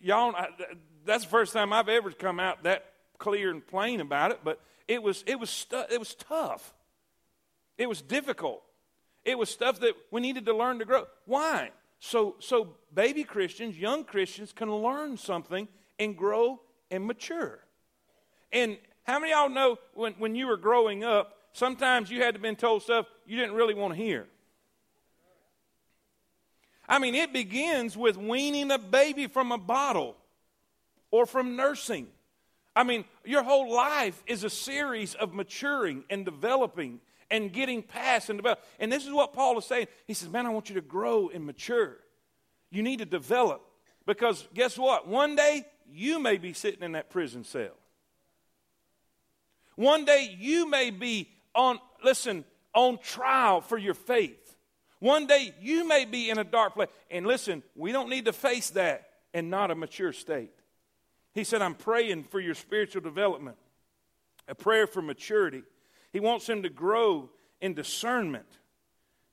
y'all 0.00 0.34
that's 1.04 1.24
the 1.24 1.30
first 1.30 1.52
time 1.52 1.72
I've 1.72 1.88
ever 1.88 2.10
come 2.12 2.40
out 2.40 2.64
that 2.64 2.84
clear 3.18 3.50
and 3.50 3.66
plain 3.66 4.00
about 4.00 4.30
it, 4.30 4.40
but 4.44 4.60
it 4.86 5.02
was 5.02 5.24
it 5.26 5.38
was 5.38 5.50
stu- 5.50 5.84
it 5.90 5.98
was 5.98 6.14
tough. 6.14 6.74
It 7.76 7.88
was 7.88 8.02
difficult. 8.02 8.62
It 9.24 9.38
was 9.38 9.50
stuff 9.50 9.80
that 9.80 9.94
we 10.10 10.20
needed 10.20 10.46
to 10.46 10.56
learn 10.56 10.78
to 10.78 10.84
grow. 10.84 11.06
Why? 11.26 11.70
So 11.98 12.36
so 12.38 12.76
baby 12.92 13.24
Christians, 13.24 13.78
young 13.78 14.04
Christians 14.04 14.52
can 14.52 14.74
learn 14.74 15.16
something 15.16 15.68
and 15.98 16.16
grow 16.16 16.60
and 16.90 17.04
mature. 17.06 17.60
And 18.52 18.78
how 19.04 19.18
many 19.18 19.32
of 19.32 19.38
y'all 19.38 19.48
know 19.48 19.78
when, 19.94 20.14
when 20.14 20.34
you 20.34 20.46
were 20.46 20.56
growing 20.56 21.04
up, 21.04 21.36
sometimes 21.52 22.10
you 22.10 22.22
had 22.22 22.34
to 22.34 22.40
been 22.40 22.56
told 22.56 22.82
stuff 22.82 23.06
you 23.26 23.36
didn't 23.36 23.54
really 23.54 23.74
want 23.74 23.94
to 23.94 24.00
hear? 24.00 24.26
I 26.88 26.98
mean, 26.98 27.14
it 27.14 27.32
begins 27.32 27.96
with 27.96 28.16
weaning 28.16 28.70
a 28.70 28.78
baby 28.78 29.26
from 29.26 29.52
a 29.52 29.58
bottle 29.58 30.16
or 31.10 31.26
from 31.26 31.54
nursing. 31.54 32.06
I 32.74 32.84
mean, 32.84 33.04
your 33.24 33.42
whole 33.42 33.72
life 33.74 34.22
is 34.26 34.44
a 34.44 34.50
series 34.50 35.14
of 35.14 35.34
maturing 35.34 36.04
and 36.08 36.24
developing 36.24 37.00
and 37.30 37.52
getting 37.52 37.82
past 37.82 38.30
and 38.30 38.38
develop. 38.38 38.60
And 38.78 38.90
this 38.90 39.04
is 39.04 39.12
what 39.12 39.32
Paul 39.32 39.58
is 39.58 39.66
saying. 39.66 39.88
He 40.06 40.14
says, 40.14 40.30
Man, 40.30 40.46
I 40.46 40.50
want 40.50 40.70
you 40.70 40.76
to 40.76 40.80
grow 40.80 41.28
and 41.28 41.44
mature. 41.44 41.98
You 42.70 42.82
need 42.82 43.00
to 43.00 43.04
develop. 43.04 43.62
Because 44.06 44.48
guess 44.54 44.78
what? 44.78 45.06
One 45.06 45.36
day 45.36 45.66
you 45.90 46.18
may 46.18 46.38
be 46.38 46.52
sitting 46.54 46.82
in 46.82 46.92
that 46.92 47.10
prison 47.10 47.44
cell. 47.44 47.72
One 49.78 50.04
day 50.04 50.34
you 50.36 50.68
may 50.68 50.90
be 50.90 51.28
on, 51.54 51.78
listen, 52.02 52.44
on 52.74 52.98
trial 52.98 53.60
for 53.60 53.78
your 53.78 53.94
faith. 53.94 54.56
One 54.98 55.28
day 55.28 55.54
you 55.60 55.86
may 55.86 56.04
be 56.04 56.30
in 56.30 56.38
a 56.38 56.42
dark 56.42 56.74
place. 56.74 56.88
And 57.12 57.24
listen, 57.24 57.62
we 57.76 57.92
don't 57.92 58.10
need 58.10 58.24
to 58.24 58.32
face 58.32 58.70
that 58.70 59.08
in 59.32 59.50
not 59.50 59.70
a 59.70 59.76
mature 59.76 60.12
state. 60.12 60.50
He 61.32 61.44
said, 61.44 61.62
I'm 61.62 61.76
praying 61.76 62.24
for 62.24 62.40
your 62.40 62.56
spiritual 62.56 63.02
development, 63.02 63.56
a 64.48 64.54
prayer 64.56 64.88
for 64.88 65.00
maturity. 65.00 65.62
He 66.12 66.18
wants 66.18 66.46
them 66.46 66.64
to 66.64 66.70
grow 66.70 67.30
in 67.60 67.74
discernment. 67.74 68.58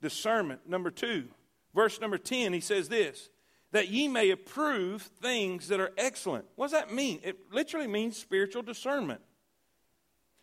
Discernment. 0.03 0.69
Number 0.69 0.91
two, 0.91 1.25
verse 1.73 1.99
number 1.99 2.19
10, 2.19 2.53
he 2.53 2.59
says 2.59 2.87
this 2.87 3.31
that 3.71 3.89
ye 3.89 4.07
may 4.07 4.29
approve 4.29 5.01
things 5.01 5.69
that 5.69 5.79
are 5.79 5.91
excellent. 5.97 6.45
What 6.55 6.69
does 6.69 6.79
that 6.79 6.93
mean? 6.93 7.19
It 7.23 7.51
literally 7.51 7.87
means 7.87 8.15
spiritual 8.15 8.61
discernment. 8.61 9.21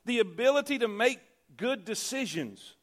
The 0.04 0.18
ability 0.18 0.78
to 0.78 0.88
make 0.88 1.20
good 1.56 1.84
decisions. 1.84 2.74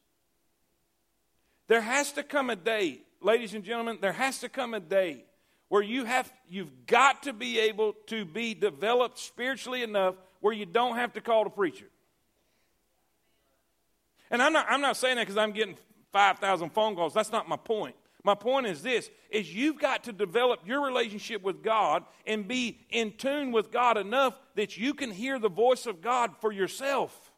There 1.68 1.80
has 1.80 2.12
to 2.12 2.22
come 2.22 2.50
a 2.50 2.56
day, 2.56 3.02
ladies 3.20 3.54
and 3.54 3.62
gentlemen, 3.64 3.98
there 4.00 4.12
has 4.12 4.40
to 4.40 4.48
come 4.48 4.74
a 4.74 4.80
day 4.80 5.24
where 5.68 5.82
you 5.82 6.04
have 6.04 6.30
you've 6.48 6.86
got 6.86 7.22
to 7.22 7.32
be 7.32 7.60
able 7.60 7.94
to 8.06 8.24
be 8.24 8.54
developed 8.54 9.18
spiritually 9.18 9.82
enough 9.82 10.16
where 10.40 10.52
you 10.52 10.66
don't 10.66 10.96
have 10.96 11.12
to 11.12 11.20
call 11.20 11.44
the 11.44 11.50
preacher. 11.50 11.86
And 14.30 14.42
I'm 14.42 14.52
not 14.52 14.66
I'm 14.68 14.80
not 14.80 14.96
saying 14.96 15.16
that 15.16 15.22
because 15.22 15.36
I'm 15.36 15.52
getting 15.52 15.76
5,000 16.12 16.70
phone 16.70 16.96
calls. 16.96 17.14
That's 17.14 17.30
not 17.30 17.48
my 17.48 17.56
point. 17.56 17.94
My 18.22 18.34
point 18.34 18.66
is 18.66 18.82
this 18.82 19.10
is 19.30 19.54
you've 19.54 19.78
got 19.78 20.04
to 20.04 20.12
develop 20.12 20.60
your 20.66 20.84
relationship 20.84 21.42
with 21.42 21.62
God 21.62 22.04
and 22.26 22.46
be 22.46 22.78
in 22.90 23.12
tune 23.12 23.50
with 23.52 23.70
God 23.70 23.96
enough 23.96 24.34
that 24.56 24.76
you 24.76 24.92
can 24.92 25.10
hear 25.10 25.38
the 25.38 25.48
voice 25.48 25.86
of 25.86 26.02
God 26.02 26.32
for 26.40 26.52
yourself. 26.52 27.32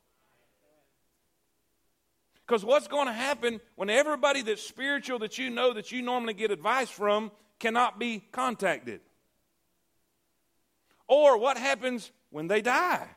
Because 2.47 2.65
what's 2.65 2.89
going 2.89 3.07
to 3.07 3.13
happen 3.13 3.61
when 3.77 3.89
everybody 3.89 4.43
that's 4.43 4.63
spiritual 4.63 5.21
that 5.21 5.39
you 5.39 5.51
know 5.51 5.73
that 5.73 5.93
you 5.93 6.03
normally 6.03 6.35
get 6.35 6.51
advice 6.51 6.91
from 6.91 7.31
cannot 7.61 8.01
be 8.01 8.25
contacted? 8.33 9.01
Or 11.07 11.39
what 11.39 11.57
happens 11.57 12.11
when 12.31 12.49
they 12.49 12.61
die? 12.61 13.09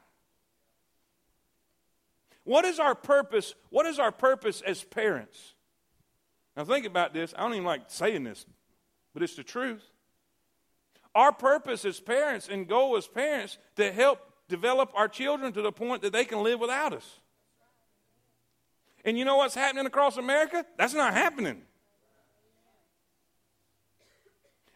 What 2.43 2.63
is 2.63 2.77
our 2.77 2.93
purpose? 2.93 3.55
What 3.69 3.87
is 3.87 3.97
our 3.97 4.11
purpose 4.11 4.61
as 4.61 4.83
parents? 4.83 5.54
Now, 6.55 6.63
think 6.63 6.85
about 6.85 7.13
this. 7.13 7.33
I 7.37 7.41
don't 7.41 7.53
even 7.53 7.65
like 7.65 7.81
saying 7.87 8.23
this, 8.23 8.45
but 9.13 9.23
it's 9.23 9.35
the 9.35 9.43
truth. 9.43 9.83
Our 11.13 11.31
purpose 11.31 11.85
as 11.85 11.99
parents 11.99 12.49
and 12.49 12.67
goal 12.67 12.97
as 12.97 13.07
parents 13.07 13.57
to 13.75 13.91
help 13.91 14.19
develop 14.47 14.91
our 14.95 15.07
children 15.07 15.53
to 15.53 15.61
the 15.61 15.71
point 15.71 16.01
that 16.01 16.13
they 16.13 16.25
can 16.25 16.43
live 16.43 16.59
without 16.59 16.93
us. 16.93 17.19
And 19.03 19.17
you 19.17 19.25
know 19.25 19.37
what's 19.37 19.55
happening 19.55 19.85
across 19.85 20.17
America? 20.17 20.65
That's 20.77 20.93
not 20.93 21.13
happening. 21.13 21.61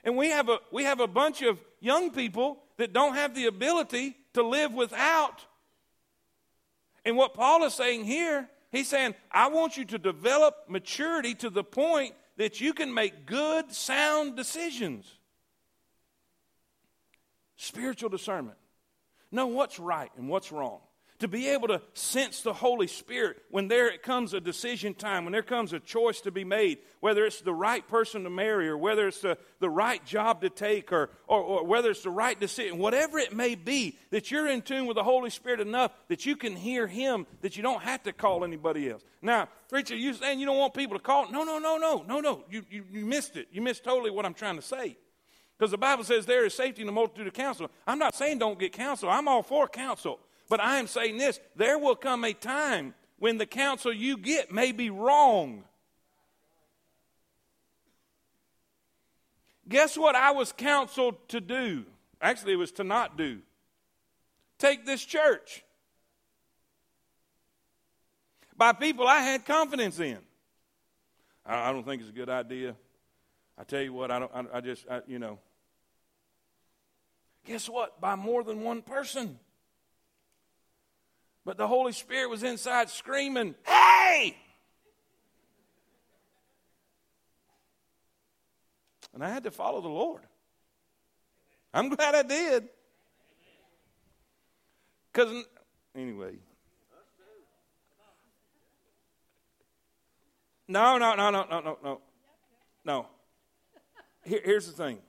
And 0.04 0.16
we 0.16 0.30
have 0.30 0.50
a, 0.50 0.60
we 0.72 0.84
have 0.84 1.00
a 1.00 1.08
bunch 1.08 1.42
of 1.42 1.60
young 1.80 2.12
people 2.12 2.60
that 2.78 2.94
don't 2.94 3.16
have 3.16 3.36
the 3.36 3.48
ability 3.48 4.16
to 4.34 4.44
live 4.44 4.74
without. 4.74 5.46
And 7.04 7.18
what 7.18 7.34
Paul 7.34 7.64
is 7.64 7.74
saying 7.74 8.06
here, 8.06 8.48
he's 8.72 8.88
saying, 8.88 9.16
I 9.32 9.48
want 9.50 9.78
you 9.78 9.86
to 9.86 9.98
develop 9.98 10.56
maturity 10.68 11.36
to 11.36 11.50
the 11.50 11.64
point 11.64 12.14
that 12.38 12.62
you 12.62 12.74
can 12.74 12.94
make 12.94 13.26
good, 13.26 13.72
sound 13.72 14.36
decisions. 14.36 15.06
Spiritual 17.58 18.10
discernment. 18.10 18.58
Know 19.32 19.48
what's 19.48 19.80
right 19.80 20.10
and 20.18 20.30
what's 20.30 20.52
wrong 20.52 20.80
to 21.20 21.28
be 21.28 21.50
able 21.50 21.68
to 21.68 21.82
sense 21.94 22.42
the 22.42 22.54
Holy 22.54 22.88
Spirit 22.88 23.44
when 23.50 23.68
there 23.68 23.90
it 23.90 24.02
comes 24.02 24.34
a 24.34 24.40
decision 24.40 24.94
time, 24.94 25.26
when 25.26 25.34
there 25.34 25.44
comes 25.44 25.74
a 25.74 25.80
choice 25.80 26.22
to 26.22 26.32
be 26.32 26.46
made, 26.46 26.80
whether 27.02 27.26
it's 27.26 27.42
the 27.42 27.54
right 27.54 27.86
person 27.88 28.24
to 28.24 28.30
marry 28.30 28.70
or 28.70 28.78
whether 28.78 29.08
it's 29.08 29.20
the, 29.22 29.38
the 29.60 29.70
right 29.70 30.04
job 30.06 30.42
to 30.42 30.50
take 30.50 30.94
or, 30.94 31.10
or, 31.28 31.42
or 31.42 31.66
whether 31.66 31.92
it's 31.92 32.04
the 32.04 32.10
right 32.10 32.40
decision, 32.40 32.78
whatever 32.78 33.20
it 33.20 33.36
may 33.36 33.56
be, 33.56 33.98
that 34.12 34.32
you're 34.32 34.48
in 34.48 34.62
tune 34.62 34.86
with 34.86 34.96
the 34.96 35.04
Holy 35.04 35.30
Spirit 35.30 35.60
enough 35.60 35.92
that 36.08 36.26
you 36.26 36.38
can 36.38 36.56
hear 36.56 36.88
Him, 36.88 37.28
that 37.42 37.58
you 37.58 37.64
don't 37.64 37.84
have 37.84 38.04
to 38.04 38.14
call 38.14 38.46
anybody 38.46 38.90
else. 38.90 39.04
Now, 39.22 39.50
preacher, 39.68 39.96
you 39.96 40.14
saying 40.14 40.40
you 40.40 40.46
don't 40.46 40.58
want 40.58 40.74
people 40.74 40.98
to 40.98 41.04
call? 41.04 41.30
No, 41.30 41.44
no, 41.44 41.60
no, 41.60 41.78
no, 41.78 42.04
no, 42.08 42.22
no. 42.22 42.44
You, 42.50 42.64
you, 42.70 42.86
you 42.90 43.06
missed 43.06 43.36
it. 43.36 43.50
You 43.52 43.62
missed 43.62 43.84
totally 43.84 44.10
what 44.10 44.26
I'm 44.26 44.34
trying 44.34 44.56
to 44.56 44.62
say. 44.62 44.98
Because 45.58 45.72
the 45.72 45.78
Bible 45.78 46.06
says 46.06 46.26
there 46.26 46.46
is 46.46 46.54
safety 46.54 46.82
in 46.82 46.86
the 46.86 46.94
multitude 46.94 47.28
of 47.28 47.34
counsel. 47.34 47.70
I'm 47.86 48.00
not 48.00 48.16
saying 48.16 48.40
don't 48.40 48.58
get 48.58 48.72
counsel. 48.72 49.10
I'm 49.10 49.28
all 49.28 49.44
for 49.44 49.68
counsel. 49.68 50.22
But 50.50 50.60
I 50.60 50.78
am 50.78 50.88
saying 50.88 51.18
this 51.18 51.40
there 51.56 51.78
will 51.78 51.96
come 51.96 52.26
a 52.26 52.34
time 52.34 52.96
when 53.20 53.38
the 53.38 53.46
counsel 53.46 53.94
you 53.94 54.18
get 54.18 54.52
may 54.52 54.72
be 54.72 54.90
wrong. 54.90 55.64
Guess 59.68 59.98
what 59.98 60.16
I 60.16 60.32
was 60.32 60.52
counseled 60.52 61.30
to 61.30 61.40
do? 61.40 61.86
Actually, 62.20 62.54
it 62.54 62.58
was 62.58 62.72
to 62.74 62.84
not 62.84 63.18
do. 63.18 63.40
take 64.58 64.86
this 64.86 65.06
church 65.06 65.64
by 68.58 68.74
people 68.74 69.08
I 69.08 69.20
had 69.20 69.46
confidence 69.46 70.00
in. 70.00 70.18
I, 71.46 71.72
don't 71.72 71.86
think 71.86 72.02
it's 72.02 72.10
a 72.10 72.14
good 72.14 72.30
idea. 72.30 72.76
I 73.58 73.64
tell 73.64 73.82
you 73.82 73.94
what, 73.94 74.12
I 74.12 74.20
don't. 74.20 74.32
I, 74.34 74.58
I 74.58 74.62
just, 74.62 74.86
I, 74.90 75.02
you 75.08 75.20
know. 75.20 75.40
Guess 77.46 77.70
what? 77.70 78.02
By 78.02 78.16
more 78.16 78.44
than 78.44 78.62
one 78.62 78.82
person. 78.82 79.40
But 81.46 81.58
the 81.58 81.68
Holy 81.68 81.94
Spirit 81.94 82.30
was 82.30 82.44
inside 82.44 82.90
screaming, 82.90 83.56
"Hey!" 83.66 84.38
And 89.14 89.24
I 89.24 89.30
had 89.30 89.44
to 89.44 89.52
follow 89.52 89.82
the 89.82 89.88
Lord. 89.88 90.22
I'm 91.74 91.90
glad 91.90 92.16
I 92.16 92.24
did. 92.24 92.70
Because, 95.12 95.44
anyway. 95.96 96.36
No, 100.68 100.98
no, 100.98 101.16
no, 101.16 101.32
no, 101.32 101.46
no, 101.50 101.62
no, 101.62 101.78
no. 101.84 102.02
No. 102.86 103.08
Here, 104.24 104.42
here's 104.44 104.68
the 104.68 104.74
thing 104.74 105.00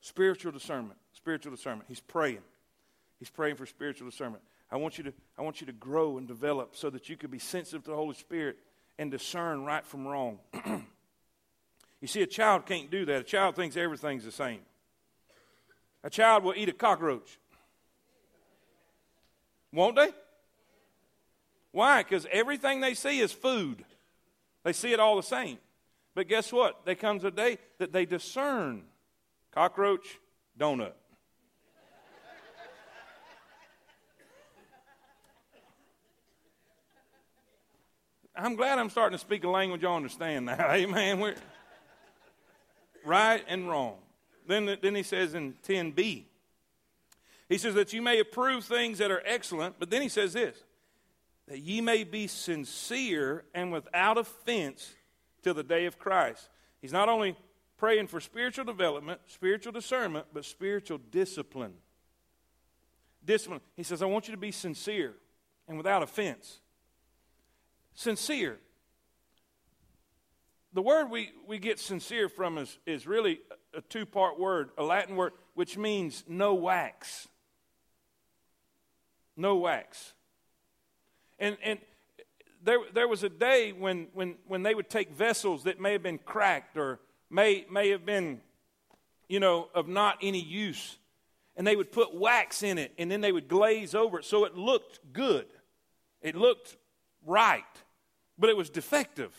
spiritual 0.00 0.50
discernment. 0.50 0.98
Spiritual 1.12 1.52
discernment. 1.52 1.88
He's 1.88 2.00
praying. 2.00 2.42
He's 3.18 3.30
praying 3.30 3.56
for 3.56 3.66
spiritual 3.66 4.08
discernment. 4.08 4.42
I 4.72 4.76
want 4.76 4.96
you 4.96 5.04
to, 5.04 5.12
I 5.38 5.42
want 5.42 5.60
you 5.60 5.66
to 5.66 5.72
grow 5.72 6.16
and 6.16 6.26
develop 6.26 6.74
so 6.74 6.88
that 6.88 7.10
you 7.10 7.16
can 7.18 7.30
be 7.30 7.38
sensitive 7.38 7.84
to 7.84 7.90
the 7.90 7.96
Holy 7.96 8.14
Spirit 8.14 8.56
and 8.98 9.10
discern 9.10 9.66
right 9.66 9.84
from 9.84 10.06
wrong. 10.06 10.38
you 12.00 12.08
see, 12.08 12.22
a 12.22 12.26
child 12.26 12.64
can't 12.64 12.90
do 12.90 13.04
that. 13.04 13.20
A 13.20 13.24
child 13.24 13.54
thinks 13.54 13.76
everything's 13.76 14.24
the 14.24 14.32
same. 14.32 14.60
A 16.02 16.08
child 16.08 16.42
will 16.42 16.54
eat 16.56 16.70
a 16.70 16.72
cockroach. 16.72 17.38
Won't 19.74 19.96
they? 19.96 20.08
Why? 21.72 22.02
Because 22.02 22.26
everything 22.32 22.80
they 22.80 22.94
see 22.94 23.20
is 23.20 23.30
food. 23.30 23.84
They 24.64 24.72
see 24.72 24.92
it 24.92 25.00
all 25.00 25.16
the 25.16 25.22
same. 25.22 25.58
But 26.14 26.28
guess 26.28 26.50
what? 26.50 26.86
There 26.86 26.94
comes 26.94 27.24
a 27.24 27.30
day 27.30 27.58
that 27.78 27.92
they 27.92 28.06
discern 28.06 28.84
cockroach, 29.52 30.18
donut. 30.58 30.92
I'm 38.34 38.56
glad 38.56 38.78
I'm 38.78 38.88
starting 38.88 39.16
to 39.16 39.20
speak 39.20 39.44
a 39.44 39.48
language 39.48 39.82
you 39.82 39.88
understand 39.88 40.46
now. 40.46 40.70
Amen. 40.70 41.20
We're 41.20 41.34
right 43.04 43.44
and 43.46 43.68
wrong. 43.68 43.96
Then, 44.46 44.78
then 44.80 44.94
he 44.94 45.02
says 45.02 45.34
in 45.34 45.54
10b, 45.68 46.24
he 47.48 47.58
says 47.58 47.74
that 47.74 47.92
you 47.92 48.00
may 48.00 48.18
approve 48.18 48.64
things 48.64 48.98
that 48.98 49.10
are 49.10 49.22
excellent, 49.26 49.78
but 49.78 49.90
then 49.90 50.02
he 50.02 50.08
says 50.08 50.32
this 50.32 50.56
that 51.48 51.58
ye 51.58 51.80
may 51.80 52.04
be 52.04 52.26
sincere 52.26 53.44
and 53.52 53.72
without 53.72 54.16
offense 54.16 54.94
till 55.42 55.52
the 55.52 55.62
day 55.62 55.84
of 55.84 55.98
Christ. 55.98 56.48
He's 56.80 56.92
not 56.92 57.08
only 57.08 57.36
praying 57.76 58.06
for 58.06 58.20
spiritual 58.20 58.64
development, 58.64 59.20
spiritual 59.26 59.72
discernment, 59.72 60.26
but 60.32 60.44
spiritual 60.44 60.98
discipline. 61.10 61.74
Discipline. 63.24 63.60
He 63.76 63.82
says, 63.82 64.02
I 64.02 64.06
want 64.06 64.28
you 64.28 64.32
to 64.32 64.40
be 64.40 64.52
sincere 64.52 65.14
and 65.68 65.76
without 65.76 66.02
offense. 66.02 66.60
Sincere. 67.94 68.58
The 70.72 70.82
word 70.82 71.10
we, 71.10 71.30
we 71.46 71.58
get 71.58 71.78
sincere 71.78 72.28
from 72.28 72.56
is, 72.56 72.78
is 72.86 73.06
really 73.06 73.40
a 73.74 73.82
two 73.82 74.06
part 74.06 74.38
word, 74.38 74.70
a 74.78 74.82
Latin 74.82 75.16
word, 75.16 75.32
which 75.54 75.76
means 75.76 76.24
no 76.26 76.54
wax. 76.54 77.28
No 79.36 79.56
wax. 79.56 80.14
And, 81.38 81.56
and 81.62 81.78
there, 82.62 82.78
there 82.94 83.08
was 83.08 83.22
a 83.22 83.28
day 83.28 83.72
when, 83.72 84.06
when, 84.14 84.36
when 84.46 84.62
they 84.62 84.74
would 84.74 84.88
take 84.88 85.12
vessels 85.12 85.64
that 85.64 85.80
may 85.80 85.92
have 85.92 86.02
been 86.02 86.18
cracked 86.18 86.76
or 86.76 87.00
may, 87.28 87.66
may 87.70 87.90
have 87.90 88.06
been, 88.06 88.40
you 89.28 89.40
know, 89.40 89.68
of 89.74 89.88
not 89.88 90.18
any 90.22 90.40
use, 90.40 90.98
and 91.56 91.66
they 91.66 91.76
would 91.76 91.92
put 91.92 92.14
wax 92.14 92.62
in 92.62 92.78
it 92.78 92.92
and 92.96 93.10
then 93.10 93.20
they 93.20 93.32
would 93.32 93.48
glaze 93.48 93.94
over 93.94 94.20
it 94.20 94.24
so 94.24 94.44
it 94.44 94.56
looked 94.56 95.00
good. 95.12 95.46
It 96.22 96.34
looked 96.34 96.76
right, 97.26 97.64
but 98.38 98.50
it 98.50 98.56
was 98.56 98.70
defective. 98.70 99.32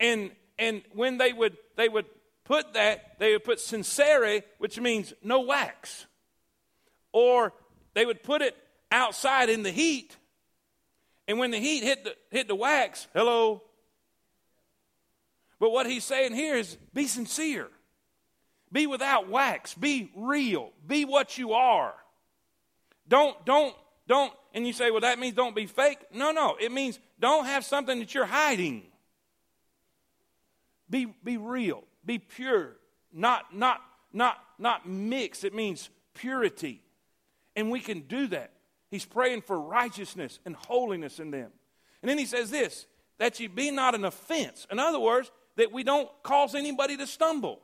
And, 0.00 0.30
and 0.58 0.82
when 0.92 1.18
they 1.18 1.32
would, 1.32 1.56
they 1.76 1.88
would 1.88 2.06
put 2.44 2.74
that, 2.74 3.18
they 3.18 3.32
would 3.32 3.44
put 3.44 3.60
sincere, 3.60 4.42
which 4.58 4.78
means 4.80 5.12
no 5.22 5.40
wax. 5.40 6.06
Or 7.12 7.52
they 7.94 8.06
would 8.06 8.22
put 8.22 8.42
it 8.42 8.56
outside 8.90 9.48
in 9.48 9.62
the 9.62 9.70
heat 9.70 10.16
and 11.28 11.38
when 11.38 11.50
the 11.50 11.58
heat 11.58 11.84
hit 11.84 12.04
the, 12.04 12.16
hit 12.30 12.48
the 12.48 12.54
wax, 12.54 13.06
hello. 13.14 13.62
But 15.60 15.70
what 15.70 15.86
he's 15.86 16.04
saying 16.04 16.34
here 16.34 16.56
is 16.56 16.78
be 16.94 17.06
sincere. 17.06 17.68
Be 18.72 18.86
without 18.86 19.28
wax. 19.28 19.74
Be 19.74 20.10
real. 20.16 20.72
Be 20.86 21.04
what 21.04 21.36
you 21.36 21.52
are. 21.52 21.94
Don't, 23.06 23.44
don't, 23.44 23.74
don't, 24.08 24.32
and 24.54 24.66
you 24.66 24.72
say, 24.72 24.90
well, 24.90 25.02
that 25.02 25.18
means 25.18 25.34
don't 25.34 25.54
be 25.54 25.66
fake. 25.66 25.98
No, 26.12 26.32
no. 26.32 26.56
It 26.58 26.72
means 26.72 26.98
don't 27.20 27.44
have 27.44 27.64
something 27.64 27.98
that 27.98 28.14
you're 28.14 28.24
hiding. 28.24 28.84
Be, 30.88 31.06
be 31.22 31.36
real. 31.36 31.84
Be 32.04 32.18
pure. 32.18 32.76
Not, 33.12 33.54
not, 33.54 33.82
not, 34.12 34.38
not 34.58 34.88
mixed. 34.88 35.44
It 35.44 35.54
means 35.54 35.90
purity. 36.14 36.82
And 37.54 37.70
we 37.70 37.80
can 37.80 38.00
do 38.00 38.26
that. 38.28 38.52
He's 38.90 39.04
praying 39.04 39.42
for 39.42 39.60
righteousness 39.60 40.40
and 40.46 40.56
holiness 40.56 41.20
in 41.20 41.30
them. 41.30 41.50
And 42.00 42.08
then 42.08 42.16
he 42.18 42.24
says 42.24 42.50
this 42.50 42.86
that 43.18 43.40
you 43.40 43.48
be 43.48 43.70
not 43.70 43.94
an 43.94 44.04
offense. 44.04 44.66
In 44.70 44.78
other 44.78 45.00
words, 45.00 45.30
that 45.56 45.72
we 45.72 45.82
don't 45.82 46.08
cause 46.22 46.54
anybody 46.54 46.96
to 46.96 47.06
stumble. 47.06 47.60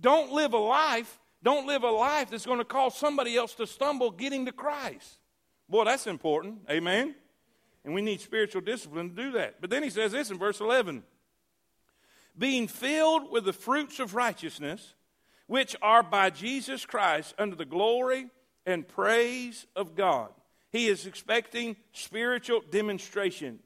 Don't 0.00 0.32
live 0.32 0.54
a 0.54 0.58
life, 0.58 1.20
don't 1.42 1.66
live 1.66 1.84
a 1.84 1.90
life 1.90 2.30
that's 2.30 2.46
going 2.46 2.58
to 2.58 2.64
cause 2.64 2.96
somebody 2.96 3.36
else 3.36 3.54
to 3.54 3.66
stumble 3.66 4.10
getting 4.10 4.46
to 4.46 4.52
Christ. 4.52 5.18
Boy, 5.68 5.84
that's 5.84 6.06
important. 6.06 6.60
Amen. 6.70 7.14
And 7.84 7.94
we 7.94 8.02
need 8.02 8.20
spiritual 8.20 8.60
discipline 8.62 9.10
to 9.10 9.14
do 9.14 9.32
that. 9.32 9.60
But 9.60 9.70
then 9.70 9.82
he 9.82 9.90
says 9.90 10.12
this 10.12 10.30
in 10.30 10.38
verse 10.38 10.60
11 10.60 11.02
being 12.38 12.68
filled 12.68 13.30
with 13.30 13.46
the 13.46 13.52
fruits 13.52 13.98
of 13.98 14.14
righteousness, 14.14 14.94
which 15.46 15.74
are 15.80 16.02
by 16.02 16.28
Jesus 16.30 16.84
Christ 16.84 17.34
under 17.38 17.56
the 17.56 17.64
glory 17.64 18.26
and 18.66 18.86
praise 18.86 19.66
of 19.74 19.94
God. 19.94 20.30
He 20.70 20.88
is 20.88 21.06
expecting 21.06 21.76
spiritual 21.92 22.62
demonstration. 22.70 23.60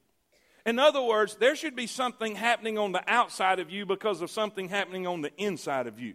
In 0.67 0.79
other 0.79 1.03
words, 1.03 1.37
there 1.37 1.57
should 1.57 1.75
be 1.75 1.87
something 1.87 2.37
happening 2.37 2.79
on 2.79 2.93
the 2.93 3.03
outside 3.11 3.59
of 3.59 3.71
you 3.71 3.87
because 3.87 4.21
of 4.21 4.31
something 4.31 4.69
happening 4.69 5.07
on 5.07 5.23
the 5.23 5.35
inside 5.37 5.87
of 5.87 5.99
you. 5.99 6.15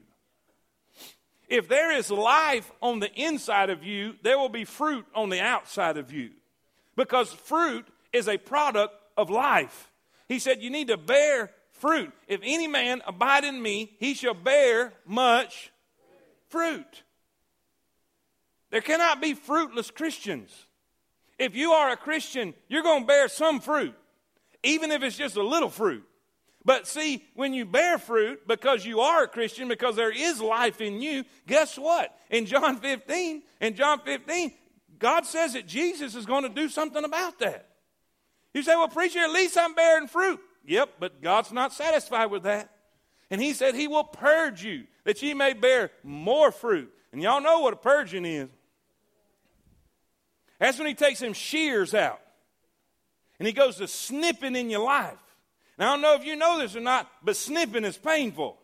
If 1.48 1.68
there 1.68 1.92
is 1.96 2.10
life 2.10 2.72
on 2.82 3.00
the 3.00 3.14
inside 3.14 3.70
of 3.70 3.84
you, 3.84 4.16
there 4.24 4.38
will 4.38 4.50
be 4.50 4.66
fruit 4.66 5.06
on 5.14 5.30
the 5.30 5.42
outside 5.42 5.98
of 5.98 6.12
you. 6.12 6.32
Because 6.96 7.32
fruit 7.32 7.88
is 8.12 8.28
a 8.28 8.38
product 8.38 8.94
of 9.18 9.30
life. 9.30 9.92
He 10.28 10.40
said, 10.40 10.62
You 10.62 10.70
need 10.70 10.88
to 10.88 10.98
bear 10.98 11.52
fruit. 11.72 12.12
If 12.28 12.42
any 12.44 12.68
man 12.68 13.02
abide 13.06 13.44
in 13.44 13.62
me, 13.62 13.92
he 14.00 14.14
shall 14.14 14.34
bear 14.34 14.94
much 15.06 15.72
fruit. 16.50 17.04
There 18.72 18.82
cannot 18.82 19.22
be 19.22 19.34
fruitless 19.34 19.92
Christians. 19.92 20.52
If 21.38 21.56
you 21.56 21.72
are 21.72 21.92
a 21.92 21.98
Christian, 21.98 22.54
you're 22.70 22.84
going 22.84 23.02
to 23.02 23.08
bear 23.08 23.28
some 23.28 23.60
fruit, 23.60 23.94
even 24.64 24.92
if 24.92 25.04
it's 25.04 25.18
just 25.18 25.36
a 25.36 25.44
little 25.44 25.70
fruit. 25.70 26.04
But 26.66 26.88
see, 26.88 27.24
when 27.36 27.54
you 27.54 27.64
bear 27.64 27.98
fruit 28.00 28.48
because 28.48 28.86
you 28.86 29.00
are 29.00 29.24
a 29.24 29.28
Christian, 29.28 29.68
because 29.68 29.96
there 29.96 30.12
is 30.12 30.42
life 30.42 30.82
in 30.82 31.00
you, 31.00 31.24
guess 31.46 31.78
what? 31.78 32.18
In 32.32 32.48
John 32.48 32.78
15, 32.78 33.44
in 33.62 33.76
John 33.76 34.00
15, 34.00 34.52
God 34.98 35.26
says 35.26 35.54
that 35.54 35.68
Jesus 35.68 36.16
is 36.16 36.26
going 36.26 36.44
to 36.44 36.50
do 36.50 36.68
something 36.68 37.04
about 37.04 37.40
that. 37.40 37.70
You 38.54 38.64
say, 38.64 38.76
well, 38.76 38.88
preacher, 38.88 39.20
at 39.20 39.30
least 39.30 39.58
I'm 39.58 39.76
bearing 39.76 40.08
fruit. 40.08 40.40
Yep, 40.66 40.94
but 41.00 41.22
God's 41.22 41.52
not 41.52 41.72
satisfied 41.72 42.32
with 42.32 42.44
that. 42.44 42.72
And 43.30 43.40
He 43.40 43.54
said 43.54 43.76
He 43.76 43.88
will 43.88 44.04
purge 44.04 44.64
you 44.64 44.86
that 45.04 45.22
ye 45.22 45.36
may 45.36 45.54
bear 45.54 45.92
more 46.04 46.52
fruit. 46.52 46.92
And 47.12 47.22
y'all 47.22 47.42
know 47.42 47.60
what 47.60 47.74
a 47.74 47.78
purging 47.78 48.26
is. 48.26 48.50
That's 50.60 50.78
when 50.78 50.88
he 50.88 50.94
takes 50.94 51.20
them 51.20 51.34
shears 51.34 51.94
out 51.94 52.20
and 53.40 53.48
he 53.48 53.54
goes 53.54 53.78
to 53.78 53.88
snipping 53.88 54.56
in 54.56 54.70
your 54.70 54.84
life. 54.84 55.18
Now, 55.78 55.90
I 55.90 55.94
don't 55.94 56.02
know 56.02 56.16
if 56.16 56.26
you 56.26 56.36
know 56.36 56.60
this 56.60 56.76
or 56.76 56.82
not, 56.82 57.10
but 57.24 57.36
snipping 57.36 57.84
is 57.84 57.98
painful. 57.98 58.58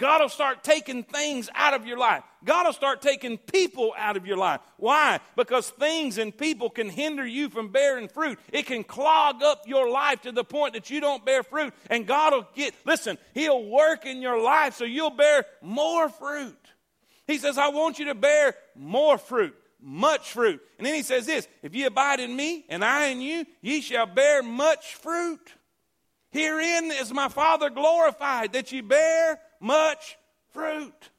God 0.00 0.22
will 0.22 0.30
start 0.30 0.64
taking 0.64 1.04
things 1.04 1.50
out 1.54 1.74
of 1.74 1.86
your 1.86 1.98
life. 1.98 2.22
God 2.42 2.64
will 2.64 2.72
start 2.72 3.02
taking 3.02 3.36
people 3.36 3.92
out 3.98 4.16
of 4.16 4.26
your 4.26 4.38
life. 4.38 4.60
Why? 4.78 5.20
Because 5.36 5.68
things 5.68 6.16
and 6.16 6.36
people 6.36 6.70
can 6.70 6.88
hinder 6.88 7.26
you 7.26 7.50
from 7.50 7.68
bearing 7.68 8.08
fruit. 8.08 8.38
It 8.50 8.64
can 8.64 8.82
clog 8.82 9.42
up 9.42 9.64
your 9.66 9.90
life 9.90 10.22
to 10.22 10.32
the 10.32 10.42
point 10.42 10.72
that 10.72 10.88
you 10.88 11.02
don't 11.02 11.24
bear 11.24 11.42
fruit. 11.42 11.74
And 11.90 12.06
God 12.06 12.32
will 12.32 12.48
get, 12.54 12.74
listen, 12.86 13.18
He'll 13.34 13.62
work 13.62 14.06
in 14.06 14.22
your 14.22 14.40
life 14.40 14.74
so 14.74 14.84
you'll 14.84 15.10
bear 15.10 15.44
more 15.60 16.08
fruit. 16.08 16.56
He 17.26 17.36
says, 17.36 17.58
I 17.58 17.68
want 17.68 17.98
you 17.98 18.06
to 18.06 18.14
bear 18.14 18.54
more 18.74 19.18
fruit, 19.18 19.54
much 19.80 20.32
fruit. 20.32 20.60
And 20.78 20.86
then 20.86 20.94
he 20.94 21.02
says 21.02 21.26
this 21.26 21.46
If 21.62 21.74
ye 21.74 21.84
abide 21.84 22.20
in 22.20 22.34
me, 22.34 22.64
and 22.70 22.82
I 22.82 23.08
in 23.08 23.20
you, 23.20 23.44
ye 23.60 23.82
shall 23.82 24.06
bear 24.06 24.42
much 24.42 24.94
fruit. 24.94 25.54
Herein 26.30 26.92
is 26.92 27.12
my 27.12 27.28
Father 27.28 27.70
glorified, 27.70 28.52
that 28.52 28.70
ye 28.70 28.80
bear 28.80 29.40
much 29.58 30.16
fruit. 30.50 31.10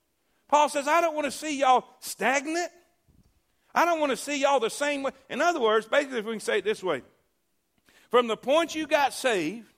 Paul 0.47 0.69
says, 0.69 0.87
I 0.87 1.01
don't 1.01 1.15
want 1.15 1.25
to 1.25 1.31
see 1.31 1.59
y'all 1.59 1.85
stagnant. 1.99 2.71
I 3.73 3.85
don't 3.85 3.99
want 3.99 4.11
to 4.11 4.17
see 4.17 4.41
y'all 4.41 4.59
the 4.59 4.69
same 4.69 5.03
way. 5.03 5.11
In 5.29 5.41
other 5.41 5.59
words, 5.59 5.85
basically, 5.85 6.19
if 6.19 6.25
we 6.25 6.33
can 6.33 6.39
say 6.39 6.59
it 6.59 6.65
this 6.65 6.83
way 6.83 7.01
from 8.09 8.27
the 8.27 8.35
point 8.35 8.75
you 8.75 8.85
got 8.87 9.13
saved 9.13 9.71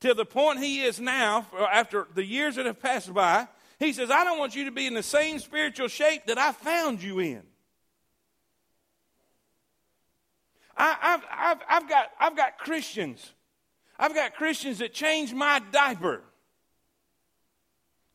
till 0.00 0.14
the 0.14 0.24
point 0.24 0.60
he 0.60 0.82
is 0.82 1.00
now, 1.00 1.46
after 1.72 2.06
the 2.14 2.24
years 2.24 2.54
that 2.56 2.66
have 2.66 2.80
passed 2.80 3.12
by, 3.12 3.48
he 3.78 3.92
says, 3.92 4.10
I 4.10 4.22
don't 4.22 4.38
want 4.38 4.54
you 4.54 4.66
to 4.66 4.70
be 4.70 4.86
in 4.86 4.94
the 4.94 5.02
same 5.02 5.40
spiritual 5.40 5.88
shape 5.88 6.26
that 6.26 6.38
I 6.38 6.52
found 6.52 7.02
you 7.02 7.18
in. 7.18 7.42
I, 10.76 10.96
have 11.00 11.24
I've, 11.30 11.58
I've, 11.68 11.88
got, 11.88 12.10
I've 12.18 12.36
got 12.36 12.58
Christians. 12.58 13.32
I've 13.98 14.14
got 14.14 14.34
Christians 14.34 14.78
that 14.78 14.92
change 14.92 15.32
my 15.32 15.60
diaper 15.70 16.22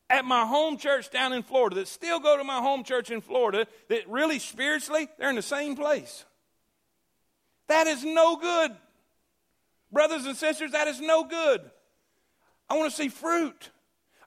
at 0.10 0.26
my 0.26 0.46
home 0.46 0.78
church 0.78 1.10
down 1.12 1.34
in 1.34 1.44
Florida 1.44 1.76
that 1.78 1.88
still 1.88 2.20
go 2.20 2.38
to 2.38 2.44
my 2.44 2.58
home 2.58 2.84
church 2.84 3.12
in 3.12 3.22
Florida 3.22 3.68
that 3.90 4.08
really 4.10 4.40
spiritually 4.40 5.08
they're 5.18 5.30
in 5.30 5.36
the 5.36 5.42
same 5.42 5.76
place. 5.76 6.26
That 7.68 7.88
is 7.88 8.04
no 8.04 8.38
good. 8.38 8.72
Brothers 9.92 10.26
and 10.26 10.36
sisters, 10.36 10.72
that 10.72 10.88
is 10.88 11.00
no 11.00 11.24
good. 11.24 11.62
I 12.70 12.78
want 12.78 12.90
to 12.90 12.96
see 12.96 13.10
fruit. 13.10 13.70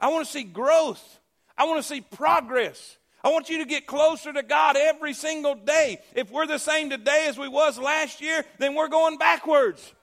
I 0.00 0.08
want 0.08 0.26
to 0.26 0.32
see 0.32 0.44
growth. 0.44 1.20
I 1.56 1.64
want 1.64 1.82
to 1.82 1.86
see 1.86 2.00
progress. 2.00 2.96
I 3.22 3.28
want 3.28 3.50
you 3.50 3.58
to 3.58 3.66
get 3.66 3.86
closer 3.86 4.32
to 4.32 4.42
God 4.42 4.76
every 4.78 5.12
single 5.12 5.54
day. 5.54 6.00
If 6.14 6.30
we're 6.30 6.46
the 6.46 6.58
same 6.58 6.88
today 6.88 7.26
as 7.28 7.38
we 7.38 7.48
was 7.48 7.78
last 7.78 8.22
year, 8.22 8.44
then 8.58 8.74
we're 8.74 8.88
going 8.88 9.18
backwards. 9.18 9.94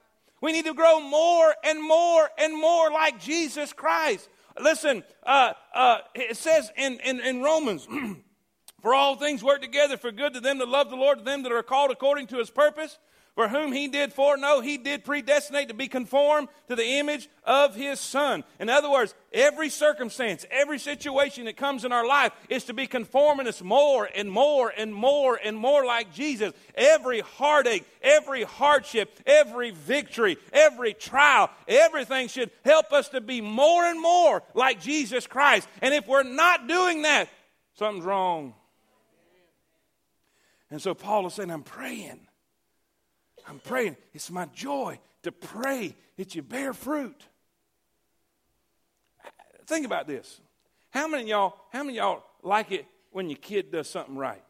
We 0.41 0.51
need 0.51 0.65
to 0.65 0.73
grow 0.73 0.99
more 0.99 1.53
and 1.63 1.81
more 1.81 2.29
and 2.38 2.59
more 2.59 2.91
like 2.91 3.19
Jesus 3.19 3.73
Christ. 3.73 4.29
Listen, 4.59 5.03
uh, 5.23 5.53
uh, 5.73 5.99
it 6.15 6.38
says 6.38 6.71
in, 6.75 6.99
in, 6.99 7.19
in 7.19 7.41
Romans, 7.41 7.88
for 8.81 8.93
all 8.93 9.15
things 9.15 9.43
work 9.43 9.61
together 9.61 9.97
for 9.97 10.11
good 10.11 10.33
to 10.33 10.39
them 10.39 10.59
that 10.59 10.67
love 10.67 10.89
the 10.89 10.95
Lord, 10.95 11.19
to 11.19 11.23
them 11.23 11.43
that 11.43 11.51
are 11.51 11.63
called 11.63 11.91
according 11.91 12.27
to 12.27 12.38
his 12.38 12.49
purpose. 12.49 12.97
For 13.38 13.47
whom 13.47 13.71
he 13.71 13.88
did 13.88 14.13
foreknow, 14.13 14.61
he 14.61 14.79
did 14.79 15.05
predestinate 15.05 15.67
to 15.67 15.75
be 15.75 15.88
conformed 15.88 16.47
to 16.69 16.75
the 16.75 16.97
image 16.97 17.29
of 17.43 17.75
his 17.75 17.99
son. 17.99 18.43
In 18.59 18.67
other 18.67 18.89
words, 18.89 19.13
every 19.31 19.69
circumstance, 19.69 20.43
every 20.49 20.79
situation 20.79 21.45
that 21.45 21.55
comes 21.55 21.85
in 21.85 21.91
our 21.91 22.07
life 22.07 22.31
is 22.49 22.63
to 22.63 22.73
be 22.73 22.88
conforming 22.88 23.47
us 23.47 23.61
more 23.61 24.09
and 24.15 24.31
more 24.31 24.73
and 24.75 24.91
more 24.91 25.35
and 25.35 25.55
more 25.55 25.85
like 25.85 26.11
Jesus. 26.11 26.51
Every 26.73 27.19
heartache, 27.19 27.85
every 28.01 28.41
hardship, 28.41 29.19
every 29.27 29.69
victory, 29.69 30.38
every 30.51 30.95
trial, 30.95 31.51
everything 31.67 32.29
should 32.29 32.49
help 32.65 32.91
us 32.91 33.09
to 33.09 33.21
be 33.21 33.39
more 33.39 33.85
and 33.85 34.01
more 34.01 34.41
like 34.55 34.81
Jesus 34.81 35.27
Christ. 35.27 35.67
And 35.83 35.93
if 35.93 36.07
we're 36.07 36.23
not 36.23 36.67
doing 36.67 37.03
that, 37.03 37.29
something's 37.75 38.03
wrong. 38.03 38.55
And 40.71 40.81
so 40.81 40.95
Paul 40.95 41.27
is 41.27 41.35
saying, 41.35 41.51
I'm 41.51 41.61
praying 41.61 42.26
I'm 43.47 43.59
praying. 43.59 43.95
It's 44.13 44.29
my 44.29 44.45
joy 44.53 44.99
to 45.23 45.31
pray 45.31 45.95
that 46.17 46.35
you 46.35 46.41
bear 46.41 46.73
fruit. 46.73 47.21
Think 49.65 49.85
about 49.85 50.07
this. 50.07 50.39
How 50.89 51.07
many 51.07 51.29
y'all, 51.29 51.55
how 51.71 51.83
many 51.83 51.97
y'all 51.97 52.23
like 52.43 52.71
it 52.71 52.85
when 53.11 53.29
your 53.29 53.37
kid 53.37 53.71
does 53.71 53.89
something 53.89 54.15
right? 54.15 54.43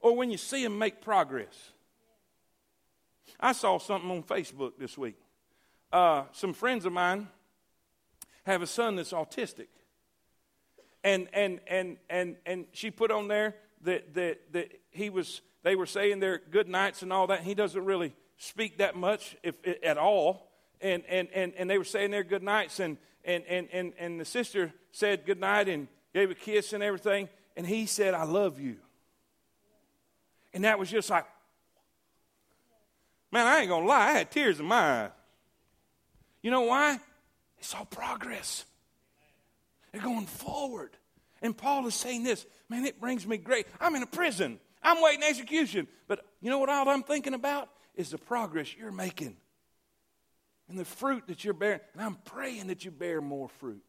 Or 0.00 0.16
when 0.16 0.30
you 0.30 0.38
see 0.38 0.62
them 0.62 0.78
make 0.78 1.00
progress? 1.00 1.72
I 3.40 3.52
saw 3.52 3.78
something 3.78 4.10
on 4.10 4.22
Facebook 4.22 4.72
this 4.78 4.96
week. 4.96 5.16
Uh, 5.92 6.24
some 6.32 6.52
friends 6.52 6.84
of 6.84 6.92
mine 6.92 7.28
have 8.44 8.62
a 8.62 8.66
son 8.66 8.96
that's 8.96 9.12
autistic. 9.12 9.66
And, 11.04 11.28
and, 11.32 11.60
and, 11.66 11.96
and, 12.10 12.36
and 12.46 12.66
she 12.72 12.90
put 12.90 13.10
on 13.10 13.28
there 13.28 13.54
that, 13.82 14.14
that, 14.14 14.52
that 14.52 14.80
he 14.90 15.10
was 15.10 15.40
they 15.68 15.76
were 15.76 15.84
saying 15.84 16.18
their 16.18 16.38
good 16.38 16.66
nights 16.66 17.02
and 17.02 17.12
all 17.12 17.26
that. 17.26 17.42
he 17.42 17.54
doesn't 17.54 17.84
really 17.84 18.14
speak 18.38 18.78
that 18.78 18.96
much, 18.96 19.36
if, 19.42 19.54
at 19.82 19.98
all. 19.98 20.50
And, 20.80 21.02
and, 21.06 21.28
and, 21.34 21.52
and 21.58 21.68
they 21.68 21.76
were 21.76 21.84
saying 21.84 22.10
their 22.10 22.24
good 22.24 22.42
nights. 22.42 22.80
And, 22.80 22.96
and, 23.22 23.44
and, 23.46 23.68
and, 23.70 23.92
and 23.98 24.18
the 24.18 24.24
sister 24.24 24.72
said 24.92 25.26
good 25.26 25.38
night 25.38 25.68
and 25.68 25.86
gave 26.14 26.30
a 26.30 26.34
kiss 26.34 26.72
and 26.72 26.82
everything. 26.82 27.28
And 27.54 27.66
he 27.66 27.84
said, 27.84 28.14
I 28.14 28.24
love 28.24 28.58
you. 28.58 28.76
And 30.54 30.64
that 30.64 30.78
was 30.78 30.90
just 30.90 31.10
like, 31.10 31.26
man, 33.30 33.46
I 33.46 33.58
ain't 33.58 33.68
going 33.68 33.82
to 33.82 33.88
lie. 33.88 34.08
I 34.08 34.12
had 34.12 34.30
tears 34.30 34.60
in 34.60 34.64
my 34.64 35.02
eyes. 35.02 35.10
You 36.40 36.50
know 36.50 36.62
why? 36.62 36.98
It's 37.58 37.74
all 37.74 37.84
progress. 37.84 38.64
They're 39.92 40.00
going 40.00 40.24
forward. 40.24 40.96
And 41.42 41.54
Paul 41.54 41.86
is 41.86 41.94
saying 41.94 42.22
this, 42.22 42.46
man, 42.70 42.86
it 42.86 42.98
brings 42.98 43.26
me 43.26 43.36
great. 43.36 43.66
I'm 43.78 43.94
in 43.96 44.02
a 44.02 44.06
prison. 44.06 44.60
I'm 44.82 45.02
waiting 45.02 45.22
execution. 45.22 45.86
But 46.06 46.24
you 46.40 46.50
know 46.50 46.58
what 46.58 46.68
all 46.68 46.88
I'm 46.88 47.02
thinking 47.02 47.34
about 47.34 47.68
is 47.94 48.10
the 48.10 48.18
progress 48.18 48.74
you're 48.76 48.92
making 48.92 49.36
and 50.68 50.78
the 50.78 50.84
fruit 50.84 51.26
that 51.26 51.44
you're 51.44 51.54
bearing. 51.54 51.80
And 51.94 52.02
I'm 52.02 52.14
praying 52.24 52.68
that 52.68 52.84
you 52.84 52.90
bear 52.90 53.20
more 53.20 53.48
fruit. 53.48 53.84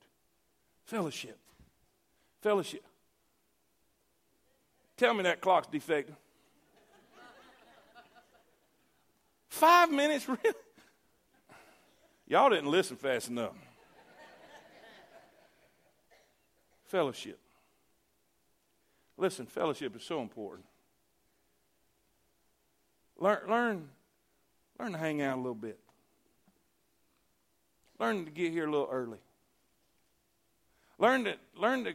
Fellowship. 0.85 1.37
Fellowship. 2.41 2.83
Tell 4.97 5.13
me 5.13 5.23
that 5.23 5.41
clock's 5.41 5.67
defective. 5.67 6.15
Five 9.49 9.91
minutes, 9.91 10.27
really? 10.27 10.55
Y'all 12.27 12.49
didn't 12.49 12.69
listen 12.69 12.95
fast 12.95 13.29
enough. 13.29 13.55
Fellowship. 16.85 17.39
Listen, 19.17 19.45
fellowship 19.45 19.95
is 19.95 20.03
so 20.03 20.21
important. 20.21 20.65
Learn, 23.19 23.39
learn, 23.49 23.89
learn 24.79 24.91
to 24.93 24.97
hang 24.97 25.21
out 25.21 25.35
a 25.35 25.41
little 25.41 25.53
bit. 25.53 25.77
Learn 27.99 28.23
to 28.23 28.31
get 28.31 28.51
here 28.51 28.65
a 28.65 28.71
little 28.71 28.87
early. 28.89 29.19
Learn 30.97 31.25
to 31.25 31.35
learn 31.57 31.83
to 31.83 31.93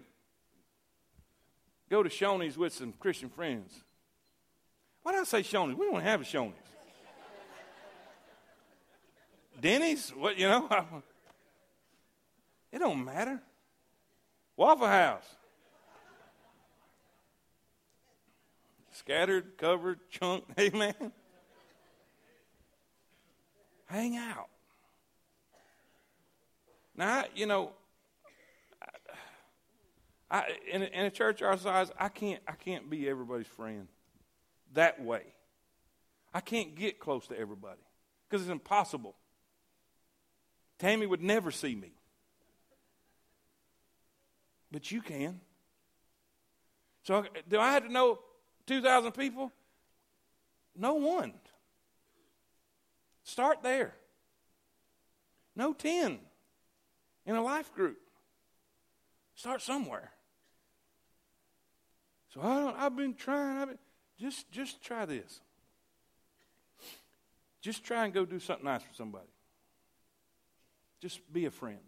go 1.91 2.03
to 2.03 2.11
Shoney's 2.11 2.59
with 2.59 2.75
some 2.75 2.93
Christian 2.93 3.31
friends. 3.31 3.73
Why 5.03 5.13
did 5.13 5.23
I 5.23 5.25
say 5.25 5.43
Shoney's? 5.43 5.77
We 5.77 5.87
don't 5.87 6.03
have 6.03 6.21
a 6.21 6.25
Shoney's. 6.25 6.53
Denny's? 9.61 10.11
What 10.11 10.39
you 10.39 10.49
know? 10.49 10.69
it 12.73 12.79
don't 12.81 13.03
matter. 13.03 13.41
Waffle 14.57 14.87
House. 14.87 15.25
Scattered, 19.05 19.59
covered, 19.59 19.99
chunked. 20.09 20.51
Amen. 20.59 21.13
Hang 23.85 24.17
out. 24.17 24.49
Now, 26.97 27.25
you 27.35 27.45
know, 27.45 27.73
I, 30.31 30.57
in, 30.73 30.83
a, 30.83 30.87
in 30.87 31.05
a 31.05 31.11
church 31.11 31.43
our 31.43 31.59
size, 31.59 31.91
I 31.99 32.09
can't, 32.09 32.41
I 32.49 32.53
can't 32.53 32.89
be 32.89 33.07
everybody's 33.07 33.47
friend 33.47 33.89
that 34.73 35.03
way. 35.05 35.23
I 36.33 36.41
can't 36.41 36.75
get 36.75 36.99
close 36.99 37.27
to 37.27 37.39
everybody 37.39 37.83
because 38.29 38.43
it's 38.43 38.51
impossible. 38.51 39.17
Tammy 40.79 41.05
would 41.05 41.23
never 41.23 41.51
see 41.51 41.75
me. 41.75 41.93
But 44.73 44.91
you 44.91 45.03
can. 45.03 45.41
So, 47.03 47.27
do 47.49 47.61
I 47.61 47.73
have 47.73 47.85
to 47.85 47.93
know 47.93 48.19
2,000 48.67 49.13
people? 49.13 49.53
No 50.77 50.95
one. 50.95 51.35
Start 53.23 53.63
there. 53.63 53.95
No 55.57 55.73
10 55.73 56.19
in 57.27 57.37
a 57.37 57.43
life 57.43 57.73
group. 57.75 57.99
Start 59.35 59.63
somewhere. 59.63 60.11
So 62.33 62.41
I 62.43 62.83
have 62.83 62.97
been 62.97 63.15
trying. 63.15 63.59
I've 63.59 63.69
been, 63.69 63.79
just, 64.19 64.51
just 64.51 64.83
try 64.83 65.05
this. 65.05 65.41
Just 67.61 67.85
try 67.85 68.05
and 68.05 68.13
go 68.13 68.25
do 68.25 68.39
something 68.39 68.65
nice 68.65 68.83
for 68.83 68.95
somebody. 68.95 69.29
Just 71.01 71.21
be 71.33 71.47
a 71.47 71.51
friend. 71.51 71.79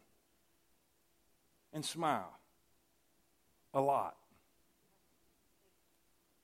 And 1.72 1.84
smile. 1.84 2.32
A 3.74 3.80
lot. 3.80 4.16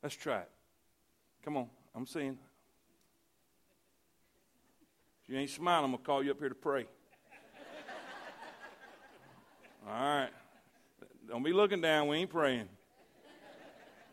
Let's 0.03 0.17
try 0.17 0.41
it. 0.41 0.51
Come 1.45 1.57
on. 1.57 1.69
I'm 1.95 2.07
saying. 2.07 2.39
If 5.23 5.29
you 5.29 5.39
ain't 5.39 5.51
smiling, 5.51 5.85
I'm 5.85 5.91
going 5.93 6.03
to 6.03 6.07
call 6.07 6.25
you 6.25 6.33
up 6.33 6.39
here 6.39 6.49
to 6.49 6.55
pray. 6.55 6.87
All 9.87 9.93
right. 9.93 10.31
Don't 11.29 11.43
be 11.43 11.53
looking 11.53 11.81
down. 11.81 12.09
We 12.09 12.19
ain't 12.19 12.31
praying. 12.31 12.69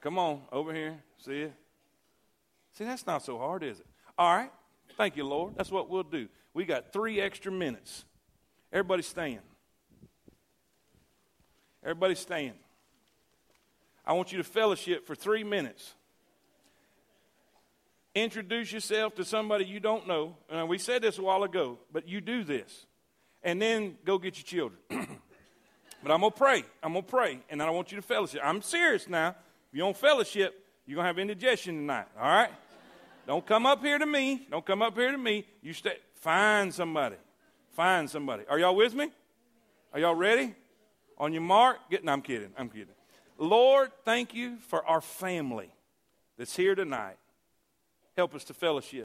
Come 0.01 0.17
on, 0.17 0.41
over 0.51 0.73
here. 0.73 0.97
See 1.17 1.41
it? 1.41 1.53
See, 2.73 2.85
that's 2.85 3.05
not 3.05 3.23
so 3.23 3.37
hard, 3.37 3.63
is 3.63 3.79
it? 3.79 3.85
All 4.17 4.33
right. 4.33 4.51
Thank 4.95 5.17
you, 5.17 5.25
Lord. 5.25 5.55
That's 5.57 5.71
what 5.71 5.89
we'll 5.89 6.03
do. 6.03 6.29
We 6.53 6.65
got 6.65 6.93
three 6.93 7.19
extra 7.19 7.51
minutes. 7.51 8.05
Everybody 8.71 9.03
stand. 9.03 9.39
Everybody 11.83 12.15
stand. 12.15 12.53
I 14.09 14.13
want 14.13 14.31
you 14.31 14.39
to 14.39 14.43
fellowship 14.43 15.05
for 15.05 15.13
three 15.13 15.43
minutes. 15.43 15.93
Introduce 18.15 18.71
yourself 18.71 19.13
to 19.17 19.23
somebody 19.23 19.65
you 19.65 19.79
don't 19.79 20.07
know. 20.07 20.35
We 20.67 20.79
said 20.79 21.03
this 21.03 21.19
a 21.19 21.21
while 21.21 21.43
ago, 21.43 21.77
but 21.93 22.07
you 22.07 22.19
do 22.19 22.43
this. 22.43 22.87
And 23.43 23.61
then 23.61 23.99
go 24.03 24.17
get 24.17 24.35
your 24.35 24.71
children. 24.71 24.79
but 26.01 26.11
I'm 26.11 26.21
going 26.21 26.31
to 26.31 26.37
pray. 26.37 26.63
I'm 26.81 26.93
going 26.93 27.05
to 27.05 27.09
pray. 27.09 27.39
And 27.51 27.61
I 27.61 27.69
want 27.69 27.91
you 27.91 27.97
to 27.97 28.01
fellowship. 28.01 28.41
I'm 28.43 28.63
serious 28.63 29.07
now. 29.07 29.29
If 29.29 29.73
you 29.73 29.81
don't 29.81 29.95
fellowship, 29.95 30.59
you're 30.87 30.95
going 30.95 31.03
to 31.03 31.07
have 31.07 31.19
indigestion 31.19 31.75
tonight. 31.75 32.07
All 32.19 32.27
right? 32.27 32.49
don't 33.27 33.45
come 33.45 33.67
up 33.67 33.83
here 33.83 33.99
to 33.99 34.07
me. 34.07 34.47
Don't 34.49 34.65
come 34.65 34.81
up 34.81 34.97
here 34.97 35.11
to 35.11 35.19
me. 35.19 35.45
You 35.61 35.73
stay. 35.73 35.97
Find 36.15 36.73
somebody. 36.73 37.17
Find 37.73 38.09
somebody. 38.09 38.43
Are 38.49 38.57
y'all 38.57 38.75
with 38.75 38.95
me? 38.95 39.11
Are 39.93 39.99
y'all 39.99 40.15
ready? 40.15 40.55
On 41.19 41.31
your 41.31 41.43
mark, 41.43 41.77
get. 41.91 42.03
No, 42.03 42.11
I'm 42.11 42.23
kidding. 42.23 42.49
I'm 42.57 42.69
kidding. 42.69 42.87
Lord, 43.39 43.91
thank 44.03 44.33
you 44.33 44.57
for 44.67 44.85
our 44.85 45.01
family 45.01 45.71
that's 46.37 46.55
here 46.55 46.75
tonight. 46.75 47.17
Help 48.17 48.35
us 48.35 48.43
to 48.45 48.53
fellowship. 48.53 48.97